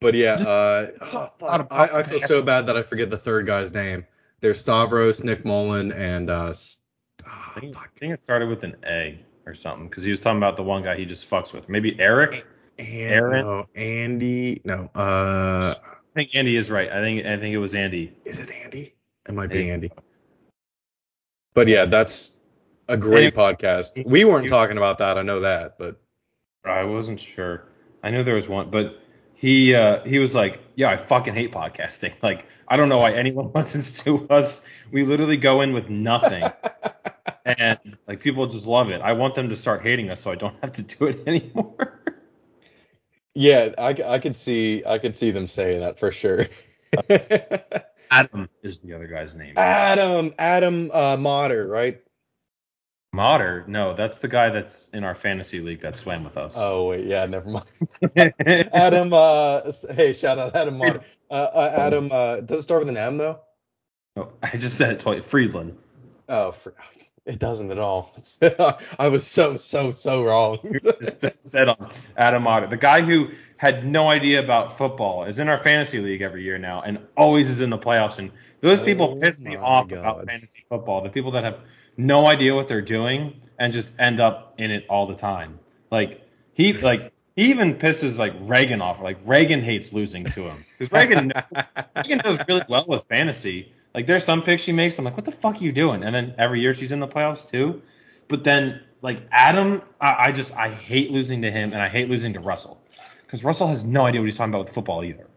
but 0.00 0.14
yeah, 0.14 0.34
uh, 0.34 0.86
Just- 0.98 1.14
oh. 1.14 1.30
I, 1.70 2.00
I 2.00 2.02
feel 2.02 2.20
so 2.20 2.42
bad 2.42 2.66
that 2.66 2.76
I 2.76 2.82
forget 2.82 3.10
the 3.10 3.16
third 3.18 3.46
guy's 3.46 3.72
name. 3.72 4.06
There's 4.40 4.60
Stavros, 4.60 5.24
Nick 5.24 5.44
Mullen, 5.44 5.92
and 5.92 6.30
uh, 6.30 6.48
S- 6.48 6.78
ah, 7.26 7.52
I 7.56 7.60
think, 7.60 7.74
fuck. 7.74 7.90
I 7.94 7.98
think 7.98 8.12
it 8.14 8.20
started 8.20 8.48
with 8.48 8.62
an 8.64 8.76
A 8.86 9.18
or 9.46 9.54
something 9.54 9.88
because 9.88 10.04
he 10.04 10.10
was 10.10 10.20
talking 10.20 10.38
about 10.38 10.56
the 10.56 10.62
one 10.62 10.82
guy 10.82 10.96
he 10.96 11.06
just 11.06 11.28
fucks 11.28 11.52
with. 11.52 11.68
Maybe 11.68 11.98
Eric. 11.98 12.46
And, 12.78 12.88
Aaron? 12.88 13.44
no, 13.46 13.66
Andy. 13.74 14.60
No, 14.64 14.90
uh, 14.94 15.74
I 15.82 16.14
think 16.14 16.30
Andy 16.34 16.56
is 16.56 16.70
right. 16.70 16.90
I 16.90 17.00
think 17.00 17.24
I 17.24 17.36
think 17.38 17.54
it 17.54 17.58
was 17.58 17.74
Andy. 17.74 18.12
is 18.24 18.40
it 18.40 18.50
Andy? 18.50 18.94
It 19.28 19.34
might 19.34 19.44
I 19.44 19.46
be 19.46 19.54
think- 19.54 19.70
Andy. 19.70 19.90
But 21.54 21.68
yeah, 21.68 21.84
that's 21.84 22.32
a 22.88 22.96
great 22.96 23.34
Andy- 23.34 23.36
podcast. 23.36 24.04
We 24.06 24.24
weren't 24.24 24.44
you- 24.44 24.50
talking 24.50 24.76
about 24.76 24.98
that. 24.98 25.18
I 25.18 25.22
know 25.22 25.40
that, 25.40 25.78
but 25.78 26.00
I 26.64 26.84
wasn't 26.84 27.20
sure. 27.20 27.66
I 28.02 28.10
knew 28.10 28.22
there 28.24 28.34
was 28.34 28.48
one, 28.48 28.70
but 28.70 28.98
he 29.34 29.74
uh, 29.74 30.02
he 30.04 30.18
was 30.18 30.34
like, 30.34 30.60
"Yeah, 30.76 30.90
I 30.90 30.96
fucking 30.96 31.34
hate 31.34 31.52
podcasting. 31.52 32.14
Like, 32.22 32.46
I 32.68 32.76
don't 32.76 32.88
know 32.88 32.98
why 32.98 33.12
anyone 33.12 33.50
listens 33.54 34.00
to 34.00 34.26
us. 34.28 34.64
We 34.90 35.04
literally 35.04 35.36
go 35.36 35.60
in 35.62 35.72
with 35.72 35.90
nothing, 35.90 36.44
and 37.44 37.96
like 38.06 38.20
people 38.20 38.46
just 38.46 38.66
love 38.66 38.90
it. 38.90 39.00
I 39.00 39.12
want 39.12 39.34
them 39.34 39.48
to 39.48 39.56
start 39.56 39.82
hating 39.82 40.10
us 40.10 40.20
so 40.20 40.30
I 40.30 40.34
don't 40.36 40.56
have 40.60 40.72
to 40.72 40.82
do 40.82 41.06
it 41.06 41.26
anymore." 41.26 42.00
yeah, 43.34 43.70
I, 43.76 43.94
I 44.06 44.18
could 44.18 44.36
see 44.36 44.84
I 44.86 44.98
could 44.98 45.16
see 45.16 45.30
them 45.30 45.46
saying 45.46 45.80
that 45.80 45.98
for 45.98 46.12
sure. 46.12 46.46
Adam 48.10 48.48
is 48.62 48.78
the 48.78 48.92
other 48.92 49.08
guy's 49.08 49.34
name. 49.34 49.54
Adam 49.56 50.34
Adam 50.38 50.90
uh, 50.92 51.16
Motter, 51.16 51.66
right? 51.66 52.00
Motter? 53.14 53.64
No, 53.68 53.94
that's 53.94 54.18
the 54.18 54.28
guy 54.28 54.50
that's 54.50 54.88
in 54.88 55.04
our 55.04 55.14
fantasy 55.14 55.60
league 55.60 55.80
that 55.80 55.96
swam 55.96 56.24
with 56.24 56.36
us. 56.36 56.56
Oh 56.58 56.88
wait, 56.88 57.06
yeah, 57.06 57.24
never 57.26 57.48
mind. 57.48 57.66
Adam, 58.72 59.12
uh, 59.12 59.70
hey, 59.94 60.12
shout 60.12 60.38
out 60.38 60.56
Adam 60.56 60.76
Motter. 60.76 61.00
Uh, 61.30 61.34
uh, 61.34 61.74
Adam, 61.76 62.10
uh, 62.10 62.40
does 62.40 62.60
it 62.60 62.62
start 62.62 62.80
with 62.80 62.88
an 62.88 62.96
M 62.96 63.16
though? 63.16 63.40
Oh, 64.16 64.32
I 64.42 64.56
just 64.56 64.76
said 64.76 64.94
it 64.94 65.00
twice. 65.00 65.24
Friedland. 65.24 65.78
Oh, 66.28 66.52
for, 66.52 66.74
it 67.26 67.38
doesn't 67.38 67.70
at 67.70 67.78
all. 67.78 68.14
I 68.98 69.08
was 69.08 69.26
so 69.26 69.56
so 69.56 69.92
so 69.92 70.24
wrong. 70.24 70.58
said 71.42 71.68
on 71.68 71.90
Adam 72.16 72.46
Otter, 72.46 72.66
the 72.66 72.76
guy 72.76 73.00
who 73.00 73.30
had 73.56 73.86
no 73.86 74.08
idea 74.08 74.42
about 74.42 74.76
football, 74.76 75.24
is 75.24 75.38
in 75.38 75.48
our 75.48 75.56
fantasy 75.56 76.00
league 76.00 76.20
every 76.20 76.42
year 76.42 76.58
now, 76.58 76.82
and 76.82 76.98
always 77.16 77.48
is 77.48 77.60
in 77.62 77.70
the 77.70 77.78
playoffs. 77.78 78.18
And 78.18 78.30
those 78.60 78.80
oh 78.80 78.84
people 78.84 79.08
Oh 79.12 79.20
piss 79.20 79.40
me 79.40 79.56
off 79.56 79.88
God. 79.88 79.98
about 79.98 80.26
fantasy 80.26 80.64
football. 80.68 81.02
The 81.02 81.08
people 81.08 81.30
that 81.32 81.44
have 81.44 81.60
no 81.96 82.26
idea 82.26 82.54
what 82.54 82.68
they're 82.68 82.82
doing 82.82 83.40
and 83.58 83.72
just 83.72 83.98
end 83.98 84.20
up 84.20 84.54
in 84.58 84.70
it 84.70 84.86
all 84.88 85.06
the 85.06 85.14
time. 85.14 85.58
Like 85.90 86.20
he 86.52 86.74
like 86.74 87.12
he 87.36 87.50
even 87.50 87.74
pisses 87.74 88.18
like 88.18 88.34
Reagan 88.40 88.82
off. 88.82 89.00
Like 89.00 89.18
Reagan 89.24 89.60
hates 89.62 89.92
losing 89.92 90.24
to 90.24 90.42
him 90.42 90.64
because 90.78 90.92
Reagan 90.92 91.32
Reagan 91.96 92.18
does 92.18 92.38
really 92.48 92.64
well 92.68 92.84
with 92.86 93.04
fantasy. 93.04 93.72
Like 93.94 94.06
there's 94.06 94.24
some 94.24 94.42
picks 94.42 94.62
she 94.62 94.72
makes, 94.72 94.98
I'm 94.98 95.04
like, 95.04 95.16
what 95.16 95.24
the 95.24 95.32
fuck 95.32 95.60
are 95.60 95.64
you 95.64 95.72
doing? 95.72 96.02
And 96.02 96.14
then 96.14 96.34
every 96.38 96.60
year 96.60 96.74
she's 96.74 96.92
in 96.92 97.00
the 97.00 97.08
playoffs 97.08 97.48
too. 97.48 97.82
But 98.28 98.42
then 98.44 98.80
like 99.02 99.18
Adam, 99.30 99.82
I, 100.00 100.28
I 100.28 100.32
just 100.32 100.54
I 100.56 100.68
hate 100.70 101.10
losing 101.10 101.42
to 101.42 101.50
him 101.50 101.72
and 101.72 101.80
I 101.80 101.88
hate 101.88 102.08
losing 102.08 102.32
to 102.32 102.40
Russell 102.40 102.82
because 103.22 103.44
Russell 103.44 103.68
has 103.68 103.84
no 103.84 104.06
idea 104.06 104.20
what 104.20 104.26
he's 104.26 104.36
talking 104.36 104.52
about 104.52 104.64
with 104.66 104.74
football 104.74 105.04
either. 105.04 105.28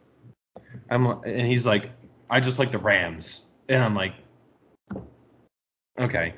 I'm 0.89 1.05
and 1.24 1.47
he's 1.47 1.66
like, 1.66 1.91
I 2.30 2.39
just 2.39 2.60
like 2.60 2.72
the 2.72 2.78
Rams, 2.78 3.45
and 3.70 3.84
I'm 3.84 3.95
like, 3.95 4.14
okay, 5.99 6.34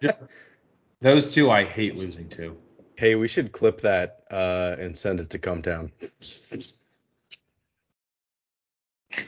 just- 0.00 0.28
those 1.00 1.32
two 1.32 1.50
I 1.50 1.64
hate 1.64 1.96
losing 1.96 2.28
to. 2.30 2.56
hey, 2.96 3.14
we 3.14 3.28
should 3.28 3.52
clip 3.52 3.80
that 3.82 4.24
uh, 4.30 4.76
and 4.78 4.96
send 4.96 5.20
it 5.20 5.30
to 5.30 5.38
Cumtown. 5.38 5.90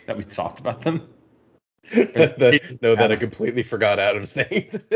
That 0.07 0.17
we 0.17 0.25
talked 0.25 0.61
about 0.61 0.81
them. 0.81 1.14
That, 1.93 2.79
no, 2.83 2.95
that 2.97 3.13
I 3.13 3.17
completely 3.17 3.63
forgot 3.63 3.99
Adam's 3.99 4.37
name. 4.37 4.69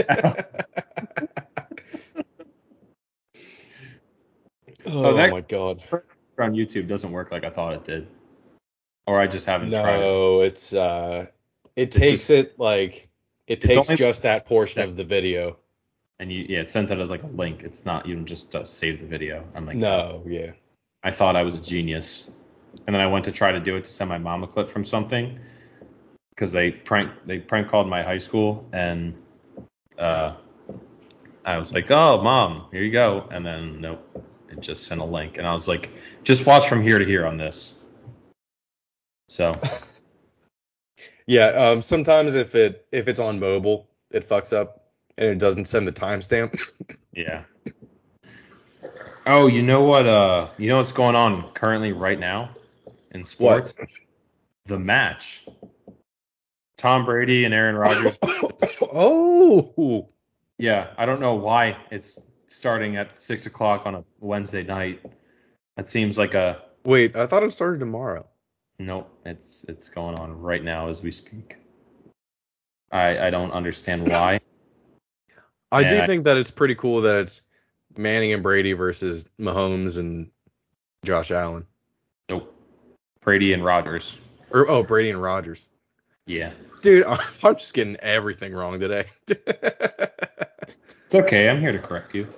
oh, 4.86 5.14
that- 5.14 5.30
my 5.30 5.40
god. 5.42 5.82
on 6.38 6.54
YouTube 6.54 6.88
doesn't 6.88 7.10
work 7.12 7.30
like 7.30 7.44
I 7.44 7.50
thought 7.50 7.74
it 7.74 7.84
did, 7.84 8.06
or 9.06 9.20
I 9.20 9.26
just 9.26 9.46
haven't 9.46 9.70
tried 9.70 9.96
it. 9.96 10.00
No, 10.00 10.40
it's 10.40 10.72
uh 10.72 11.26
it 11.76 11.82
It's 11.82 11.96
takes 11.96 12.10
just- 12.28 12.30
it 12.30 12.58
like 12.58 13.08
it 13.46 13.60
takes 13.60 13.88
just 13.88 14.22
that 14.22 14.46
portion 14.46 14.82
of 14.82 14.96
the 14.96 15.04
video. 15.04 15.56
And 16.20 16.32
you, 16.32 16.46
yeah, 16.48 16.58
it 16.60 16.68
sent 16.68 16.88
that 16.88 16.98
as 16.98 17.10
like 17.10 17.22
a 17.22 17.28
link. 17.28 17.62
It's 17.62 17.86
not 17.86 18.08
even 18.08 18.26
just 18.26 18.52
uh, 18.56 18.64
save 18.64 18.98
the 18.98 19.06
video. 19.06 19.44
I'm 19.54 19.66
like, 19.66 19.76
No, 19.76 20.24
yeah. 20.26 20.50
I 21.04 21.12
thought 21.12 21.36
I 21.36 21.44
was 21.44 21.54
a 21.54 21.60
genius, 21.60 22.32
and 22.88 22.94
then 22.94 23.00
I 23.00 23.06
went 23.06 23.24
to 23.26 23.32
try 23.32 23.52
to 23.52 23.60
do 23.60 23.76
it 23.76 23.84
to 23.84 23.90
send 23.90 24.10
my 24.10 24.18
mom 24.18 24.42
a 24.42 24.48
clip 24.48 24.68
from 24.68 24.84
something, 24.84 25.38
because 26.38 26.52
they 26.52 26.70
prank 26.70 27.10
they 27.26 27.40
prank 27.40 27.66
called 27.66 27.88
my 27.88 28.00
high 28.00 28.20
school, 28.20 28.64
and 28.72 29.12
uh, 29.98 30.34
I 31.44 31.58
was 31.58 31.72
like, 31.72 31.90
oh 31.90 32.22
mom, 32.22 32.66
here 32.70 32.84
you 32.84 32.92
go, 32.92 33.28
and 33.32 33.44
then 33.44 33.80
nope, 33.80 34.24
it 34.48 34.60
just 34.60 34.84
sent 34.84 35.00
a 35.00 35.04
link, 35.04 35.38
and 35.38 35.48
I 35.48 35.52
was 35.52 35.66
like, 35.66 35.90
just 36.22 36.46
watch 36.46 36.68
from 36.68 36.80
here 36.80 37.00
to 37.00 37.04
here 37.04 37.26
on 37.26 37.38
this. 37.38 37.74
So 39.28 39.52
Yeah, 41.26 41.46
um 41.48 41.82
sometimes 41.82 42.36
if 42.36 42.54
it 42.54 42.86
if 42.92 43.08
it's 43.08 43.18
on 43.18 43.40
mobile, 43.40 43.88
it 44.12 44.26
fucks 44.26 44.56
up 44.56 44.92
and 45.18 45.28
it 45.30 45.38
doesn't 45.38 45.64
send 45.64 45.88
the 45.88 45.92
timestamp. 45.92 46.58
yeah. 47.12 47.42
Oh, 49.26 49.48
you 49.48 49.62
know 49.62 49.82
what? 49.82 50.06
Uh, 50.06 50.48
you 50.56 50.68
know 50.68 50.76
what's 50.76 50.92
going 50.92 51.16
on 51.16 51.50
currently 51.50 51.92
right 51.92 52.18
now 52.18 52.48
in 53.10 53.26
sports? 53.26 53.76
The 54.64 54.78
match. 54.78 55.44
Tom 56.78 57.04
Brady 57.04 57.44
and 57.44 57.52
Aaron 57.52 57.76
Rodgers. 57.76 58.16
oh. 58.82 60.08
Yeah, 60.58 60.88
I 60.96 61.04
don't 61.06 61.20
know 61.20 61.34
why 61.34 61.76
it's 61.90 62.18
starting 62.46 62.96
at 62.96 63.16
six 63.16 63.46
o'clock 63.46 63.84
on 63.84 63.96
a 63.96 64.04
Wednesday 64.20 64.62
night. 64.62 65.04
That 65.76 65.88
seems 65.88 66.16
like 66.16 66.34
a 66.34 66.62
Wait, 66.84 67.14
I 67.16 67.26
thought 67.26 67.42
it 67.42 67.52
started 67.52 67.80
tomorrow. 67.80 68.26
nope. 68.78 69.10
It's 69.26 69.64
it's 69.64 69.88
going 69.88 70.18
on 70.18 70.40
right 70.40 70.62
now 70.62 70.88
as 70.88 71.02
we 71.02 71.10
speak. 71.12 71.56
I 72.90 73.26
I 73.26 73.30
don't 73.30 73.50
understand 73.52 74.08
why. 74.08 74.40
I 75.70 75.84
do 75.86 75.96
Yeah. 75.96 76.06
think 76.06 76.24
that 76.24 76.36
it's 76.36 76.50
pretty 76.50 76.74
cool 76.76 77.02
that 77.02 77.16
it's 77.20 77.42
Manning 77.96 78.32
and 78.32 78.42
Brady 78.42 78.72
versus 78.72 79.24
Mahomes 79.40 79.98
and 79.98 80.30
Josh 81.04 81.30
Allen. 81.30 81.66
Nope. 82.28 82.54
Brady 83.20 83.52
and 83.52 83.64
Rodgers. 83.64 84.16
Or 84.50 84.68
oh, 84.70 84.82
Brady 84.82 85.10
and 85.10 85.20
Rodgers. 85.20 85.68
Yeah. 86.28 86.52
Dude, 86.82 87.04
I'm 87.42 87.56
just 87.56 87.74
getting 87.74 87.96
everything 87.96 88.54
wrong 88.54 88.78
today. 88.78 89.06
It's 89.26 91.14
okay. 91.14 91.48
I'm 91.48 91.60
here 91.60 91.72
to 91.72 91.78
correct 91.78 92.14
you. 92.14 92.32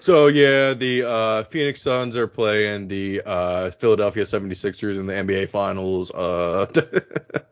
so 0.00 0.26
yeah, 0.26 0.74
the 0.74 1.04
uh, 1.04 1.42
Phoenix 1.44 1.80
Suns 1.80 2.16
are 2.16 2.26
playing 2.26 2.88
the 2.88 3.22
uh, 3.24 3.70
Philadelphia 3.70 4.24
76ers 4.24 4.98
in 4.98 5.06
the 5.06 5.14
NBA 5.14 5.48
Finals. 5.48 6.10
Uh, 6.10 6.66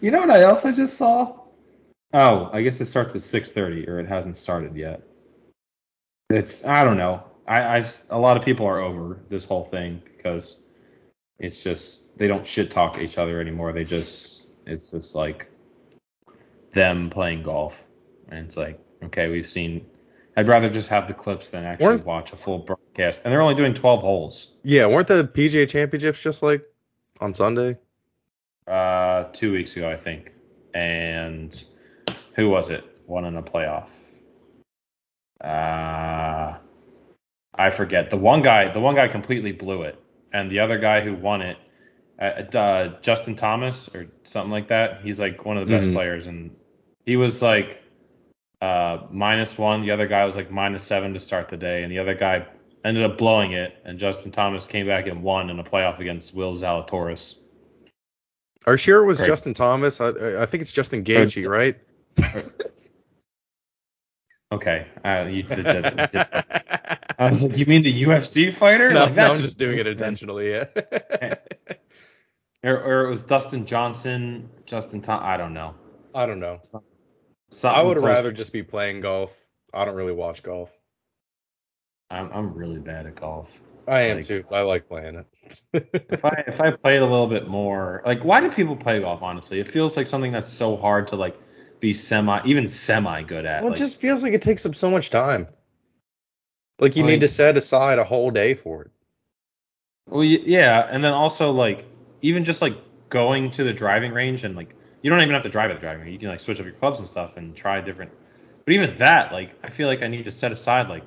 You 0.00 0.10
know 0.10 0.20
what 0.20 0.30
I 0.30 0.44
also 0.44 0.72
just 0.72 0.96
saw? 0.96 1.38
Oh, 2.14 2.50
I 2.52 2.62
guess 2.62 2.80
it 2.80 2.86
starts 2.86 3.14
at 3.14 3.20
6:30 3.20 3.86
or 3.86 4.00
it 4.00 4.08
hasn't 4.08 4.36
started 4.36 4.74
yet. 4.74 5.02
It's 6.30 6.64
I 6.64 6.84
don't 6.84 6.96
know. 6.96 7.22
I, 7.46 7.78
I 7.78 7.84
a 8.10 8.18
lot 8.18 8.36
of 8.36 8.44
people 8.44 8.66
are 8.66 8.80
over 8.80 9.20
this 9.28 9.44
whole 9.44 9.64
thing 9.64 10.00
because 10.16 10.62
it's 11.40 11.62
just 11.64 12.16
they 12.18 12.28
don't 12.28 12.46
shit 12.46 12.70
talk 12.70 12.98
each 12.98 13.18
other 13.18 13.40
anymore. 13.40 13.72
They 13.72 13.82
just 13.84 14.48
it's 14.66 14.90
just 14.92 15.14
like 15.16 15.50
them 16.72 17.10
playing 17.10 17.42
golf, 17.42 17.84
and 18.28 18.46
it's 18.46 18.56
like 18.56 18.78
okay, 19.02 19.28
we've 19.28 19.48
seen. 19.48 19.84
I'd 20.36 20.46
rather 20.46 20.70
just 20.70 20.88
have 20.88 21.08
the 21.08 21.12
clips 21.14 21.50
than 21.50 21.64
actually 21.64 21.86
Weren't- 21.86 22.06
watch 22.06 22.32
a 22.32 22.36
full 22.36 22.58
broadcast. 22.60 23.22
And 23.24 23.32
they're 23.32 23.42
only 23.42 23.56
doing 23.56 23.74
12 23.74 24.00
holes. 24.00 24.52
yeah, 24.62 24.86
weren't 24.86 25.08
the 25.08 25.24
PGA 25.24 25.68
Championships 25.68 26.20
just 26.20 26.42
like 26.42 26.62
on 27.20 27.34
Sunday? 27.34 27.76
uh, 28.68 29.24
two 29.32 29.52
weeks 29.52 29.76
ago, 29.76 29.90
I 29.90 29.96
think. 29.96 30.32
And 30.72 31.62
who 32.36 32.48
was 32.48 32.68
it? 32.70 32.84
Won 33.08 33.24
in 33.24 33.36
a 33.36 33.42
playoff. 33.42 33.90
Uh, 35.42 36.54
I 37.54 37.70
forget. 37.70 38.10
The 38.10 38.16
one 38.16 38.40
guy, 38.42 38.72
the 38.72 38.80
one 38.80 38.94
guy 38.94 39.08
completely 39.08 39.52
blew 39.52 39.82
it, 39.82 39.98
and 40.32 40.50
the 40.50 40.60
other 40.60 40.78
guy 40.78 41.00
who 41.00 41.14
won 41.14 41.42
it, 41.42 41.56
uh, 42.20 42.56
uh, 42.56 43.00
Justin 43.00 43.36
Thomas 43.36 43.88
or 43.94 44.06
something 44.24 44.50
like 44.50 44.68
that. 44.68 45.00
He's 45.02 45.18
like 45.18 45.44
one 45.44 45.56
of 45.56 45.68
the 45.68 45.74
best 45.74 45.88
Mhm. 45.88 45.94
players, 45.94 46.26
and 46.26 46.54
he 47.06 47.16
was 47.16 47.42
like 47.42 47.78
uh, 48.62 49.06
minus 49.10 49.56
one. 49.56 49.82
The 49.82 49.90
other 49.90 50.06
guy 50.06 50.24
was 50.26 50.36
like 50.36 50.50
minus 50.50 50.82
seven 50.84 51.14
to 51.14 51.20
start 51.20 51.48
the 51.48 51.56
day, 51.56 51.82
and 51.82 51.90
the 51.90 51.98
other 51.98 52.14
guy 52.14 52.46
ended 52.84 53.04
up 53.04 53.16
blowing 53.16 53.52
it, 53.52 53.74
and 53.84 53.98
Justin 53.98 54.32
Thomas 54.32 54.66
came 54.66 54.86
back 54.86 55.06
and 55.06 55.22
won 55.22 55.48
in 55.48 55.58
a 55.58 55.64
playoff 55.64 55.98
against 55.98 56.34
Will 56.34 56.54
Zalatoris. 56.54 57.38
Are 58.66 58.74
you 58.74 58.76
sure 58.78 59.02
it 59.02 59.06
was 59.06 59.16
Great. 59.16 59.28
Justin 59.28 59.54
Thomas? 59.54 60.00
I, 60.00 60.42
I 60.42 60.46
think 60.46 60.60
it's 60.60 60.72
Justin 60.72 61.04
Gaethje, 61.04 61.48
right? 61.48 61.78
Okay, 64.52 64.86
uh, 65.04 65.26
you 65.30 65.42
did 65.44 65.64
that. 65.64 67.14
I 67.18 67.28
was 67.28 67.44
like, 67.48 67.56
you 67.56 67.66
mean 67.66 67.82
the 67.82 68.02
UFC 68.02 68.52
fighter? 68.52 68.90
no, 68.92 69.04
like, 69.04 69.14
no, 69.14 69.32
I'm 69.32 69.36
just 69.40 69.58
doing 69.58 69.78
it 69.78 69.86
intentionally. 69.86 70.50
Yeah. 70.50 70.64
Or, 72.62 72.78
or 72.78 73.06
it 73.06 73.08
was 73.08 73.22
Dustin 73.22 73.64
Johnson, 73.64 74.50
Justin 74.66 75.00
Tom. 75.00 75.20
I 75.22 75.36
don't 75.36 75.54
know. 75.54 75.74
I 76.14 76.26
don't 76.26 76.40
know. 76.40 76.58
Something 76.62 77.78
I 77.78 77.82
would 77.82 77.98
rather 77.98 78.32
just 78.32 78.52
be 78.52 78.62
playing 78.62 79.00
golf. 79.00 79.34
I 79.72 79.84
don't 79.84 79.94
really 79.94 80.12
watch 80.12 80.42
golf. 80.42 80.70
I'm, 82.10 82.30
I'm 82.32 82.52
really 82.54 82.78
bad 82.80 83.06
at 83.06 83.14
golf. 83.14 83.60
I 83.88 84.02
am 84.02 84.18
Like- 84.18 84.26
too. 84.26 84.44
I 84.50 84.60
like 84.62 84.88
playing 84.88 85.14
it. 85.16 85.26
If. 86.10 86.24
I 86.24 86.44
if 86.46 86.60
I 86.60 86.70
played 86.72 87.00
a 87.00 87.06
little 87.06 87.26
bit 87.28 87.48
more, 87.48 88.02
like, 88.04 88.24
why 88.24 88.40
do 88.40 88.50
people 88.50 88.76
play 88.76 89.00
golf? 89.00 89.22
Honestly, 89.22 89.58
it 89.58 89.66
feels 89.66 89.96
like 89.96 90.06
something 90.06 90.30
that's 90.32 90.48
so 90.48 90.76
hard 90.76 91.08
to 91.08 91.16
like 91.16 91.36
be 91.80 91.92
semi, 91.94 92.40
even 92.44 92.68
semi 92.68 93.22
good 93.22 93.44
at. 93.46 93.62
well, 93.62 93.68
it 93.68 93.70
like, 93.72 93.78
just 93.78 93.98
feels 94.00 94.22
like 94.22 94.32
it 94.34 94.42
takes 94.42 94.64
up 94.66 94.74
so 94.74 94.90
much 94.90 95.10
time. 95.10 95.46
Like 96.78 96.96
you 96.96 97.02
Like- 97.02 97.12
need 97.12 97.20
to 97.20 97.28
set 97.28 97.56
aside 97.56 97.98
a 97.98 98.04
whole 98.04 98.30
day 98.30 98.54
for 98.54 98.82
it. 98.82 98.90
Well, 100.08 100.24
yeah, 100.24 100.86
and 100.90 101.02
then 101.04 101.12
also 101.12 101.50
like 101.52 101.84
even 102.22 102.44
just 102.44 102.62
like 102.62 102.74
going 103.08 103.50
to 103.52 103.64
the 103.64 103.72
driving 103.72 104.12
range 104.12 104.44
and 104.44 104.56
like 104.56 104.74
you 105.02 105.10
don't 105.10 105.20
even 105.20 105.32
have 105.32 105.42
to 105.44 105.48
drive 105.48 105.70
at 105.70 105.74
the 105.74 105.80
driving 105.80 106.02
range. 106.02 106.12
You 106.12 106.18
can 106.18 106.28
like 106.28 106.40
switch 106.40 106.58
up 106.60 106.66
your 106.66 106.74
clubs 106.74 106.98
and 107.00 107.08
stuff 107.08 107.36
and 107.36 107.54
try 107.54 107.80
different. 107.80 108.10
But 108.64 108.74
even 108.74 108.96
that, 108.96 109.32
like 109.32 109.54
I 109.64 109.70
feel 109.70 109.86
like 109.88 110.02
I 110.02 110.08
need 110.08 110.24
to 110.24 110.30
set 110.30 110.52
aside 110.52 110.88
like 110.88 111.06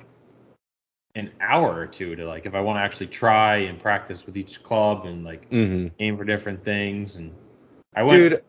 an 1.16 1.30
hour 1.40 1.72
or 1.76 1.86
two 1.86 2.16
to 2.16 2.26
like 2.26 2.46
if 2.46 2.54
I 2.54 2.60
want 2.60 2.76
to 2.78 2.80
actually 2.80 3.06
try 3.08 3.56
and 3.56 3.78
practice 3.78 4.26
with 4.26 4.36
each 4.36 4.62
club 4.62 5.06
and 5.06 5.24
like 5.24 5.48
Mm-hmm. 5.50 5.88
aim 6.00 6.16
for 6.16 6.24
different 6.24 6.64
things. 6.64 7.16
And 7.16 7.32
I 7.94 8.02
went, 8.02 8.12
Dude. 8.14 8.44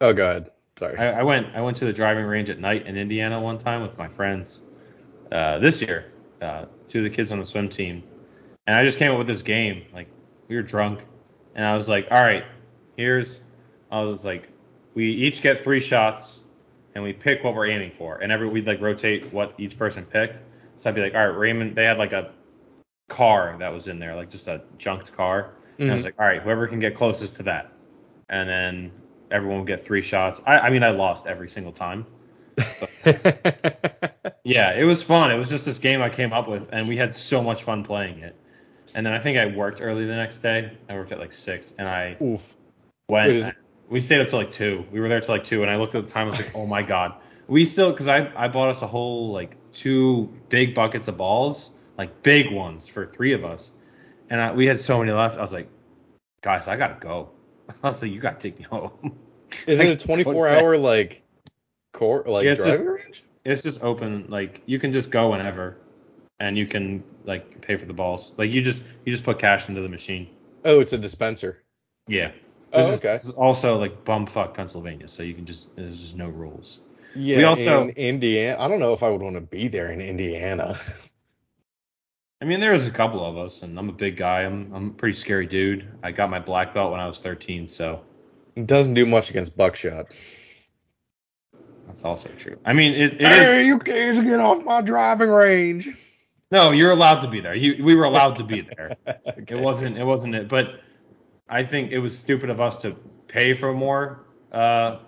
Oh, 0.00 0.12
go 0.12 0.28
ahead. 0.30 0.50
Sorry. 0.82 0.98
I, 0.98 1.20
I 1.20 1.22
went, 1.22 1.54
I 1.54 1.60
went 1.60 1.76
to 1.76 1.84
the 1.84 1.92
driving 1.92 2.24
range 2.24 2.50
at 2.50 2.58
night 2.58 2.86
in 2.86 2.96
Indiana 2.96 3.40
one 3.40 3.56
time 3.56 3.82
with 3.82 3.96
my 3.96 4.08
friends. 4.08 4.60
Uh, 5.30 5.58
this 5.60 5.80
year, 5.80 6.12
uh, 6.40 6.64
two 6.88 6.98
of 6.98 7.04
the 7.04 7.10
kids 7.10 7.30
on 7.30 7.38
the 7.38 7.44
swim 7.44 7.68
team, 7.68 8.02
and 8.66 8.76
I 8.76 8.84
just 8.84 8.98
came 8.98 9.12
up 9.12 9.18
with 9.18 9.28
this 9.28 9.42
game. 9.42 9.84
Like 9.94 10.08
we 10.48 10.56
were 10.56 10.62
drunk, 10.62 11.04
and 11.54 11.64
I 11.64 11.74
was 11.74 11.88
like, 11.88 12.08
all 12.10 12.22
right, 12.22 12.44
here's, 12.96 13.42
I 13.92 14.00
was 14.00 14.24
like, 14.24 14.48
we 14.94 15.06
each 15.06 15.40
get 15.40 15.60
three 15.60 15.80
shots, 15.80 16.40
and 16.96 17.04
we 17.04 17.12
pick 17.12 17.44
what 17.44 17.54
we're 17.54 17.68
aiming 17.68 17.92
for, 17.92 18.18
and 18.18 18.32
every 18.32 18.48
we'd 18.48 18.66
like 18.66 18.80
rotate 18.80 19.32
what 19.32 19.54
each 19.58 19.78
person 19.78 20.04
picked. 20.04 20.40
So 20.78 20.90
I'd 20.90 20.96
be 20.96 21.00
like, 21.02 21.14
all 21.14 21.20
right, 21.28 21.38
Raymond, 21.38 21.76
they 21.76 21.84
had 21.84 21.98
like 21.98 22.12
a 22.12 22.32
car 23.08 23.54
that 23.60 23.72
was 23.72 23.86
in 23.86 24.00
there, 24.00 24.16
like 24.16 24.30
just 24.30 24.48
a 24.48 24.62
junked 24.78 25.12
car. 25.12 25.52
And 25.78 25.90
I 25.90 25.94
was 25.94 26.02
Mhm. 26.02 26.06
like, 26.06 26.14
all 26.18 26.26
right, 26.26 26.42
whoever 26.42 26.66
can 26.66 26.80
get 26.80 26.94
closest 26.94 27.36
to 27.36 27.44
that. 27.44 27.72
And 28.28 28.48
then 28.48 28.90
everyone 29.32 29.58
would 29.58 29.66
get 29.66 29.84
three 29.84 30.02
shots. 30.02 30.40
I, 30.46 30.58
I 30.58 30.70
mean, 30.70 30.82
I 30.82 30.90
lost 30.90 31.26
every 31.26 31.48
single 31.48 31.72
time. 31.72 32.06
Yeah, 34.44 34.72
it 34.72 34.84
was 34.84 35.02
fun. 35.02 35.30
It 35.30 35.36
was 35.36 35.48
just 35.48 35.64
this 35.64 35.78
game 35.78 36.02
I 36.02 36.08
came 36.08 36.32
up 36.32 36.48
with, 36.48 36.68
and 36.72 36.88
we 36.88 36.96
had 36.96 37.14
so 37.14 37.42
much 37.42 37.62
fun 37.62 37.84
playing 37.84 38.18
it. 38.18 38.36
And 38.94 39.06
then 39.06 39.12
I 39.12 39.20
think 39.20 39.38
I 39.38 39.46
worked 39.46 39.80
early 39.80 40.04
the 40.04 40.16
next 40.16 40.38
day. 40.38 40.76
I 40.88 40.94
worked 40.94 41.12
at 41.12 41.18
like 41.18 41.32
six, 41.32 41.74
and 41.78 41.88
I 41.88 42.16
Oof. 42.20 42.56
went. 43.08 43.30
Is- 43.30 43.52
we 43.88 44.00
stayed 44.00 44.20
up 44.20 44.28
till 44.28 44.38
like 44.38 44.50
two. 44.50 44.84
We 44.90 45.00
were 45.00 45.08
there 45.08 45.20
till 45.20 45.34
like 45.34 45.44
two, 45.44 45.62
and 45.62 45.70
I 45.70 45.76
looked 45.76 45.94
at 45.94 46.06
the 46.06 46.10
time. 46.12 46.26
I 46.26 46.30
was 46.30 46.38
like, 46.38 46.54
oh 46.54 46.66
my 46.66 46.82
god. 46.82 47.14
We 47.46 47.64
still, 47.66 47.90
because 47.90 48.08
I 48.08 48.32
I 48.36 48.48
bought 48.48 48.68
us 48.68 48.82
a 48.82 48.86
whole 48.86 49.32
like 49.32 49.56
two 49.72 50.32
big 50.48 50.74
buckets 50.74 51.08
of 51.08 51.16
balls, 51.16 51.70
like 51.96 52.22
big 52.22 52.50
ones 52.50 52.88
for 52.88 53.06
three 53.06 53.32
of 53.34 53.44
us, 53.44 53.70
and 54.28 54.40
I, 54.40 54.52
we 54.52 54.66
had 54.66 54.80
so 54.80 54.98
many 54.98 55.12
left. 55.12 55.38
I 55.38 55.42
was 55.42 55.52
like, 55.52 55.68
guys, 56.42 56.68
I 56.68 56.76
gotta 56.76 56.98
go. 56.98 57.30
Like, 57.82 58.02
you 58.02 58.20
gotta 58.20 58.38
take 58.38 58.58
me 58.58 58.64
home. 58.64 59.16
Is 59.66 59.80
it 59.80 60.02
a 60.02 60.04
24 60.06 60.48
hour 60.48 60.76
like 60.78 61.22
court 61.92 62.26
like 62.28 62.44
Yeah, 62.44 62.52
it's 62.52 62.62
driving 62.64 62.86
just- 62.86 63.04
range? 63.04 63.24
It's 63.44 63.62
just 63.62 63.82
open. 63.82 64.26
Like 64.28 64.62
you 64.66 64.78
can 64.78 64.92
just 64.92 65.10
go 65.10 65.30
whenever, 65.30 65.76
and 66.38 66.56
you 66.56 66.66
can 66.66 67.02
like 67.24 67.60
pay 67.60 67.76
for 67.76 67.86
the 67.86 67.92
balls. 67.92 68.32
Like 68.36 68.50
you 68.50 68.62
just 68.62 68.84
you 69.04 69.10
just 69.12 69.24
put 69.24 69.38
cash 69.40 69.68
into 69.68 69.80
the 69.80 69.88
machine. 69.88 70.28
Oh, 70.64 70.78
it's 70.80 70.92
a 70.92 70.98
dispenser. 70.98 71.60
Yeah. 72.06 72.30
Oh, 72.72 72.78
This 72.78 72.88
is- 72.94 73.00
okay. 73.04 73.12
This 73.14 73.24
is 73.24 73.30
also 73.32 73.78
like 73.78 74.04
bumfuck 74.04 74.54
Pennsylvania, 74.54 75.08
so 75.08 75.22
you 75.24 75.34
can 75.34 75.44
just 75.44 75.74
there's 75.74 76.00
just 76.00 76.16
no 76.16 76.28
rules. 76.28 76.78
Yeah, 77.16 77.36
We 77.38 77.44
also- 77.44 77.82
in 77.82 77.90
Indiana. 77.90 78.56
I 78.60 78.68
don't 78.68 78.78
know 78.80 78.92
if 78.92 79.02
I 79.02 79.10
would 79.10 79.20
want 79.20 79.34
to 79.34 79.40
be 79.42 79.66
there 79.68 79.90
in 79.90 80.00
Indiana. 80.00 80.78
I 82.42 82.44
mean, 82.44 82.58
there's 82.58 82.88
a 82.88 82.90
couple 82.90 83.24
of 83.24 83.38
us, 83.38 83.62
and 83.62 83.78
I'm 83.78 83.88
a 83.88 83.92
big 83.92 84.16
guy. 84.16 84.40
I'm 84.42 84.68
I'm 84.74 84.88
a 84.88 84.90
pretty 84.90 85.16
scary 85.16 85.46
dude. 85.46 85.86
I 86.02 86.10
got 86.10 86.28
my 86.28 86.40
black 86.40 86.74
belt 86.74 86.90
when 86.90 86.98
I 86.98 87.06
was 87.06 87.20
13, 87.20 87.68
so 87.68 88.02
It 88.56 88.66
doesn't 88.66 88.94
do 88.94 89.06
much 89.06 89.30
against 89.30 89.56
buckshot. 89.56 90.06
that's 91.86 92.04
also 92.04 92.28
true. 92.36 92.58
I 92.64 92.72
mean, 92.72 92.94
it, 92.94 93.12
it 93.14 93.20
is. 93.20 93.28
Hey, 93.28 93.66
you 93.66 93.78
can't 93.78 94.26
get 94.26 94.40
off 94.40 94.64
my 94.64 94.80
driving 94.80 95.30
range. 95.30 95.88
No, 96.50 96.72
you're 96.72 96.90
allowed 96.90 97.20
to 97.20 97.28
be 97.28 97.38
there. 97.38 97.54
You, 97.54 97.82
we 97.84 97.94
were 97.94 98.04
allowed 98.04 98.34
to 98.36 98.44
be 98.44 98.62
there. 98.62 98.96
Okay. 99.24 99.54
It 99.54 99.60
wasn't. 99.60 99.96
It 99.96 100.04
wasn't 100.04 100.34
it. 100.34 100.48
But 100.48 100.80
I 101.48 101.62
think 101.64 101.92
it 101.92 102.00
was 102.00 102.18
stupid 102.18 102.50
of 102.50 102.60
us 102.60 102.76
to 102.82 102.96
pay 103.28 103.54
for 103.54 103.72
more 103.72 104.24
uh, 104.50 104.98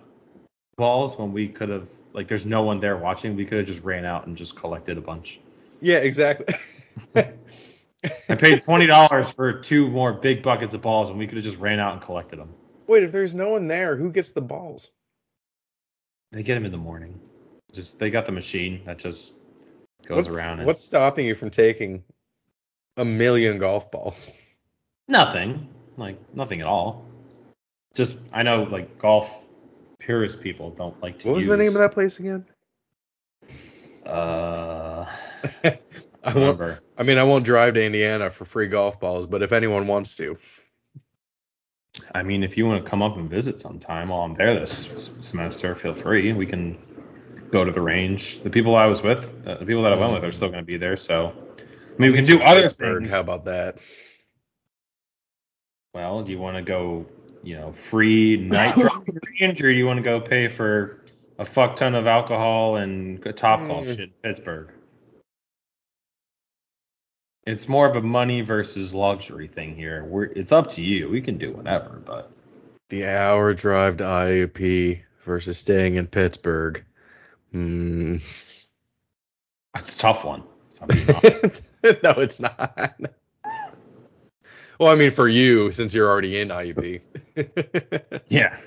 balls 0.77 1.17
when 1.19 1.33
we 1.33 1.49
could 1.49 1.67
have. 1.67 1.89
Like, 2.13 2.29
there's 2.29 2.45
no 2.45 2.63
one 2.63 2.79
there 2.79 2.95
watching. 2.95 3.35
We 3.35 3.45
could 3.45 3.57
have 3.57 3.67
just 3.67 3.83
ran 3.83 4.05
out 4.05 4.25
and 4.25 4.37
just 4.37 4.55
collected 4.55 4.97
a 4.97 5.01
bunch. 5.01 5.41
Yeah, 5.81 5.97
exactly. 5.97 6.55
I 7.15 8.35
paid 8.35 8.61
twenty 8.61 8.85
dollars 8.85 9.31
for 9.31 9.53
two 9.53 9.89
more 9.89 10.13
big 10.13 10.43
buckets 10.43 10.73
of 10.73 10.81
balls, 10.81 11.09
and 11.09 11.17
we 11.17 11.27
could 11.27 11.37
have 11.37 11.43
just 11.45 11.57
ran 11.57 11.79
out 11.79 11.93
and 11.93 12.01
collected 12.01 12.37
them. 12.37 12.53
Wait, 12.87 13.03
if 13.03 13.11
there's 13.11 13.33
no 13.33 13.49
one 13.49 13.67
there, 13.67 13.95
who 13.95 14.11
gets 14.11 14.31
the 14.31 14.41
balls? 14.41 14.91
They 16.31 16.43
get 16.43 16.55
them 16.55 16.65
in 16.65 16.71
the 16.71 16.77
morning. 16.77 17.19
Just 17.71 17.99
they 17.99 18.09
got 18.09 18.25
the 18.25 18.31
machine 18.31 18.81
that 18.85 18.97
just 18.97 19.35
goes 20.05 20.25
what's, 20.25 20.37
around. 20.37 20.59
And 20.59 20.67
What's 20.67 20.81
stopping 20.81 21.25
you 21.25 21.35
from 21.35 21.49
taking 21.49 22.03
a 22.97 23.05
million 23.05 23.57
golf 23.57 23.91
balls? 23.91 24.31
Nothing. 25.07 25.69
Like 25.97 26.17
nothing 26.35 26.61
at 26.61 26.67
all. 26.67 27.05
Just 27.93 28.19
I 28.33 28.43
know 28.43 28.63
like 28.63 28.97
golf 28.97 29.43
purist 29.99 30.41
people 30.41 30.71
don't 30.71 31.01
like 31.01 31.19
to. 31.19 31.27
What 31.27 31.37
was 31.37 31.45
the 31.45 31.57
name 31.57 31.69
of 31.69 31.75
that 31.75 31.91
place 31.91 32.19
again? 32.19 32.45
Uh, 34.05 34.64
I 36.25 36.31
I 36.31 36.33
won't. 36.33 36.59
remember. 36.59 36.79
I 36.97 37.03
mean, 37.03 37.17
I 37.17 37.23
won't 37.23 37.45
drive 37.45 37.75
to 37.75 37.83
Indiana 37.85 38.29
for 38.29 38.45
free 38.45 38.67
golf 38.67 38.99
balls, 38.99 39.27
but 39.27 39.41
if 39.43 39.51
anyone 39.51 39.87
wants 39.87 40.15
to, 40.15 40.37
I 42.13 42.23
mean, 42.23 42.43
if 42.43 42.57
you 42.57 42.65
want 42.65 42.83
to 42.83 42.89
come 42.89 43.01
up 43.01 43.17
and 43.17 43.29
visit 43.29 43.59
sometime 43.59 44.09
while 44.09 44.21
I'm 44.21 44.33
there 44.33 44.59
this 44.59 45.09
semester, 45.19 45.75
feel 45.75 45.93
free. 45.93 46.33
We 46.33 46.45
can 46.45 46.77
go 47.51 47.63
to 47.63 47.71
the 47.71 47.81
range. 47.81 48.41
The 48.41 48.49
people 48.49 48.75
I 48.75 48.85
was 48.85 49.01
with, 49.01 49.33
uh, 49.47 49.57
the 49.57 49.65
people 49.65 49.83
that 49.83 49.93
I 49.93 49.95
went 49.95 50.13
with, 50.13 50.23
are 50.23 50.31
still 50.31 50.49
going 50.49 50.61
to 50.61 50.65
be 50.65 50.77
there. 50.77 50.97
So, 50.97 51.33
I 51.59 52.01
mean, 52.01 52.11
we 52.11 52.17
can 52.17 52.25
do 52.25 52.41
other 52.41 52.61
Pittsburgh, 52.63 52.99
things. 53.03 53.11
How 53.11 53.19
about 53.21 53.45
that? 53.45 53.77
Well, 55.93 56.23
do 56.23 56.31
you 56.31 56.39
want 56.39 56.57
to 56.57 56.61
go, 56.63 57.05
you 57.43 57.55
know, 57.55 57.71
free 57.71 58.35
night 58.37 58.75
driving 58.79 59.19
range, 59.39 59.61
or 59.61 59.71
do 59.71 59.77
you 59.77 59.85
want 59.85 59.97
to 59.97 60.03
go 60.03 60.19
pay 60.19 60.47
for 60.47 61.01
a 61.37 61.45
fuck 61.45 61.75
ton 61.77 61.95
of 61.95 62.07
alcohol 62.07 62.77
and 62.77 63.23
top 63.37 63.67
golf 63.67 63.85
Mm. 63.85 63.89
shit 63.95 63.99
in 63.99 64.13
Pittsburgh? 64.23 64.69
It's 67.45 67.67
more 67.69 67.87
of 67.87 67.95
a 67.95 68.01
money 68.01 68.41
versus 68.41 68.93
luxury 68.93 69.47
thing 69.47 69.75
here. 69.75 70.03
We're, 70.03 70.23
it's 70.23 70.51
up 70.51 70.71
to 70.71 70.81
you. 70.81 71.09
We 71.09 71.21
can 71.21 71.37
do 71.37 71.51
whatever, 71.51 72.01
but 72.03 72.31
The 72.89 73.05
hour 73.05 73.53
drive 73.53 73.97
to 73.97 74.03
IUP 74.03 75.01
versus 75.23 75.57
staying 75.59 75.95
in 75.95 76.07
Pittsburgh. 76.07 76.83
Hmm. 77.51 78.17
it's 79.75 79.95
a 79.95 79.97
tough 79.97 80.25
one. 80.25 80.43
if 80.73 80.81
I'm 80.81 80.87
being 80.87 81.09
honest. 81.09 81.63
no, 82.03 82.11
it's 82.21 82.39
not. 82.39 82.99
Well, 84.79 84.89
I 84.91 84.95
mean, 84.95 85.11
for 85.11 85.27
you, 85.27 85.71
since 85.71 85.93
you're 85.93 86.09
already 86.09 86.39
in 86.41 86.49
IUP. 86.49 87.01
yeah. 88.27 88.57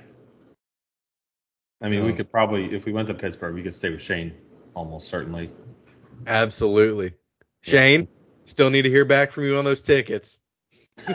I 1.83 1.89
mean, 1.89 2.05
we 2.05 2.13
Oh. 2.13 2.17
could 2.17 2.31
probably, 2.31 2.73
if 2.75 2.87
we 2.87 2.93
went 2.93 3.09
to 3.09 3.15
Pittsburgh, 3.15 3.55
we 3.55 3.63
could 3.63 3.75
stay 3.75 3.91
with 3.91 4.01
Shane, 4.03 4.33
almost 4.75 5.09
certainly. 5.09 5.51
Absolutely. 6.27 7.13
Shane, 7.63 8.09
still 8.49 8.71
need 8.71 8.83
to 8.83 8.91
hear 8.91 9.05
back 9.05 9.31
from 9.31 9.45
you 9.45 9.57
on 9.59 9.65
those 9.65 9.81
tickets. 9.81 10.41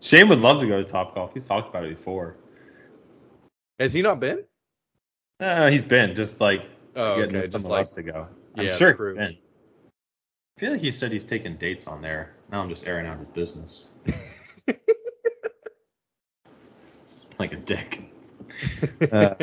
Shane 0.00 0.28
would 0.28 0.40
love 0.40 0.60
to 0.60 0.66
go 0.66 0.82
to 0.82 0.84
Top 0.84 1.14
Golf. 1.14 1.34
He's 1.34 1.46
talked 1.46 1.68
about 1.68 1.84
it 1.84 1.96
before. 1.96 2.36
Has 3.78 3.92
he 3.92 4.02
not 4.02 4.20
been? 4.20 4.44
Uh, 5.40 5.68
he's 5.68 5.84
been 5.84 6.14
just 6.14 6.40
like 6.40 6.62
Oh, 6.96 7.16
getting 7.16 7.36
okay. 7.36 7.46
someone 7.46 7.60
Just 7.60 7.70
like, 7.70 7.78
else 7.78 7.94
to 7.94 8.02
go. 8.02 8.26
I'm 8.56 8.66
yeah, 8.66 8.76
sure 8.76 8.92
he's 8.92 9.10
been. 9.10 9.36
I 10.56 10.60
feel 10.60 10.72
like 10.72 10.80
he 10.80 10.90
said 10.90 11.12
he's 11.12 11.24
taking 11.24 11.56
dates 11.56 11.86
on 11.86 12.00
there. 12.00 12.32
Now 12.50 12.62
I'm 12.62 12.70
just 12.70 12.86
airing 12.86 13.06
out 13.06 13.18
his 13.18 13.28
business. 13.28 13.84
Like 17.38 17.52
a 17.52 17.56
dick. 17.56 18.02
Uh, 19.12 19.34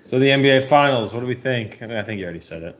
so 0.00 0.18
the 0.18 0.26
NBA 0.26 0.64
Finals, 0.68 1.14
what 1.14 1.20
do 1.20 1.26
we 1.26 1.34
think? 1.34 1.80
I, 1.82 1.86
mean, 1.86 1.96
I 1.96 2.02
think 2.02 2.18
you 2.18 2.24
already 2.24 2.40
said 2.40 2.62
it, 2.62 2.76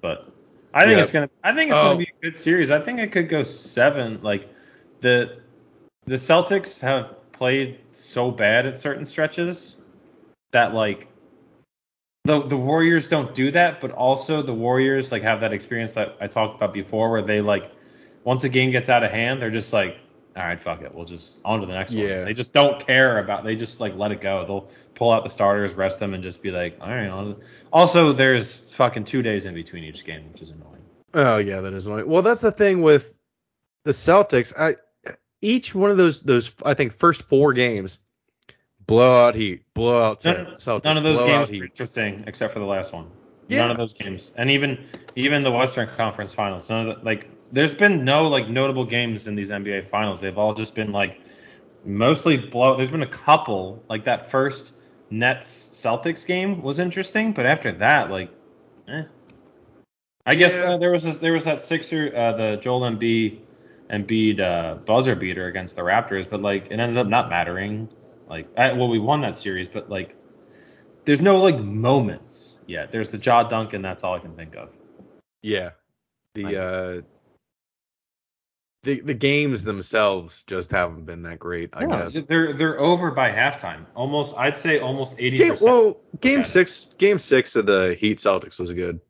but 0.00 0.31
I 0.74 0.84
think 0.84 0.96
Yeah. 0.96 1.02
it's 1.02 1.10
gonna. 1.12 1.30
I 1.44 1.54
think 1.54 1.70
it's 1.70 1.78
Oh. 1.78 1.84
gonna 1.84 1.98
be 1.98 2.04
a 2.20 2.24
good 2.24 2.36
series. 2.36 2.70
I 2.70 2.80
think 2.80 2.98
it 2.98 3.12
could 3.12 3.28
go 3.28 3.42
seven. 3.42 4.18
Like 4.22 4.48
the 5.00 5.38
the 6.06 6.16
Celtics 6.16 6.80
have 6.80 7.14
played 7.32 7.78
so 7.92 8.30
bad 8.30 8.66
at 8.66 8.76
certain 8.76 9.04
stretches 9.04 9.84
that 10.52 10.74
like 10.74 11.08
the 12.24 12.42
the 12.42 12.56
Warriors 12.56 13.08
don't 13.08 13.34
do 13.34 13.50
that, 13.50 13.80
but 13.80 13.90
also 13.90 14.42
the 14.42 14.54
Warriors 14.54 15.10
like 15.12 15.22
have 15.22 15.40
that 15.40 15.52
experience 15.52 15.94
that 15.94 16.16
I 16.20 16.26
talked 16.26 16.56
about 16.56 16.72
before, 16.72 17.10
where 17.10 17.22
they 17.22 17.40
like 17.40 17.70
once 18.24 18.44
a 18.44 18.48
game 18.48 18.70
gets 18.70 18.88
out 18.88 19.02
of 19.02 19.10
hand, 19.10 19.42
they're 19.42 19.50
just 19.50 19.72
like, 19.72 19.96
all 20.36 20.44
right, 20.44 20.58
fuck 20.60 20.82
it, 20.82 20.94
we'll 20.94 21.04
just 21.04 21.40
on 21.44 21.60
to 21.60 21.66
the 21.66 21.72
next 21.72 21.92
Yeah. 21.92 22.18
one. 22.18 22.24
They 22.26 22.34
just 22.34 22.52
don't 22.52 22.84
care 22.86 23.18
about. 23.18 23.44
They 23.44 23.56
just 23.56 23.80
like 23.80 23.96
let 23.96 24.12
it 24.12 24.20
go. 24.20 24.44
They'll 24.46 24.68
pull 25.02 25.10
out 25.10 25.24
the 25.24 25.30
starters, 25.30 25.74
rest 25.74 25.98
them, 25.98 26.14
and 26.14 26.22
just 26.22 26.40
be 26.44 26.52
like, 26.52 26.78
all 26.80 26.88
right. 26.88 27.08
to-" 27.08 27.36
Also, 27.72 28.12
there's 28.12 28.60
fucking 28.72 29.02
two 29.02 29.20
days 29.20 29.46
in 29.46 29.54
between 29.54 29.82
each 29.82 30.04
game, 30.04 30.22
which 30.32 30.42
is 30.42 30.50
annoying. 30.50 30.84
Oh 31.12 31.38
yeah, 31.38 31.60
that 31.60 31.72
is 31.72 31.88
annoying. 31.88 32.08
Well, 32.08 32.22
that's 32.22 32.40
the 32.40 32.52
thing 32.52 32.82
with 32.82 33.12
the 33.82 33.90
Celtics. 33.90 34.52
I 34.56 34.76
each 35.40 35.74
one 35.74 35.90
of 35.90 35.96
those 35.96 36.22
those 36.22 36.54
I 36.64 36.74
think 36.74 36.92
first 36.92 37.22
four 37.22 37.52
games, 37.52 37.98
blowout 38.86 39.34
Heat, 39.34 39.64
blowout 39.74 40.24
None, 40.24 40.46
Celtics, 40.58 40.84
none 40.84 40.98
of 40.98 41.02
those 41.02 41.18
games 41.18 41.48
Heat. 41.48 41.62
interesting 41.64 42.22
except 42.28 42.52
for 42.52 42.60
the 42.60 42.64
last 42.64 42.92
one. 42.92 43.10
Yeah. 43.48 43.62
None 43.62 43.72
of 43.72 43.76
those 43.78 43.94
games, 43.94 44.30
and 44.36 44.50
even 44.50 44.86
even 45.16 45.42
the 45.42 45.50
Western 45.50 45.88
Conference 45.88 46.32
Finals. 46.32 46.70
None 46.70 46.88
of 46.88 46.98
the, 47.00 47.04
like 47.04 47.28
there's 47.50 47.74
been 47.74 48.04
no 48.04 48.28
like 48.28 48.48
notable 48.48 48.84
games 48.84 49.26
in 49.26 49.34
these 49.34 49.50
NBA 49.50 49.84
Finals. 49.84 50.20
They've 50.20 50.38
all 50.38 50.54
just 50.54 50.76
been 50.76 50.92
like 50.92 51.20
mostly 51.84 52.36
blow. 52.36 52.76
There's 52.76 52.88
been 52.88 53.02
a 53.02 53.06
couple 53.06 53.82
like 53.88 54.04
that 54.04 54.30
first 54.30 54.74
Nets 55.12 55.68
Celtics 55.72 56.26
game 56.26 56.62
was 56.62 56.78
interesting, 56.78 57.32
but 57.32 57.44
after 57.44 57.70
that 57.72 58.10
like, 58.10 58.30
eh. 58.88 59.04
I 60.24 60.34
guess 60.34 60.56
Yeah. 60.56 60.72
uh, 60.72 60.78
there 60.78 60.90
was 60.90 61.04
this, 61.04 61.18
there 61.18 61.34
was 61.34 61.44
that 61.44 61.60
Sixer 61.60 62.16
uh, 62.16 62.32
the 62.32 62.56
Joel 62.56 62.80
Embiid 62.80 63.40
Embiid 63.90 64.40
uh, 64.40 64.76
buzzer 64.76 65.14
beater 65.14 65.48
against 65.48 65.76
the 65.76 65.82
Raptors, 65.82 66.28
but 66.28 66.40
like 66.40 66.66
it 66.70 66.80
ended 66.80 66.96
up 66.96 67.06
not 67.06 67.28
mattering. 67.28 67.88
Like 68.26 68.48
I, 68.56 68.72
well 68.72 68.88
we 68.88 68.98
won 68.98 69.20
that 69.20 69.36
series, 69.36 69.68
but 69.68 69.90
like 69.90 70.16
there's 71.04 71.20
no 71.20 71.38
like 71.38 71.58
moments 71.60 72.58
yet. 72.66 72.90
There's 72.90 73.10
the 73.10 73.18
Jaw 73.18 73.42
Duncan. 73.42 73.82
That's 73.82 74.04
all 74.04 74.14
I 74.14 74.18
can 74.18 74.34
think 74.34 74.56
of. 74.56 74.70
Yeah, 75.42 75.70
the 76.34 76.56
uh, 76.56 77.02
the 78.84 79.00
the 79.00 79.14
games 79.14 79.62
themselves 79.64 80.42
just 80.46 80.70
haven't 80.72 81.04
been 81.06 81.22
that 81.22 81.38
great. 81.38 81.70
I 81.74 81.84
No, 81.84 81.98
guess. 82.10 82.14
they're 82.26 82.52
they're 82.52 82.80
over 82.80 83.10
by 83.12 83.30
halftime. 83.30 83.86
Almost, 83.94 84.36
I'd 84.36 84.56
say 84.56 84.80
almost 84.80 85.14
eighty 85.18 85.36
Game, 85.38 85.56
well, 85.60 86.00
game 86.20 86.42
six, 86.44 86.88
game 86.98 87.18
six 87.18 87.54
of 87.56 87.66
the 87.66 87.94
Heat 87.98 88.18
Celtics 88.18 88.58
was 88.58 88.72
good. 88.72 89.00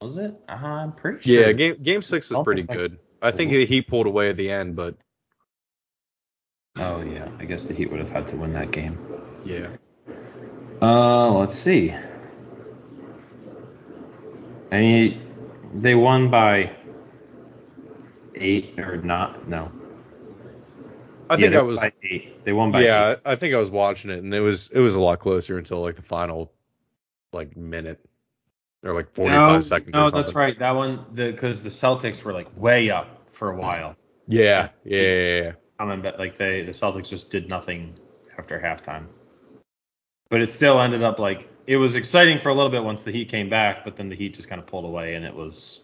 Was 0.00 0.16
it? 0.18 0.34
Uh, 0.48 0.52
I'm 0.52 0.92
pretty 0.92 1.22
sure. 1.22 1.46
Yeah, 1.46 1.52
game 1.52 1.76
game 1.82 2.02
six 2.02 2.30
was 2.30 2.44
pretty 2.44 2.62
like- 2.62 2.76
good. 2.76 2.98
I 3.22 3.30
think 3.32 3.50
the 3.50 3.64
Heat 3.66 3.88
pulled 3.88 4.06
away 4.06 4.28
at 4.28 4.36
the 4.36 4.50
end, 4.50 4.76
but 4.76 4.94
Oh 6.78 7.00
yeah, 7.02 7.28
I 7.38 7.44
guess 7.46 7.64
the 7.64 7.74
Heat 7.74 7.90
would 7.90 7.98
have 7.98 8.10
had 8.10 8.26
to 8.28 8.36
win 8.36 8.52
that 8.52 8.70
game. 8.70 8.98
yeah. 9.44 9.68
Uh, 10.82 11.30
let's 11.30 11.54
see. 11.54 11.94
Any, 14.70 15.20
they 15.74 15.94
won 15.94 16.30
by 16.30 16.70
eight 18.36 18.78
or 18.78 18.96
not? 19.02 19.48
No. 19.48 19.70
I 21.28 21.34
Yeah, 21.34 21.40
think 21.40 21.52
they 21.52 21.58
I 21.58 21.62
was 21.62 21.78
by 21.78 21.92
eight. 22.02 22.44
They 22.44 22.52
won 22.52 22.70
by 22.70 22.80
eight. 22.80 22.84
yeah, 22.84 23.16
I 23.24 23.36
think 23.36 23.54
I 23.54 23.58
was 23.58 23.70
watching 23.70 24.10
it 24.10 24.18
and 24.18 24.32
it 24.32 24.40
was 24.40 24.70
it 24.70 24.80
was 24.80 24.94
a 24.94 25.00
lot 25.00 25.18
closer 25.18 25.58
until 25.58 25.80
like 25.80 25.96
the 25.96 26.02
final 26.02 26.52
like 27.32 27.56
minute 27.56 28.00
or 28.84 28.94
like 28.94 29.12
45 29.12 29.32
no, 29.32 29.60
seconds 29.60 29.94
No, 29.94 30.02
or 30.02 30.04
something. 30.06 30.22
that's 30.22 30.34
right. 30.34 30.58
That 30.58 30.70
one, 30.72 31.04
because 31.14 31.62
the, 31.62 31.68
Celtics 31.70 32.22
were 32.22 32.32
like 32.32 32.48
way 32.56 32.90
up 32.90 33.28
for 33.32 33.52
a 33.52 33.54
mm. 33.54 33.60
while. 33.60 33.96
Yeah, 34.28 34.68
yeah, 34.84 35.00
yeah, 35.00 35.42
yeah. 35.42 35.52
coming 35.78 36.00
back. 36.02 36.18
Like 36.18 36.36
they, 36.36 36.62
the 36.62 36.72
Celtics 36.72 37.08
just 37.08 37.30
did 37.30 37.48
nothing 37.48 37.94
after 38.38 38.58
halftime. 38.58 39.06
But 40.30 40.40
it 40.40 40.50
still 40.50 40.80
ended 40.80 41.02
up 41.02 41.18
like 41.18 41.48
it 41.66 41.76
was 41.76 41.94
exciting 41.94 42.38
for 42.38 42.48
a 42.48 42.54
little 42.54 42.70
bit 42.70 42.82
once 42.82 43.04
the 43.04 43.12
Heat 43.12 43.28
came 43.28 43.48
back, 43.48 43.84
but 43.84 43.96
then 43.96 44.08
the 44.08 44.16
Heat 44.16 44.34
just 44.34 44.48
kind 44.48 44.60
of 44.60 44.66
pulled 44.66 44.84
away, 44.84 45.14
and 45.14 45.24
it 45.24 45.34
was 45.34 45.82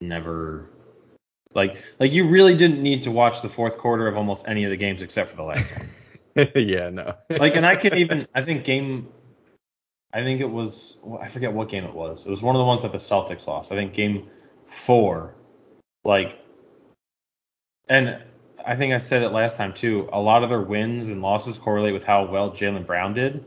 never 0.00 0.70
Like 1.54 1.80
like 1.98 2.12
you 2.12 2.28
really 2.28 2.56
didn't 2.56 2.82
need 2.82 3.02
to 3.04 3.10
watch 3.10 3.42
the 3.42 3.48
fourth 3.48 3.78
quarter 3.78 4.08
of 4.08 4.16
almost 4.16 4.46
any 4.48 4.64
of 4.64 4.70
the 4.70 4.76
games 4.76 5.02
except 5.02 5.30
for 5.30 5.36
the 5.36 5.42
last 5.42 5.70
one. 5.76 6.48
yeah, 6.54 6.90
no. 6.90 7.14
like 7.30 7.56
and 7.56 7.66
I 7.66 7.76
can 7.76 7.96
even 7.96 8.26
I 8.34 8.42
think 8.42 8.64
game 8.64 9.08
I 10.12 10.22
think 10.22 10.40
it 10.40 10.50
was 10.50 10.98
I 11.20 11.28
forget 11.28 11.52
what 11.52 11.68
game 11.68 11.84
it 11.84 11.94
was. 11.94 12.26
It 12.26 12.30
was 12.30 12.42
one 12.42 12.54
of 12.54 12.60
the 12.60 12.64
ones 12.64 12.82
that 12.82 12.92
the 12.92 12.98
Celtics 12.98 13.46
lost. 13.46 13.72
I 13.72 13.76
think 13.76 13.92
game 13.92 14.28
4 14.66 15.34
like 16.04 16.38
and 17.88 18.22
I 18.64 18.76
think 18.76 18.94
I 18.94 18.98
said 18.98 19.22
it 19.22 19.30
last 19.30 19.56
time 19.56 19.74
too. 19.74 20.08
A 20.12 20.20
lot 20.20 20.42
of 20.42 20.48
their 20.48 20.60
wins 20.60 21.08
and 21.08 21.20
losses 21.20 21.58
correlate 21.58 21.92
with 21.92 22.04
how 22.04 22.24
well 22.24 22.50
Jaylen 22.50 22.86
Brown 22.86 23.14
did. 23.14 23.44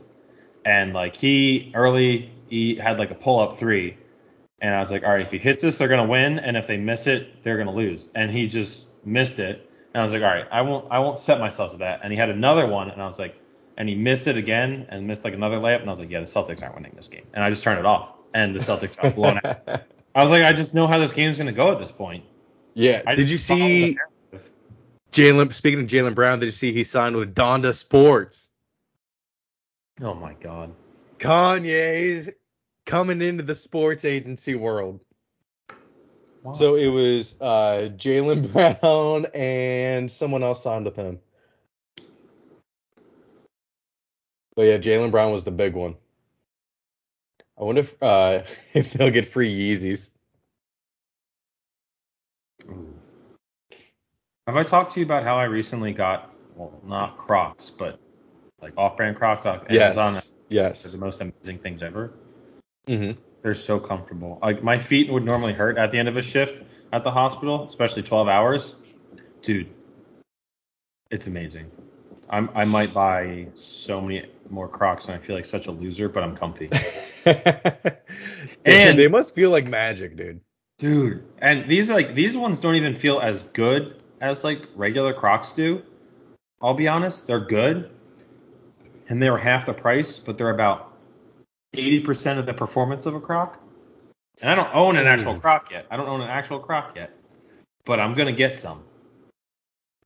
And 0.64 0.92
like 0.92 1.16
he 1.16 1.72
early 1.74 2.32
he 2.48 2.76
had 2.76 2.98
like 2.98 3.10
a 3.10 3.14
pull 3.14 3.40
up 3.40 3.56
three 3.56 3.96
and 4.60 4.74
I 4.74 4.80
was 4.80 4.90
like, 4.90 5.04
all 5.04 5.10
right, 5.10 5.22
if 5.22 5.30
he 5.30 5.38
hits 5.38 5.60
this, 5.60 5.78
they're 5.78 5.88
gonna 5.88 6.06
win, 6.06 6.38
and 6.38 6.56
if 6.56 6.66
they 6.66 6.76
miss 6.76 7.06
it, 7.06 7.42
they're 7.42 7.58
gonna 7.58 7.74
lose. 7.74 8.08
And 8.14 8.30
he 8.30 8.48
just 8.48 8.88
missed 9.04 9.38
it, 9.38 9.70
and 9.94 10.00
I 10.00 10.04
was 10.04 10.12
like, 10.12 10.22
all 10.22 10.28
right, 10.28 10.46
I 10.50 10.62
won't, 10.62 10.90
I 10.90 10.98
won't 10.98 11.18
set 11.18 11.40
myself 11.40 11.72
to 11.72 11.78
that. 11.78 12.00
And 12.02 12.12
he 12.12 12.18
had 12.18 12.30
another 12.30 12.66
one, 12.66 12.90
and 12.90 13.00
I 13.00 13.06
was 13.06 13.18
like, 13.18 13.36
and 13.76 13.88
he 13.88 13.94
missed 13.94 14.26
it 14.26 14.36
again, 14.36 14.86
and 14.88 15.06
missed 15.06 15.24
like 15.24 15.34
another 15.34 15.56
layup, 15.56 15.80
and 15.80 15.86
I 15.86 15.92
was 15.92 15.98
like, 15.98 16.10
yeah, 16.10 16.20
the 16.20 16.26
Celtics 16.26 16.62
aren't 16.62 16.74
winning 16.74 16.92
this 16.96 17.08
game, 17.08 17.26
and 17.34 17.44
I 17.44 17.50
just 17.50 17.62
turned 17.62 17.78
it 17.78 17.86
off, 17.86 18.14
and 18.34 18.54
the 18.54 18.60
Celtics 18.60 19.00
got 19.00 19.14
blown 19.14 19.40
out. 19.44 19.68
I 20.14 20.22
was 20.22 20.30
like, 20.30 20.44
I 20.44 20.54
just 20.54 20.74
know 20.74 20.86
how 20.86 20.98
this 20.98 21.12
game's 21.12 21.36
gonna 21.36 21.52
go 21.52 21.70
at 21.72 21.78
this 21.78 21.92
point. 21.92 22.24
Yeah. 22.72 23.02
I 23.06 23.14
did 23.14 23.30
you 23.30 23.36
just 23.36 23.48
follow 23.48 23.60
the 23.60 23.92
see. 23.92 23.98
Jaylen? 25.12 25.52
Speaking 25.52 25.80
of 25.80 25.86
Jaylen 25.86 26.14
Brown, 26.14 26.40
did 26.40 26.46
you 26.46 26.52
see 26.52 26.72
he 26.72 26.84
signed 26.84 27.16
with 27.16 27.34
Donda 27.34 27.74
Sports? 27.74 28.50
Oh 30.00 30.14
my 30.14 30.34
god. 30.34 30.74
Kanye's 31.18 32.30
coming 32.86 33.20
into 33.20 33.42
the 33.42 33.54
sports 33.54 34.04
agency 34.04 34.54
world. 34.54 35.00
Wow. 36.42 36.52
So 36.52 36.76
it 36.76 36.86
was 36.88 37.34
uh, 37.40 37.90
Jaylen 37.96 38.52
Brown 38.80 39.26
and 39.34 40.10
someone 40.10 40.42
else 40.42 40.62
signed 40.62 40.84
with 40.86 40.96
him. 40.96 41.18
But 44.54 44.62
yeah, 44.62 44.78
Jaylen 44.78 45.10
Brown 45.10 45.32
was 45.32 45.44
the 45.44 45.50
big 45.50 45.74
one. 45.74 45.96
I 47.58 47.64
wonder 47.64 47.80
if 47.80 48.02
uh, 48.02 48.42
if 48.74 48.92
they'll 48.92 49.10
get 49.10 49.26
free 49.28 49.54
Yeezys. 49.54 50.10
Have 54.46 54.56
I 54.56 54.62
talked 54.62 54.92
to 54.92 55.00
you 55.00 55.06
about 55.06 55.24
how 55.24 55.36
I 55.36 55.44
recently 55.44 55.92
got 55.92 56.32
well, 56.54 56.80
not 56.84 57.18
Crocs, 57.18 57.70
but 57.70 57.98
like 58.62 58.72
off-brand 58.76 59.16
Crocs 59.16 59.44
off 59.44 59.62
Amazon? 59.68 60.14
Yes. 60.14 60.30
They're 60.48 60.64
Yes. 60.68 60.92
the 60.92 60.98
most 60.98 61.20
amazing 61.20 61.58
things 61.58 61.82
ever. 61.82 62.12
Hmm 62.86 63.10
They're 63.42 63.54
so 63.54 63.78
comfortable. 63.78 64.38
Like 64.42 64.62
my 64.62 64.78
feet 64.78 65.10
would 65.10 65.24
normally 65.24 65.52
hurt 65.52 65.78
at 65.78 65.90
the 65.90 65.98
end 65.98 66.08
of 66.08 66.16
a 66.16 66.22
shift 66.22 66.62
at 66.92 67.04
the 67.04 67.10
hospital, 67.10 67.66
especially 67.66 68.02
12 68.02 68.28
hours. 68.28 68.76
Dude, 69.42 69.68
it's 71.10 71.26
amazing. 71.26 71.70
I'm 72.28 72.50
I 72.54 72.64
might 72.64 72.92
buy 72.92 73.46
so 73.54 74.00
many 74.00 74.26
more 74.50 74.68
Crocs 74.68 75.06
and 75.06 75.14
I 75.14 75.18
feel 75.18 75.36
like 75.36 75.46
such 75.46 75.66
a 75.66 75.70
loser, 75.70 76.08
but 76.08 76.22
I'm 76.22 76.36
comfy. 76.36 76.70
and 78.64 78.98
they 78.98 79.08
must 79.08 79.34
feel 79.34 79.50
like 79.50 79.66
magic, 79.66 80.16
dude. 80.16 80.40
Dude, 80.78 81.24
and 81.38 81.68
these 81.68 81.88
like 81.88 82.14
these 82.14 82.36
ones 82.36 82.60
don't 82.60 82.74
even 82.74 82.94
feel 82.94 83.20
as 83.20 83.42
good 83.42 84.02
as 84.20 84.44
like 84.44 84.66
regular 84.74 85.14
Crocs 85.14 85.52
do. 85.52 85.82
I'll 86.60 86.74
be 86.74 86.88
honest, 86.88 87.26
they're 87.26 87.40
good. 87.40 87.90
And 89.08 89.22
they 89.22 89.30
were 89.30 89.38
half 89.38 89.66
the 89.66 89.72
price, 89.72 90.18
but 90.18 90.36
they're 90.36 90.50
about 90.50 90.95
80% 91.76 92.38
of 92.38 92.46
the 92.46 92.54
performance 92.54 93.06
of 93.06 93.14
a 93.14 93.20
Croc. 93.20 93.60
And 94.42 94.50
I 94.50 94.54
don't 94.54 94.74
own 94.74 94.96
an 94.96 95.06
actual. 95.06 95.38
Croc 95.40 95.70
yet. 95.70 95.86
I 95.90 95.96
don't 95.96 96.08
own 96.08 96.20
an 96.20 96.28
actual 96.28 96.58
Croc 96.58 96.94
yet. 96.96 97.10
But 97.84 98.00
I'm 98.00 98.14
gonna 98.14 98.32
get 98.32 98.54
some. 98.54 98.82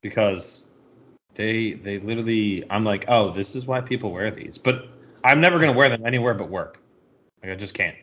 Because 0.01 0.65
they 1.35 1.73
they 1.73 1.99
literally 1.99 2.63
I'm 2.69 2.83
like, 2.85 3.05
oh, 3.07 3.31
this 3.31 3.55
is 3.55 3.65
why 3.65 3.81
people 3.81 4.11
wear 4.11 4.31
these. 4.31 4.57
But 4.57 4.87
I'm 5.23 5.41
never 5.41 5.59
gonna 5.59 5.73
wear 5.77 5.89
them 5.89 6.05
anywhere 6.05 6.33
but 6.33 6.49
work. 6.49 6.79
Like 7.43 7.51
I 7.51 7.55
just 7.55 7.73
can't. 7.73 7.95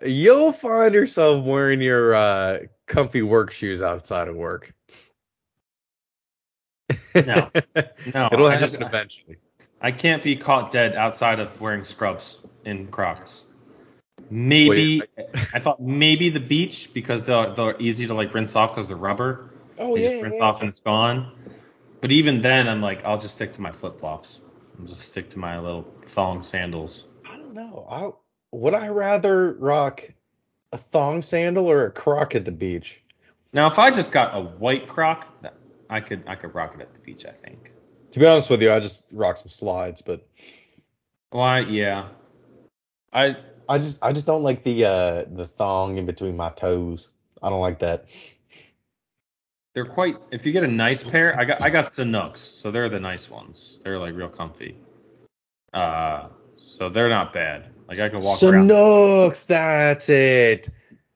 You'll 0.00 0.52
find 0.52 0.94
yourself 0.94 1.44
wearing 1.44 1.80
your 1.80 2.14
uh, 2.14 2.58
comfy 2.86 3.22
work 3.22 3.50
shoes 3.50 3.82
outside 3.82 4.28
of 4.28 4.36
work. 4.36 4.72
No. 7.14 7.50
No, 8.14 8.28
It'll 8.32 8.46
I 8.46 8.52
happen 8.52 8.68
just- 8.68 8.80
eventually. 8.80 9.36
I 9.80 9.92
can't 9.92 10.22
be 10.22 10.34
caught 10.34 10.70
dead 10.72 10.96
outside 10.96 11.38
of 11.38 11.60
wearing 11.60 11.84
scrubs 11.84 12.38
in 12.68 12.88
Crocs. 12.88 13.44
Maybe 14.30 15.02
I 15.54 15.58
thought 15.58 15.80
maybe 15.80 16.28
the 16.28 16.40
beach 16.40 16.90
because 16.92 17.24
they're 17.24 17.54
they're 17.54 17.80
easy 17.80 18.06
to 18.06 18.14
like 18.14 18.34
rinse 18.34 18.54
off 18.56 18.72
because 18.72 18.88
they're 18.88 18.96
rubber. 18.96 19.50
Oh 19.78 19.96
you 19.96 20.02
just 20.02 20.22
rinse 20.22 20.40
off 20.40 20.60
and 20.60 20.68
it's 20.68 20.80
gone. 20.80 21.32
But 22.00 22.12
even 22.12 22.42
then, 22.42 22.68
I'm 22.68 22.80
like, 22.80 23.04
I'll 23.04 23.18
just 23.18 23.34
stick 23.34 23.54
to 23.54 23.60
my 23.60 23.72
flip 23.72 23.98
flops. 23.98 24.40
I'll 24.78 24.86
just 24.86 25.00
stick 25.00 25.30
to 25.30 25.38
my 25.38 25.58
little 25.58 25.82
thong 26.06 26.42
sandals. 26.42 27.08
I 27.24 27.36
don't 27.36 27.54
know. 27.54 27.86
I 27.90 28.10
would 28.52 28.74
I 28.74 28.88
rather 28.88 29.54
rock 29.54 30.08
a 30.72 30.78
thong 30.78 31.22
sandal 31.22 31.66
or 31.66 31.86
a 31.86 31.90
croc 31.90 32.34
at 32.34 32.44
the 32.44 32.52
beach? 32.52 33.02
Now, 33.52 33.66
if 33.66 33.78
I 33.78 33.90
just 33.90 34.12
got 34.12 34.36
a 34.36 34.40
white 34.40 34.88
Croc, 34.88 35.26
I 35.88 36.00
could 36.00 36.24
I 36.26 36.34
could 36.34 36.54
rock 36.54 36.74
it 36.74 36.82
at 36.82 36.92
the 36.92 37.00
beach. 37.00 37.24
I 37.24 37.32
think. 37.32 37.72
To 38.12 38.20
be 38.20 38.26
honest 38.26 38.50
with 38.50 38.62
you, 38.62 38.72
I 38.72 38.80
just 38.80 39.02
rock 39.12 39.36
some 39.36 39.48
slides, 39.48 40.02
but 40.02 40.26
Why? 41.30 41.60
Yeah. 41.60 42.08
I 43.12 43.36
I 43.68 43.78
just 43.78 43.98
I 44.02 44.12
just 44.12 44.26
don't 44.26 44.42
like 44.42 44.64
the 44.64 44.84
uh 44.84 45.24
the 45.30 45.46
thong 45.46 45.98
in 45.98 46.06
between 46.06 46.36
my 46.36 46.50
toes. 46.50 47.08
I 47.42 47.50
don't 47.50 47.60
like 47.60 47.78
that. 47.80 48.06
they're 49.74 49.84
quite. 49.84 50.16
If 50.32 50.44
you 50.44 50.52
get 50.52 50.64
a 50.64 50.68
nice 50.68 51.02
pair, 51.02 51.38
I 51.38 51.44
got 51.44 51.62
I 51.62 51.70
got 51.70 51.86
Sanuks, 51.86 52.38
so 52.38 52.70
they're 52.70 52.88
the 52.88 53.00
nice 53.00 53.30
ones. 53.30 53.80
They're 53.84 53.98
like 53.98 54.14
real 54.14 54.28
comfy. 54.28 54.76
Uh, 55.72 56.28
so 56.54 56.88
they're 56.88 57.08
not 57.08 57.32
bad. 57.32 57.70
Like 57.88 58.00
I 58.00 58.08
can 58.08 58.20
walk 58.20 58.42
around. 58.42 58.68
Sanuks, 58.68 59.46
that's 59.46 60.08
it. 60.08 60.68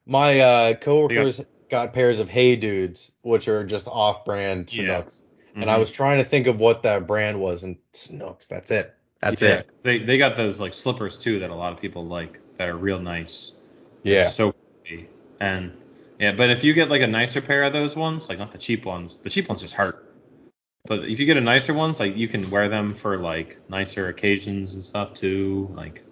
My 0.07 0.41
uh 0.41 0.75
coworkers 0.75 1.45
got 1.71 1.93
pairs 1.93 2.21
of 2.21 2.29
Hey 2.29 2.55
Dudes, 2.57 3.11
which 3.23 3.49
are 3.49 3.65
just 3.65 3.89
off-brand 3.89 4.73
Yeah. 4.73 5.01
Sanuks, 5.01 5.23
and 5.55 5.71
I 5.71 5.77
Mhm. 5.77 5.81
was 5.81 5.91
trying 5.91 6.19
to 6.19 6.25
think 6.25 6.47
of 6.47 6.61
what 6.61 6.83
that 6.83 7.07
brand 7.07 7.41
was, 7.41 7.63
and 7.63 7.77
Sanuks, 7.95 8.47
that's 8.47 8.71
it. 8.71 8.95
That's 9.23 9.43
Yeah, 9.43 9.49
it. 9.61 9.71
They 9.83 9.99
they 10.01 10.19
got 10.19 10.37
those 10.37 10.61
like 10.61 10.75
slippers 10.75 11.19
too 11.19 11.39
that 11.41 11.51
a 11.51 11.55
lot 11.55 11.73
of 11.73 11.81
people 11.81 12.07
like 12.07 12.41
that 12.57 12.69
are 12.69 12.77
real 12.77 12.99
nice. 12.99 13.53
Yeah. 14.03 14.29
So 14.29 14.53
comfy. 14.53 15.09
and 15.41 15.73
yeah, 16.19 16.33
but 16.33 16.51
if 16.51 16.65
you 16.65 16.73
get 16.75 16.91
like 16.91 17.03
a 17.03 17.07
nicer 17.07 17.41
pair 17.41 17.63
of 17.65 17.73
those 17.73 17.97
ones, 17.97 18.29
like 18.29 18.39
not 18.39 18.53
the 18.53 18.59
cheap 18.59 18.85
ones, 18.85 19.21
the 19.21 19.31
cheap 19.31 19.49
ones 19.49 19.63
just 19.63 19.75
hurt. 19.75 20.09
But 20.87 21.05
if 21.09 21.21
you 21.21 21.27
get 21.27 21.37
a 21.37 21.41
nicer 21.41 21.73
ones, 21.73 22.01
like 22.01 22.17
you 22.17 22.27
can 22.29 22.51
wear 22.51 22.69
them 22.69 22.95
for 22.95 23.17
like 23.19 23.59
nicer 23.69 24.09
occasions 24.09 24.75
and 24.75 24.83
stuff 24.85 25.15
too, 25.15 25.71
like. 25.75 26.03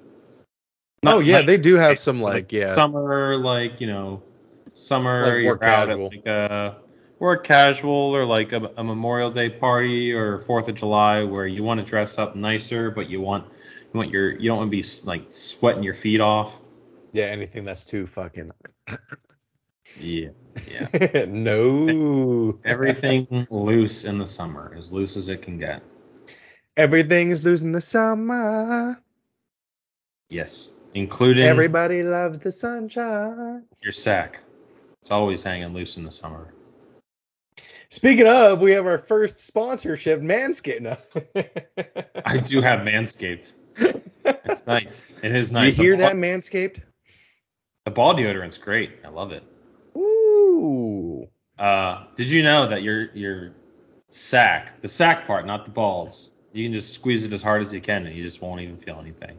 oh 1.05 1.19
yeah, 1.19 1.39
nice 1.39 1.47
they 1.47 1.59
do 1.59 1.75
have 1.75 1.99
some 1.99 2.21
like 2.23 2.53
yeah. 2.53 2.75
summer, 2.75 3.37
like 3.37 3.81
you 3.81 3.89
know, 3.89 4.23
summer 4.73 5.35
Like 5.35 5.43
you're 5.43 5.65
out 5.65 5.89
casual. 5.89 6.07
at 6.07 6.13
like 6.13 6.27
a 6.27 6.77
work 7.21 7.45
casual 7.45 8.17
or 8.17 8.25
like 8.25 8.53
a, 8.53 8.73
a 8.77 8.83
Memorial 8.83 9.31
Day 9.31 9.51
party 9.51 10.13
or 10.13 10.41
Fourth 10.41 10.67
of 10.69 10.75
July 10.75 11.23
where 11.23 11.47
you 11.47 11.63
want 11.63 11.79
to 11.79 11.87
dress 11.87 12.19
up 12.19 12.35
nicer, 12.35 12.91
but 12.91 13.09
you 13.09 13.21
want 13.21 13.45
you 13.93 13.99
want 13.99 14.11
your 14.11 14.33
you 14.33 14.49
don't 14.49 14.59
want 14.59 14.71
to 14.73 14.77
be 14.77 14.85
like 15.05 15.27
sweating 15.29 15.85
your 15.85 15.95
feet 15.95 16.21
off. 16.21 16.59
Yeah, 17.13 17.27
anything 17.27 17.65
that's 17.65 17.85
too 17.85 18.09
fucking. 18.09 18.51
Yeah, 19.99 20.29
yeah. 20.71 21.25
no. 21.29 22.61
Everything 22.65 23.49
loose 23.51 24.05
in 24.05 24.19
the 24.19 24.27
summer, 24.27 24.73
as 24.79 24.93
loose 24.93 25.17
as 25.17 25.27
it 25.27 25.43
can 25.43 25.59
get. 25.59 25.83
Everything's 26.77 27.45
in 27.45 27.73
the 27.73 27.81
summer. 27.81 29.03
Yes, 30.29 30.69
including 30.95 31.45
Everybody 31.45 32.05
loves 32.05 32.39
the 32.39 32.53
sunshine. 32.53 33.65
your 33.83 33.93
sack. 33.93 34.41
It's 35.03 35.11
always 35.11 35.43
hanging 35.43 35.75
loose 35.75 35.97
in 35.97 36.05
the 36.05 36.13
summer. 36.13 36.55
Speaking 37.91 38.29
of, 38.29 38.61
we 38.61 38.73
have 38.73 38.87
our 38.87 38.99
first 38.99 39.41
sponsorship, 39.41 40.21
Manscaped. 40.21 40.87
I 42.25 42.39
do 42.39 42.61
have 42.61 42.81
Manscaped. 42.81 43.53
It's 44.25 44.67
nice. 44.67 45.19
It 45.23 45.35
is 45.35 45.51
nice. 45.51 45.77
You 45.77 45.85
hear 45.85 45.97
The 45.97 46.03
that, 46.05 46.17
Manscaped? 46.17 46.83
The 47.85 47.91
ball 47.91 48.15
deodorant's 48.15 48.59
great. 48.59 48.93
I 49.05 49.09
love 49.09 49.33
it. 49.33 49.43
Ooh. 49.97 51.29
Uh, 51.59 52.05
did 52.15 52.31
you 52.31 52.43
know 52.43 52.69
that 52.69 52.83
your 52.83 53.11
your 53.13 53.53
sack, 54.11 54.81
the 54.83 54.89
sack 54.89 55.27
part, 55.27 55.47
not 55.47 55.65
the 55.65 55.71
balls, 55.71 56.31
you 56.53 56.65
can 56.65 56.73
just 56.73 56.93
squeeze 56.93 57.25
it 57.25 57.33
as 57.33 57.43
hard 57.43 57.63
as 57.63 57.73
you 57.73 57.81
can 57.81 58.07
and 58.07 58.17
you 58.17 58.23
just 58.23 58.43
won't 58.43 58.61
even 58.61 58.77
feel 58.77 58.99
anything. 59.01 59.39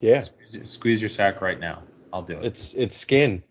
Yeah. 0.00 0.22
Squeeze, 0.22 0.70
squeeze 0.70 1.00
your 1.00 1.10
sack 1.10 1.40
right 1.40 1.58
now. 1.58 1.82
I'll 2.12 2.22
do 2.22 2.38
it. 2.38 2.44
It's 2.44 2.74
it's 2.74 2.96
skin. 2.96 3.42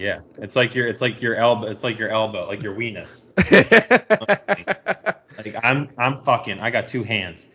Yeah, 0.00 0.20
it's 0.38 0.56
like 0.56 0.74
your 0.74 0.88
it's 0.88 1.00
like 1.00 1.22
your 1.22 1.36
elbow, 1.36 1.66
it's 1.66 1.84
like 1.84 1.98
your 1.98 2.10
elbow, 2.10 2.46
like 2.46 2.62
your 2.62 2.74
weenus. 2.74 3.26
Like 5.44 5.56
I'm 5.62 5.88
I'm 5.96 6.22
fucking. 6.22 6.60
I 6.60 6.70
got 6.70 6.88
two 6.88 7.02
hands. 7.02 7.46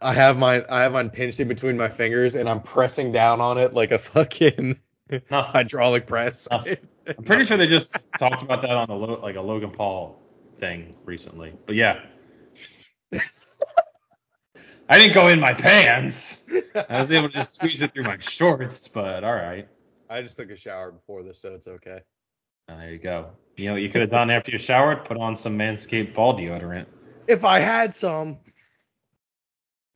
I 0.00 0.14
have 0.14 0.38
my 0.38 0.64
I 0.68 0.82
have 0.82 0.92
mine 0.92 1.10
pinched 1.10 1.40
in 1.40 1.48
between 1.48 1.76
my 1.76 1.88
fingers 1.88 2.34
and 2.34 2.48
I'm 2.48 2.60
pressing 2.60 3.12
down 3.12 3.40
on 3.40 3.58
it 3.58 3.74
like 3.74 3.90
a 3.90 3.98
fucking 3.98 4.78
Nothing. 5.10 5.52
Hydraulic 5.52 6.06
press. 6.06 6.48
Nothing. 6.50 6.76
I'm 7.06 7.24
pretty 7.24 7.44
sure 7.44 7.56
they 7.56 7.66
just 7.66 7.96
talked 8.18 8.42
about 8.42 8.62
that 8.62 8.70
on 8.70 8.90
a 8.90 8.96
like 8.96 9.36
a 9.36 9.40
Logan 9.40 9.70
Paul 9.70 10.20
thing 10.54 10.96
recently. 11.04 11.52
But 11.66 11.74
yeah. 11.76 12.00
I 14.88 14.98
didn't 14.98 15.14
go 15.14 15.28
in 15.28 15.40
my 15.40 15.54
pants. 15.54 16.46
I 16.74 16.98
was 16.98 17.10
able 17.10 17.28
to 17.28 17.34
just 17.34 17.54
squeeze 17.54 17.80
it 17.80 17.92
through 17.92 18.02
my 18.02 18.18
shorts, 18.18 18.88
but 18.88 19.24
all 19.24 19.34
right. 19.34 19.66
I 20.08 20.22
just 20.22 20.36
took 20.36 20.50
a 20.50 20.56
shower 20.56 20.92
before 20.92 21.22
this, 21.22 21.40
so 21.40 21.54
it's 21.54 21.66
okay. 21.66 22.00
Uh, 22.68 22.76
there 22.76 22.90
you 22.92 22.98
go. 22.98 23.30
You 23.56 23.66
know 23.66 23.72
what 23.72 23.82
you 23.82 23.88
could 23.88 24.00
have 24.00 24.10
done 24.10 24.30
after 24.30 24.50
you 24.50 24.58
showered? 24.58 25.04
Put 25.04 25.16
on 25.16 25.36
some 25.36 25.58
Manscaped 25.58 26.14
ball 26.14 26.36
deodorant. 26.36 26.86
If 27.26 27.44
I 27.44 27.60
had 27.60 27.94
some. 27.94 28.38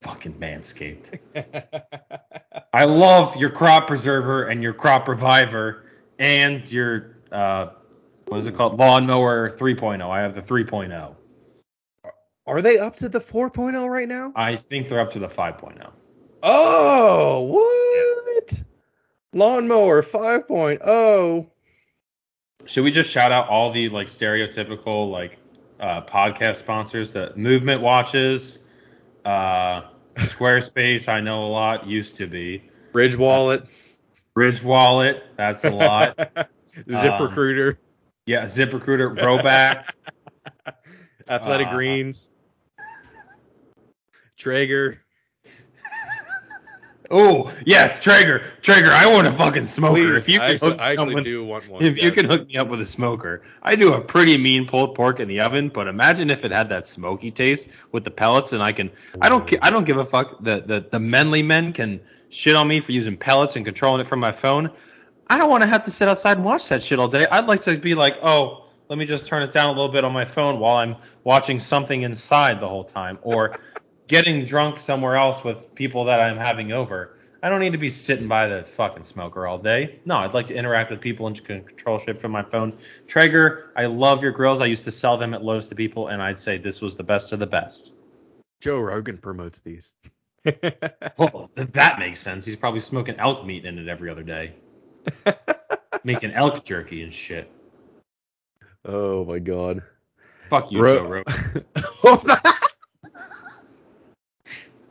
Fucking 0.03 0.35
Manscaped. 0.35 1.19
I 2.73 2.85
love 2.85 3.37
your 3.37 3.51
crop 3.51 3.89
preserver 3.89 4.49
and 4.49 4.63
your 4.63 4.73
crop 4.73 5.09
reviver 5.09 5.85
and 6.19 6.71
your 6.71 7.17
uh 7.33 7.71
what 8.29 8.39
is 8.39 8.47
it 8.47 8.55
called? 8.55 8.79
Lawnmower 8.79 9.51
3.0. 9.51 10.03
I 10.09 10.21
have 10.21 10.35
the 10.35 10.43
3.0. 10.43 11.15
Are 12.47 12.63
they 12.63 12.79
up 12.79 12.97
to 12.97 13.09
the 13.09 13.19
4.0 13.19 13.89
right 13.89 14.09
now? 14.09 14.33
I 14.37 14.57
think 14.57 14.89
they're 14.89 15.01
up 15.01 15.11
to 15.13 15.19
the 15.19 15.29
5.0. 15.29 15.91
Oh, 16.43 17.43
what? 17.43 18.63
Lawnmower 19.33 20.03
5.0. 20.03 21.51
Should 22.67 22.85
we 22.85 22.91
just 22.91 23.11
shout 23.11 23.33
out 23.33 23.49
all 23.49 23.73
the 23.73 23.89
like 23.89 24.09
stereotypical 24.09 25.11
like 25.11 25.39
uh, 25.81 26.03
podcast 26.03 26.57
sponsors 26.57 27.13
that 27.13 27.37
Movement 27.39 27.81
Watches, 27.83 28.67
uh, 29.25 29.83
Squarespace, 30.17 31.09
I 31.09 31.21
know 31.21 31.45
a 31.45 31.49
lot 31.49 31.87
used 31.87 32.17
to 32.17 32.27
be. 32.27 32.63
Bridge 32.93 33.17
Wallet. 33.17 33.65
Bridge 34.35 34.63
Wallet, 34.63 35.23
that's 35.37 35.65
a 35.65 35.71
lot. 35.71 36.17
ZipRecruiter. 36.89 37.77
yeah, 38.27 38.45
ZipRecruiter, 38.45 39.17
Rhoback. 39.19 39.85
Athletic 41.29 41.69
Uh, 41.69 41.75
Greens. 41.75 42.31
Traeger. 44.37 45.03
Oh 47.11 47.51
yes, 47.65 48.01
Traeger, 48.01 48.43
Traeger. 48.61 48.91
I 48.91 49.07
want 49.07 49.27
a 49.27 49.31
fucking 49.31 49.65
smoker. 49.65 49.95
Please, 49.95 50.15
if 50.17 50.29
you 50.29 50.41
I 50.41 50.47
can 50.47 50.55
actually, 50.55 50.71
hook 50.73 50.81
I 50.81 50.93
actually 50.93 51.15
with- 51.15 51.25
do 51.25 51.45
want 51.45 51.69
one. 51.69 51.83
if 51.83 52.03
you 52.03 52.11
can 52.11 52.27
hook 52.27 52.47
me 52.47 52.57
up 52.57 52.69
with 52.69 52.83
a 52.83 52.87
smoker, 52.87 53.41
I 53.63 53.77
do 53.77 53.95
a 53.95 54.01
pretty 54.01 54.37
mean 54.37 54.67
pulled 54.67 54.95
pork 54.95 55.19
in 55.19 55.27
the 55.27 55.41
oven. 55.41 55.71
But 55.71 55.89
imagine 55.89 56.29
if 56.29 56.45
it 56.45 56.53
had 56.53 56.69
that 56.69 56.85
smoky 56.87 57.31
taste 57.31 57.69
with 57.93 58.05
the 58.05 58.11
pellets, 58.11 58.53
and 58.53 58.63
I 58.63 58.73
can. 58.73 58.91
I 59.23 59.31
don't. 59.31 59.51
I 59.63 59.71
don't 59.71 59.85
give 59.85 59.97
a 59.97 60.05
fuck. 60.05 60.43
The 60.43 60.61
the 60.61 60.85
the 60.91 60.99
Menly 60.99 61.43
men 61.43 61.73
can 61.73 61.99
shit 62.29 62.55
on 62.55 62.69
me 62.69 62.79
for 62.81 62.93
using 62.93 63.17
pellets 63.17 63.57
and 63.57 63.65
controlling 63.65 64.03
it 64.03 64.07
from 64.07 64.21
my 64.21 64.33
phone. 64.33 64.71
I 65.31 65.39
don't 65.39 65.49
want 65.49 65.63
to 65.63 65.67
have 65.67 65.83
to 65.85 65.91
sit 65.91 66.09
outside 66.09 66.37
and 66.37 66.45
watch 66.45 66.69
that 66.69 66.83
shit 66.83 66.99
all 66.99 67.09
day. 67.09 67.27
I'd 67.31 67.47
like 67.47 67.63
to 67.63 67.79
be 67.79 67.95
like, 67.95 68.19
oh, 68.23 68.67
let 68.89 68.99
me 68.99 69.07
just 69.07 69.27
turn 69.27 69.43
it 69.43 69.53
down 69.53 69.67
a 69.67 69.73
little 69.73 69.91
bit 69.91 70.05
on 70.05 70.13
my 70.13 70.25
phone 70.27 70.59
while 70.59 70.77
I'm 70.77 70.97
watching 71.25 71.59
something 71.59 72.03
inside 72.03 72.61
the 72.61 72.69
whole 72.69 72.85
time, 72.85 73.19
or 73.23 73.57
getting 74.09 74.45
drunk 74.45 74.81
somewhere 74.81 75.17
else 75.17 75.45
with 75.45 75.73
people 75.75 76.05
that 76.05 76.21
I'm 76.21 76.37
having 76.37 76.73
over. 76.73 77.15
I 77.43 77.49
don't 77.49 77.61
need 77.61 77.73
to 77.73 77.79
be 77.79 77.91
sitting 77.91 78.27
by 78.27 78.49
the 78.49 78.65
fucking 78.65 79.05
smoker 79.05 79.47
all 79.47 79.59
day. 79.59 80.01
No, 80.05 80.17
I'd 80.17 80.35
like 80.35 80.49
to 80.49 80.55
interact 80.55 80.91
with 80.91 81.01
people 81.01 81.29
and 81.29 81.45
control 81.45 81.99
shit 81.99 82.19
from 82.19 82.33
my 82.33 82.43
phone. 82.43 82.77
Traeger, 83.07 83.71
I 83.77 83.87
love 83.87 84.25
your 84.25 84.33
grills. 84.33 84.61
I 84.61 84.67
used 84.67 84.83
to 84.85 84.91
sell 84.91 85.17
them 85.17 85.35
at 85.35 85.45
Lowe's 85.45 85.69
to 85.69 85.77
people, 85.77 86.09
and 86.09 86.21
I'd 86.21 86.39
say 86.39 86.59
this 86.59 86.81
was 86.81 86.97
the 86.97 87.05
best 87.05 87.33
of 87.33 87.39
the 87.39 87.47
best. 87.47 87.93
Joe 88.61 88.81
Rogan 88.81 89.19
promotes 89.19 89.61
these. 89.61 89.95
Well, 90.45 90.55
oh, 91.19 91.51
that 91.55 92.01
makes 92.01 92.19
sense. 92.19 92.45
He's 92.45 92.57
probably 92.57 92.81
smoking 92.81 93.15
elk 93.19 93.47
meat 93.47 93.65
in 93.65 93.79
it 93.79 93.87
every 93.87 94.11
other 94.11 94.25
day, 94.25 94.55
making 96.05 96.33
elk 96.33 96.65
jerky 96.65 97.03
and 97.03 97.15
shit. 97.15 97.49
oh 98.85 99.25
my 99.25 99.39
god. 99.39 99.83
Fuck 100.49 100.73
you, 100.73 100.83
Ro- 100.83 100.99
Joe 100.99 101.09
Rogan. 101.09 102.53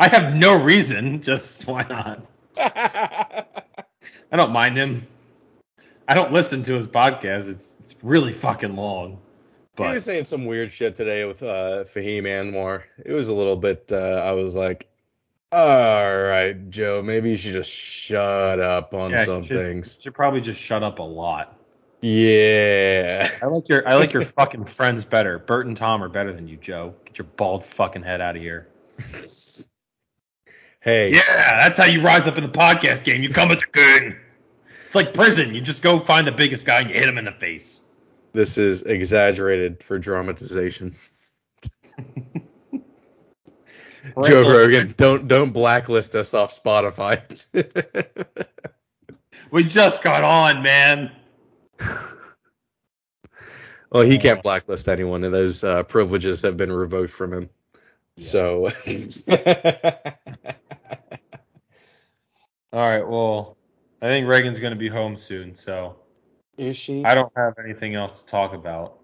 I 0.08 0.20
have 0.20 0.36
no 0.36 0.64
reason. 0.64 1.22
Just 1.22 1.68
why 1.68 1.86
not? 1.90 2.26
I 2.58 3.44
don't 4.38 4.54
mind 4.54 4.78
him. 4.78 5.06
I 6.08 6.14
don't 6.14 6.32
listen 6.32 6.64
to 6.64 6.76
his 6.76 6.88
podcast. 6.88 7.50
It's 7.50 7.76
it's 7.82 7.94
really 8.02 8.32
fucking 8.32 8.78
long. 8.78 9.20
he 9.78 9.84
was 9.84 10.06
saying 10.06 10.24
some 10.24 10.46
weird 10.46 10.72
shit 10.72 10.96
today 10.96 11.26
with 11.26 11.44
uh, 11.44 11.84
Fahim 11.94 12.24
Anwar. 12.24 12.84
It 13.04 13.12
was 13.12 13.28
a 13.28 13.36
little 13.36 13.58
bit. 13.58 13.90
Uh, 13.92 14.22
I 14.24 14.32
was 14.32 14.56
like, 14.56 14.88
all 15.52 16.18
right, 16.18 16.70
Joe, 16.70 17.02
maybe 17.02 17.32
you 17.32 17.36
should 17.36 17.52
just 17.52 17.70
shut 17.70 18.62
up 18.62 18.94
on 18.94 19.12
yeah, 19.12 19.26
some 19.26 19.42
should, 19.44 19.58
things. 19.58 20.00
should 20.02 20.14
probably 20.14 20.40
just 20.40 20.62
shut 20.62 20.84
up 20.84 21.00
a 21.00 21.04
lot. 21.04 21.60
Yeah. 22.00 23.30
I 23.42 23.48
like 23.48 23.68
your 23.68 23.86
I 23.86 23.96
like 23.96 24.14
your 24.14 24.24
fucking 24.40 24.64
friends 24.64 25.04
better. 25.04 25.38
Bert 25.38 25.66
and 25.66 25.76
Tom 25.76 26.02
are 26.02 26.10
better 26.10 26.32
than 26.32 26.48
you, 26.48 26.56
Joe. 26.56 26.96
Get 27.04 27.18
your 27.18 27.28
bald 27.36 27.66
fucking 27.66 28.04
head 28.04 28.22
out 28.22 28.38
of 28.38 28.42
here. 28.42 28.70
hey. 30.82 31.14
Yeah, 31.14 31.58
that's 31.58 31.78
how 31.78 31.86
you 31.86 32.02
rise 32.02 32.28
up 32.28 32.38
in 32.38 32.44
the 32.44 32.50
podcast 32.50 33.04
game. 33.04 33.22
You 33.24 33.30
come 33.30 33.52
at 33.52 33.60
the 33.60 33.66
king. 33.66 34.16
It's 34.86 34.96
like 34.96 35.14
prison. 35.14 35.54
You 35.54 35.62
just 35.62 35.82
go 35.82 36.00
find 36.00 36.26
the 36.26 36.32
biggest 36.32 36.66
guy 36.66 36.82
and 36.82 36.90
you 36.90 36.96
hit 36.96 37.08
him 37.08 37.18
in 37.18 37.26
the 37.26 37.32
face. 37.32 37.82
This 38.34 38.58
is 38.58 38.84
exaggerated 38.84 39.84
for 39.84 40.00
dramatization. 40.00 40.96
Joe 44.24 44.50
Rogan, 44.50 44.94
don't 44.96 45.28
don't 45.28 45.52
blacklist 45.52 46.16
us 46.16 46.34
off 46.34 46.58
Spotify. 46.58 47.22
We 49.52 49.64
just 49.64 50.04
got 50.04 50.24
on, 50.24 50.62
man. 50.62 51.12
well, 53.92 54.04
he 54.04 54.18
can't 54.18 54.42
blacklist 54.42 54.90
anyone, 54.90 55.24
and 55.24 55.34
those 55.34 55.64
uh, 55.64 55.84
privileges 55.84 56.42
have 56.42 56.58
been 56.58 56.72
revoked 56.72 57.12
from 57.12 57.34
him. 57.34 57.50
So. 58.18 58.70
All 62.74 62.90
right, 62.90 63.08
well, 63.08 63.58
I 64.02 64.08
think 64.08 64.28
Reagan's 64.28 64.60
going 64.60 64.74
to 64.74 64.80
be 64.80 64.88
home 64.90 65.16
soon, 65.18 65.56
so 65.56 65.96
is 66.58 66.76
she? 66.78 67.04
I 67.06 67.16
don't 67.16 67.32
have 67.36 67.54
anything 67.64 67.96
else 67.96 68.22
to 68.22 68.26
talk 68.28 68.54
about. 68.54 69.00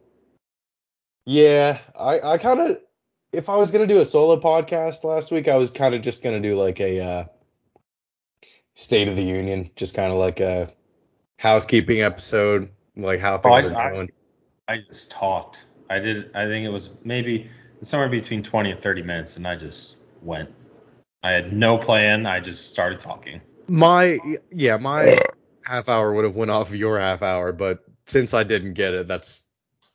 Yeah, 1.25 1.79
I, 1.97 2.19
I 2.19 2.38
kind 2.38 2.59
of, 2.59 2.77
if 3.31 3.47
I 3.49 3.55
was 3.55 3.71
gonna 3.71 3.88
do 3.88 3.99
a 3.99 4.05
solo 4.05 4.39
podcast 4.39 5.03
last 5.05 5.31
week, 5.31 5.47
I 5.47 5.55
was 5.55 5.69
kind 5.69 5.95
of 5.95 6.01
just 6.01 6.21
gonna 6.21 6.41
do 6.41 6.55
like 6.55 6.79
a 6.81 6.99
uh, 6.99 7.25
State 8.75 9.07
of 9.07 9.15
the 9.15 9.23
Union, 9.23 9.69
just 9.75 9.93
kind 9.95 10.11
of 10.11 10.19
like 10.19 10.39
a 10.41 10.71
housekeeping 11.39 12.01
episode, 12.01 12.69
like 12.97 13.19
how 13.21 13.39
Oh, 13.43 13.61
things 13.61 13.71
I- 13.71 13.75
are 13.75 13.88
I- 13.88 13.91
going. 13.91 14.09
I 14.67 14.77
just 14.88 15.09
talked. 15.11 15.65
I 15.89 15.99
did. 15.99 16.36
I 16.36 16.45
think 16.45 16.65
it 16.65 16.69
was 16.69 16.89
maybe 17.03 17.49
somewhere 17.81 18.09
between 18.09 18.43
20 18.43 18.71
and 18.71 18.81
30 18.81 19.01
minutes, 19.03 19.36
and 19.38 19.47
I 19.47 19.55
just 19.55 19.97
went. 20.21 20.49
I 21.24 21.32
had 21.32 21.53
no 21.53 21.78
plan. 21.78 22.26
I 22.26 22.39
just 22.41 22.69
started 22.69 22.99
talking. 22.99 23.41
My 23.67 24.19
yeah, 24.51 24.78
my 24.78 25.17
half 25.63 25.88
hour 25.88 26.13
would 26.13 26.26
have 26.26 26.36
went 26.36 26.51
off 26.51 26.69
of 26.69 26.76
your 26.76 26.99
half 26.99 27.21
hour, 27.21 27.53
but 27.53 27.86
since 28.05 28.34
I 28.34 28.43
didn't 28.43 28.74
get 28.74 28.93
it, 28.93 29.07
that's 29.07 29.43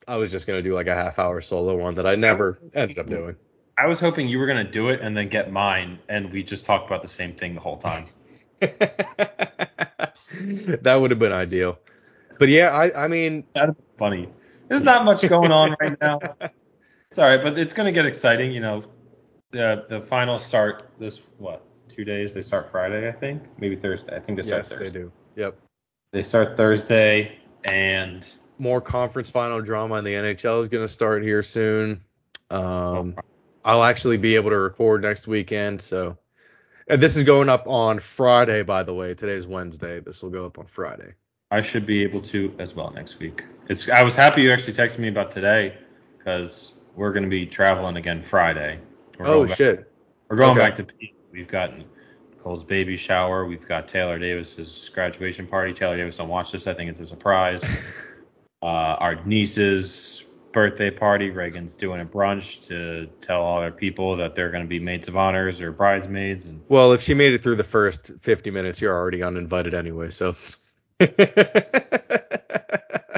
I 0.06 0.16
was 0.16 0.32
just 0.32 0.46
gonna 0.46 0.62
do 0.62 0.74
like 0.74 0.86
a 0.86 0.94
half 0.94 1.18
hour 1.18 1.42
solo 1.42 1.76
one 1.76 1.94
that 1.96 2.06
I 2.06 2.14
never 2.14 2.58
ended 2.74 2.98
up 2.98 3.10
doing. 3.10 3.36
I 3.76 3.86
was 3.86 4.00
hoping 4.00 4.26
you 4.26 4.38
were 4.38 4.46
gonna 4.46 4.64
do 4.64 4.88
it 4.88 5.00
and 5.02 5.14
then 5.16 5.28
get 5.28 5.52
mine, 5.52 5.98
and 6.08 6.32
we 6.32 6.42
just 6.42 6.64
talked 6.64 6.86
about 6.86 7.02
the 7.02 7.08
same 7.08 7.34
thing 7.34 7.54
the 7.54 7.60
whole 7.60 7.76
time. 7.76 8.06
that 8.60 10.14
would 10.98 11.10
have 11.10 11.20
been 11.20 11.32
ideal. 11.32 11.78
But 12.38 12.48
yeah, 12.48 12.70
I 12.70 13.04
I 13.04 13.08
mean 13.08 13.44
That'd 13.52 13.76
funny. 13.98 14.30
There's 14.68 14.82
not 14.82 15.04
much 15.04 15.28
going 15.28 15.52
on 15.52 15.76
right 15.80 16.00
now. 16.00 16.20
It's 17.10 17.18
all 17.18 17.24
right, 17.24 17.40
but 17.40 17.58
it's 17.58 17.72
gonna 17.72 17.90
get 17.90 18.04
exciting. 18.04 18.52
You 18.52 18.60
know, 18.60 18.84
the 19.50 19.84
the 19.88 20.00
finals 20.00 20.44
start 20.44 20.90
this 20.98 21.22
what 21.38 21.64
two 21.88 22.04
days? 22.04 22.34
They 22.34 22.42
start 22.42 22.70
Friday, 22.70 23.08
I 23.08 23.12
think, 23.12 23.42
maybe 23.58 23.76
Thursday. 23.76 24.16
I 24.16 24.20
think 24.20 24.36
they 24.36 24.42
start 24.42 24.68
yes, 24.70 24.78
they 24.78 24.90
do. 24.90 25.12
Yep. 25.36 25.58
They 26.12 26.22
start 26.22 26.56
Thursday, 26.56 27.38
and 27.64 28.28
more 28.58 28.80
conference 28.80 29.30
final 29.30 29.60
drama 29.60 29.96
in 29.96 30.04
the 30.04 30.14
NHL 30.14 30.62
is 30.62 30.68
going 30.68 30.84
to 30.84 30.92
start 30.92 31.22
here 31.22 31.42
soon. 31.42 32.02
Um, 32.50 33.14
I'll 33.64 33.84
actually 33.84 34.16
be 34.16 34.34
able 34.34 34.50
to 34.50 34.58
record 34.58 35.02
next 35.02 35.26
weekend. 35.26 35.80
So, 35.80 36.16
and 36.88 37.02
this 37.02 37.16
is 37.16 37.24
going 37.24 37.48
up 37.48 37.68
on 37.68 37.98
Friday, 37.98 38.62
by 38.62 38.82
the 38.82 38.94
way. 38.94 39.14
Today's 39.14 39.46
Wednesday. 39.46 40.00
This 40.00 40.22
will 40.22 40.30
go 40.30 40.46
up 40.46 40.58
on 40.58 40.66
Friday. 40.66 41.12
I 41.50 41.62
should 41.62 41.86
be 41.86 42.02
able 42.02 42.20
to 42.22 42.54
as 42.58 42.74
well 42.74 42.90
next 42.90 43.18
week. 43.18 43.44
It's 43.68 43.88
I 43.88 44.02
was 44.02 44.14
happy 44.14 44.42
you 44.42 44.52
actually 44.52 44.74
texted 44.74 44.98
me 44.98 45.08
about 45.08 45.30
today 45.30 45.78
because 46.16 46.74
we're 46.94 47.12
gonna 47.12 47.28
be 47.28 47.46
traveling 47.46 47.96
again 47.96 48.22
Friday. 48.22 48.80
We're 49.18 49.26
Oh 49.26 49.34
going 49.38 49.48
back- 49.48 49.56
shit. 49.56 49.90
We're 50.28 50.36
going 50.36 50.50
Okay. 50.50 50.60
back 50.60 50.74
to 50.76 50.84
Pete. 50.84 51.14
We've 51.32 51.48
got 51.48 51.72
Cole's 52.38 52.64
baby 52.64 52.96
shower. 52.96 53.46
We've 53.46 53.66
got 53.66 53.88
Taylor 53.88 54.18
Davis's 54.18 54.88
graduation 54.94 55.46
party. 55.46 55.72
Taylor 55.72 55.96
Davis 55.96 56.16
don't 56.18 56.28
watch 56.28 56.52
this. 56.52 56.66
I 56.66 56.74
think 56.74 56.90
it's 56.90 57.00
a 57.00 57.06
surprise. 57.06 57.64
uh, 58.62 58.66
our 58.66 59.16
niece's 59.24 60.24
birthday 60.52 60.90
party. 60.90 61.30
Reagan's 61.30 61.74
doing 61.76 62.00
a 62.00 62.04
brunch 62.04 62.66
to 62.68 63.06
tell 63.20 63.42
all 63.42 63.60
their 63.60 63.70
people 63.72 64.16
that 64.16 64.34
they're 64.34 64.50
going 64.50 64.62
to 64.64 64.68
be 64.68 64.78
maids 64.78 65.08
of 65.08 65.16
honors 65.16 65.60
or 65.60 65.72
bridesmaids. 65.72 66.46
And 66.46 66.60
Well, 66.68 66.92
if 66.92 67.02
she 67.02 67.12
made 67.14 67.32
it 67.34 67.42
through 67.42 67.56
the 67.56 67.64
first 67.64 68.12
50 68.22 68.50
minutes, 68.50 68.80
you're 68.80 68.94
already 68.94 69.22
uninvited 69.22 69.74
anyway. 69.74 70.10
So 70.10 70.34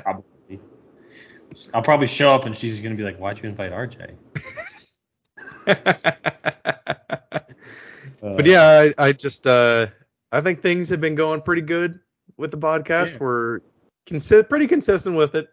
Probably. 0.02 0.60
I'll 1.74 1.82
probably 1.82 2.06
show 2.08 2.32
up 2.34 2.46
and 2.46 2.56
she's 2.56 2.80
gonna 2.80 2.94
be 2.94 3.02
like, 3.04 3.18
"Why'd 3.18 3.38
you 3.42 3.48
invite 3.48 3.72
RJ?" 3.72 4.10
but 8.20 8.46
yeah, 8.46 8.90
I, 8.98 9.06
I 9.06 9.12
just 9.12 9.46
uh 9.46 9.86
I 10.32 10.40
think 10.40 10.60
things 10.62 10.88
have 10.88 11.00
been 11.00 11.14
going 11.14 11.42
pretty 11.42 11.62
good 11.62 12.00
with 12.36 12.50
the 12.50 12.58
podcast. 12.58 13.12
Yeah. 13.12 13.18
We're 13.20 13.60
consi- 14.06 14.48
pretty 14.48 14.66
consistent 14.66 15.16
with 15.16 15.34
it. 15.34 15.48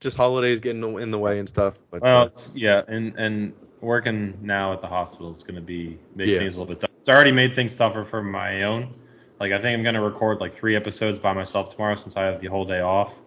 Just 0.00 0.16
holidays 0.16 0.60
getting 0.60 0.82
in 1.00 1.10
the- 1.10 1.18
way 1.18 1.38
and 1.38 1.48
stuff. 1.48 1.78
But 1.90 2.02
Well, 2.02 2.26
uh, 2.26 2.30
yeah, 2.54 2.82
and 2.88 3.14
and 3.16 3.52
working 3.80 4.38
now 4.42 4.72
at 4.72 4.80
the 4.80 4.86
hospital 4.86 5.30
is 5.30 5.42
gonna 5.42 5.60
be 5.60 5.98
make 6.14 6.28
Yeah. 6.28 6.38
things 6.38 6.54
a 6.54 6.58
little 6.60 6.72
bit 6.74 6.80
tough. 6.80 6.90
It's 6.98 7.08
already 7.08 7.32
made 7.32 7.54
things 7.54 7.74
tougher 7.76 8.04
for 8.04 8.22
my 8.22 8.62
own. 8.64 8.94
Like 9.40 9.52
I 9.52 9.60
think 9.60 9.76
I'm 9.76 9.82
gonna 9.82 10.02
record 10.02 10.40
like 10.40 10.54
three 10.54 10.76
episodes 10.76 11.18
by 11.18 11.32
myself 11.32 11.74
tomorrow 11.74 11.94
since 11.94 12.16
I 12.16 12.24
have 12.24 12.40
the 12.40 12.48
whole 12.48 12.64
day 12.64 12.80
off. 12.80 13.20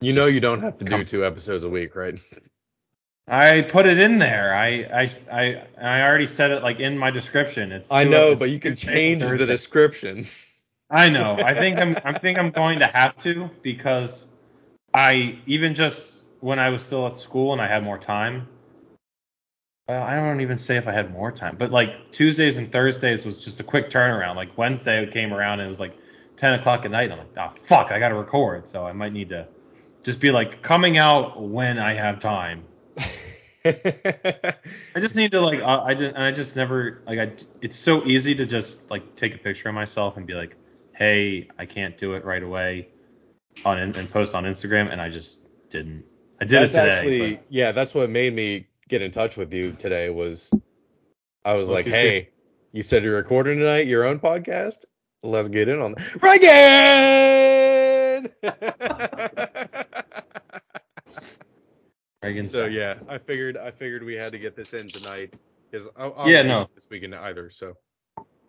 you 0.00 0.12
know 0.12 0.26
you 0.26 0.40
don't 0.40 0.60
have 0.60 0.76
to 0.78 0.84
do 0.84 1.04
two 1.04 1.24
episodes 1.24 1.62
a 1.64 1.70
week, 1.70 1.94
right? 1.94 2.18
I 3.28 3.62
put 3.62 3.86
it 3.86 3.98
in 3.98 4.18
there. 4.18 4.54
I 4.54 4.68
I 5.02 5.10
I 5.30 5.62
I 5.80 6.02
already 6.02 6.26
said 6.26 6.50
it 6.50 6.62
like 6.62 6.80
in 6.80 6.98
my 6.98 7.10
description. 7.10 7.72
It's 7.72 7.90
I 7.92 8.04
know, 8.04 8.34
but 8.34 8.50
you 8.50 8.58
can 8.58 8.76
change 8.76 9.22
the 9.22 9.46
description. 9.46 10.26
I 10.90 11.08
know. 11.08 11.36
I 11.38 11.54
think 11.54 11.78
I'm 11.78 11.96
I 12.04 12.18
think 12.18 12.38
I'm 12.38 12.50
going 12.50 12.80
to 12.80 12.86
have 12.86 13.16
to 13.18 13.48
because 13.62 14.26
I 14.92 15.38
even 15.46 15.74
just 15.74 16.24
when 16.40 16.58
I 16.58 16.68
was 16.70 16.82
still 16.82 17.06
at 17.06 17.16
school 17.16 17.52
and 17.52 17.62
I 17.62 17.68
had 17.68 17.84
more 17.84 17.98
time. 17.98 18.48
Well, 19.88 20.02
I 20.02 20.14
don't 20.16 20.40
even 20.40 20.58
say 20.58 20.76
if 20.76 20.86
I 20.86 20.92
had 20.92 21.12
more 21.12 21.32
time, 21.32 21.56
but 21.56 21.70
like 21.70 22.12
Tuesdays 22.12 22.56
and 22.56 22.70
Thursdays 22.70 23.24
was 23.24 23.42
just 23.42 23.60
a 23.60 23.64
quick 23.64 23.90
turnaround. 23.90 24.36
Like 24.36 24.56
Wednesday 24.58 25.06
came 25.06 25.32
around 25.32 25.60
and 25.60 25.66
it 25.66 25.68
was 25.68 25.80
like 25.80 25.96
10 26.36 26.58
o'clock 26.58 26.84
at 26.84 26.90
night. 26.90 27.10
And 27.10 27.14
I'm 27.14 27.18
like, 27.18 27.38
oh 27.38 27.50
fuck, 27.64 27.92
I 27.92 27.98
got 27.98 28.10
to 28.10 28.14
record. 28.14 28.68
So 28.68 28.86
I 28.86 28.92
might 28.92 29.12
need 29.12 29.28
to 29.30 29.46
just 30.04 30.20
be 30.20 30.30
like 30.30 30.62
coming 30.62 30.98
out 30.98 31.40
when 31.40 31.78
I 31.78 31.94
have 31.94 32.18
time. 32.18 32.64
I 33.64 35.00
just 35.00 35.14
need 35.16 35.30
to 35.32 35.40
like 35.40 35.60
uh, 35.60 35.82
I 35.82 35.94
just 35.94 36.16
I 36.16 36.30
just 36.32 36.56
never 36.56 37.02
like 37.06 37.18
I 37.18 37.32
it's 37.60 37.76
so 37.76 38.04
easy 38.06 38.34
to 38.34 38.44
just 38.46 38.90
like 38.90 39.14
take 39.16 39.34
a 39.34 39.38
picture 39.38 39.68
of 39.68 39.74
myself 39.74 40.16
and 40.16 40.26
be 40.26 40.34
like, 40.34 40.56
hey, 40.94 41.48
I 41.58 41.66
can't 41.66 41.96
do 41.96 42.14
it 42.14 42.24
right 42.24 42.42
away 42.42 42.88
on 43.64 43.78
and 43.78 44.10
post 44.10 44.34
on 44.34 44.44
Instagram, 44.44 44.90
and 44.90 45.00
I 45.00 45.08
just 45.08 45.46
didn't. 45.70 46.04
I 46.40 46.44
did 46.44 46.62
that's 46.62 46.74
it 46.74 46.80
today. 46.80 46.96
actually 46.96 47.34
but- 47.36 47.44
yeah, 47.50 47.72
that's 47.72 47.94
what 47.94 48.10
made 48.10 48.34
me 48.34 48.66
get 48.88 49.00
in 49.02 49.10
touch 49.10 49.36
with 49.36 49.52
you 49.52 49.72
today 49.72 50.10
was 50.10 50.50
I 51.44 51.54
was 51.54 51.68
Well, 51.68 51.76
like, 51.76 51.86
hey, 51.86 52.30
you 52.72 52.82
said 52.82 53.04
you're 53.04 53.16
recording 53.16 53.58
tonight, 53.58 53.86
your 53.86 54.04
own 54.04 54.18
podcast? 54.18 54.84
Let's 55.22 55.48
get 55.48 55.68
in 55.68 55.80
on 55.80 55.94
that. 55.94 56.22
Reagan! 58.42 60.22
So 62.44 62.66
yeah, 62.66 62.98
I 63.08 63.18
figured 63.18 63.56
I 63.56 63.72
figured 63.72 64.04
we 64.04 64.14
had 64.14 64.30
to 64.32 64.38
get 64.38 64.54
this 64.54 64.74
in 64.74 64.86
tonight 64.86 65.34
because 65.70 65.88
Yeah, 66.26 66.42
no. 66.42 66.68
this 66.74 66.88
weekend 66.88 67.14
either. 67.16 67.50
So 67.50 67.76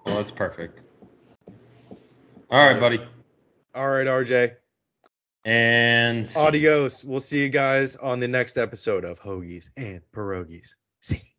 Well, 0.05 0.17
that's 0.17 0.29
perfect. 0.31 0.83
All 2.51 2.67
right, 2.69 2.79
buddy. 2.79 3.01
all 3.73 3.89
right, 3.89 4.05
RJ. 4.05 4.55
And 5.45 6.31
Adios. 6.37 7.03
We'll 7.03 7.19
see 7.19 7.41
you 7.41 7.49
guys 7.49 7.95
on 7.95 8.19
the 8.19 8.27
next 8.27 8.57
episode 8.57 9.03
of 9.03 9.19
Hoagies 9.19 9.69
and 9.75 10.01
Pierogis. 10.15 10.75
See. 11.01 11.32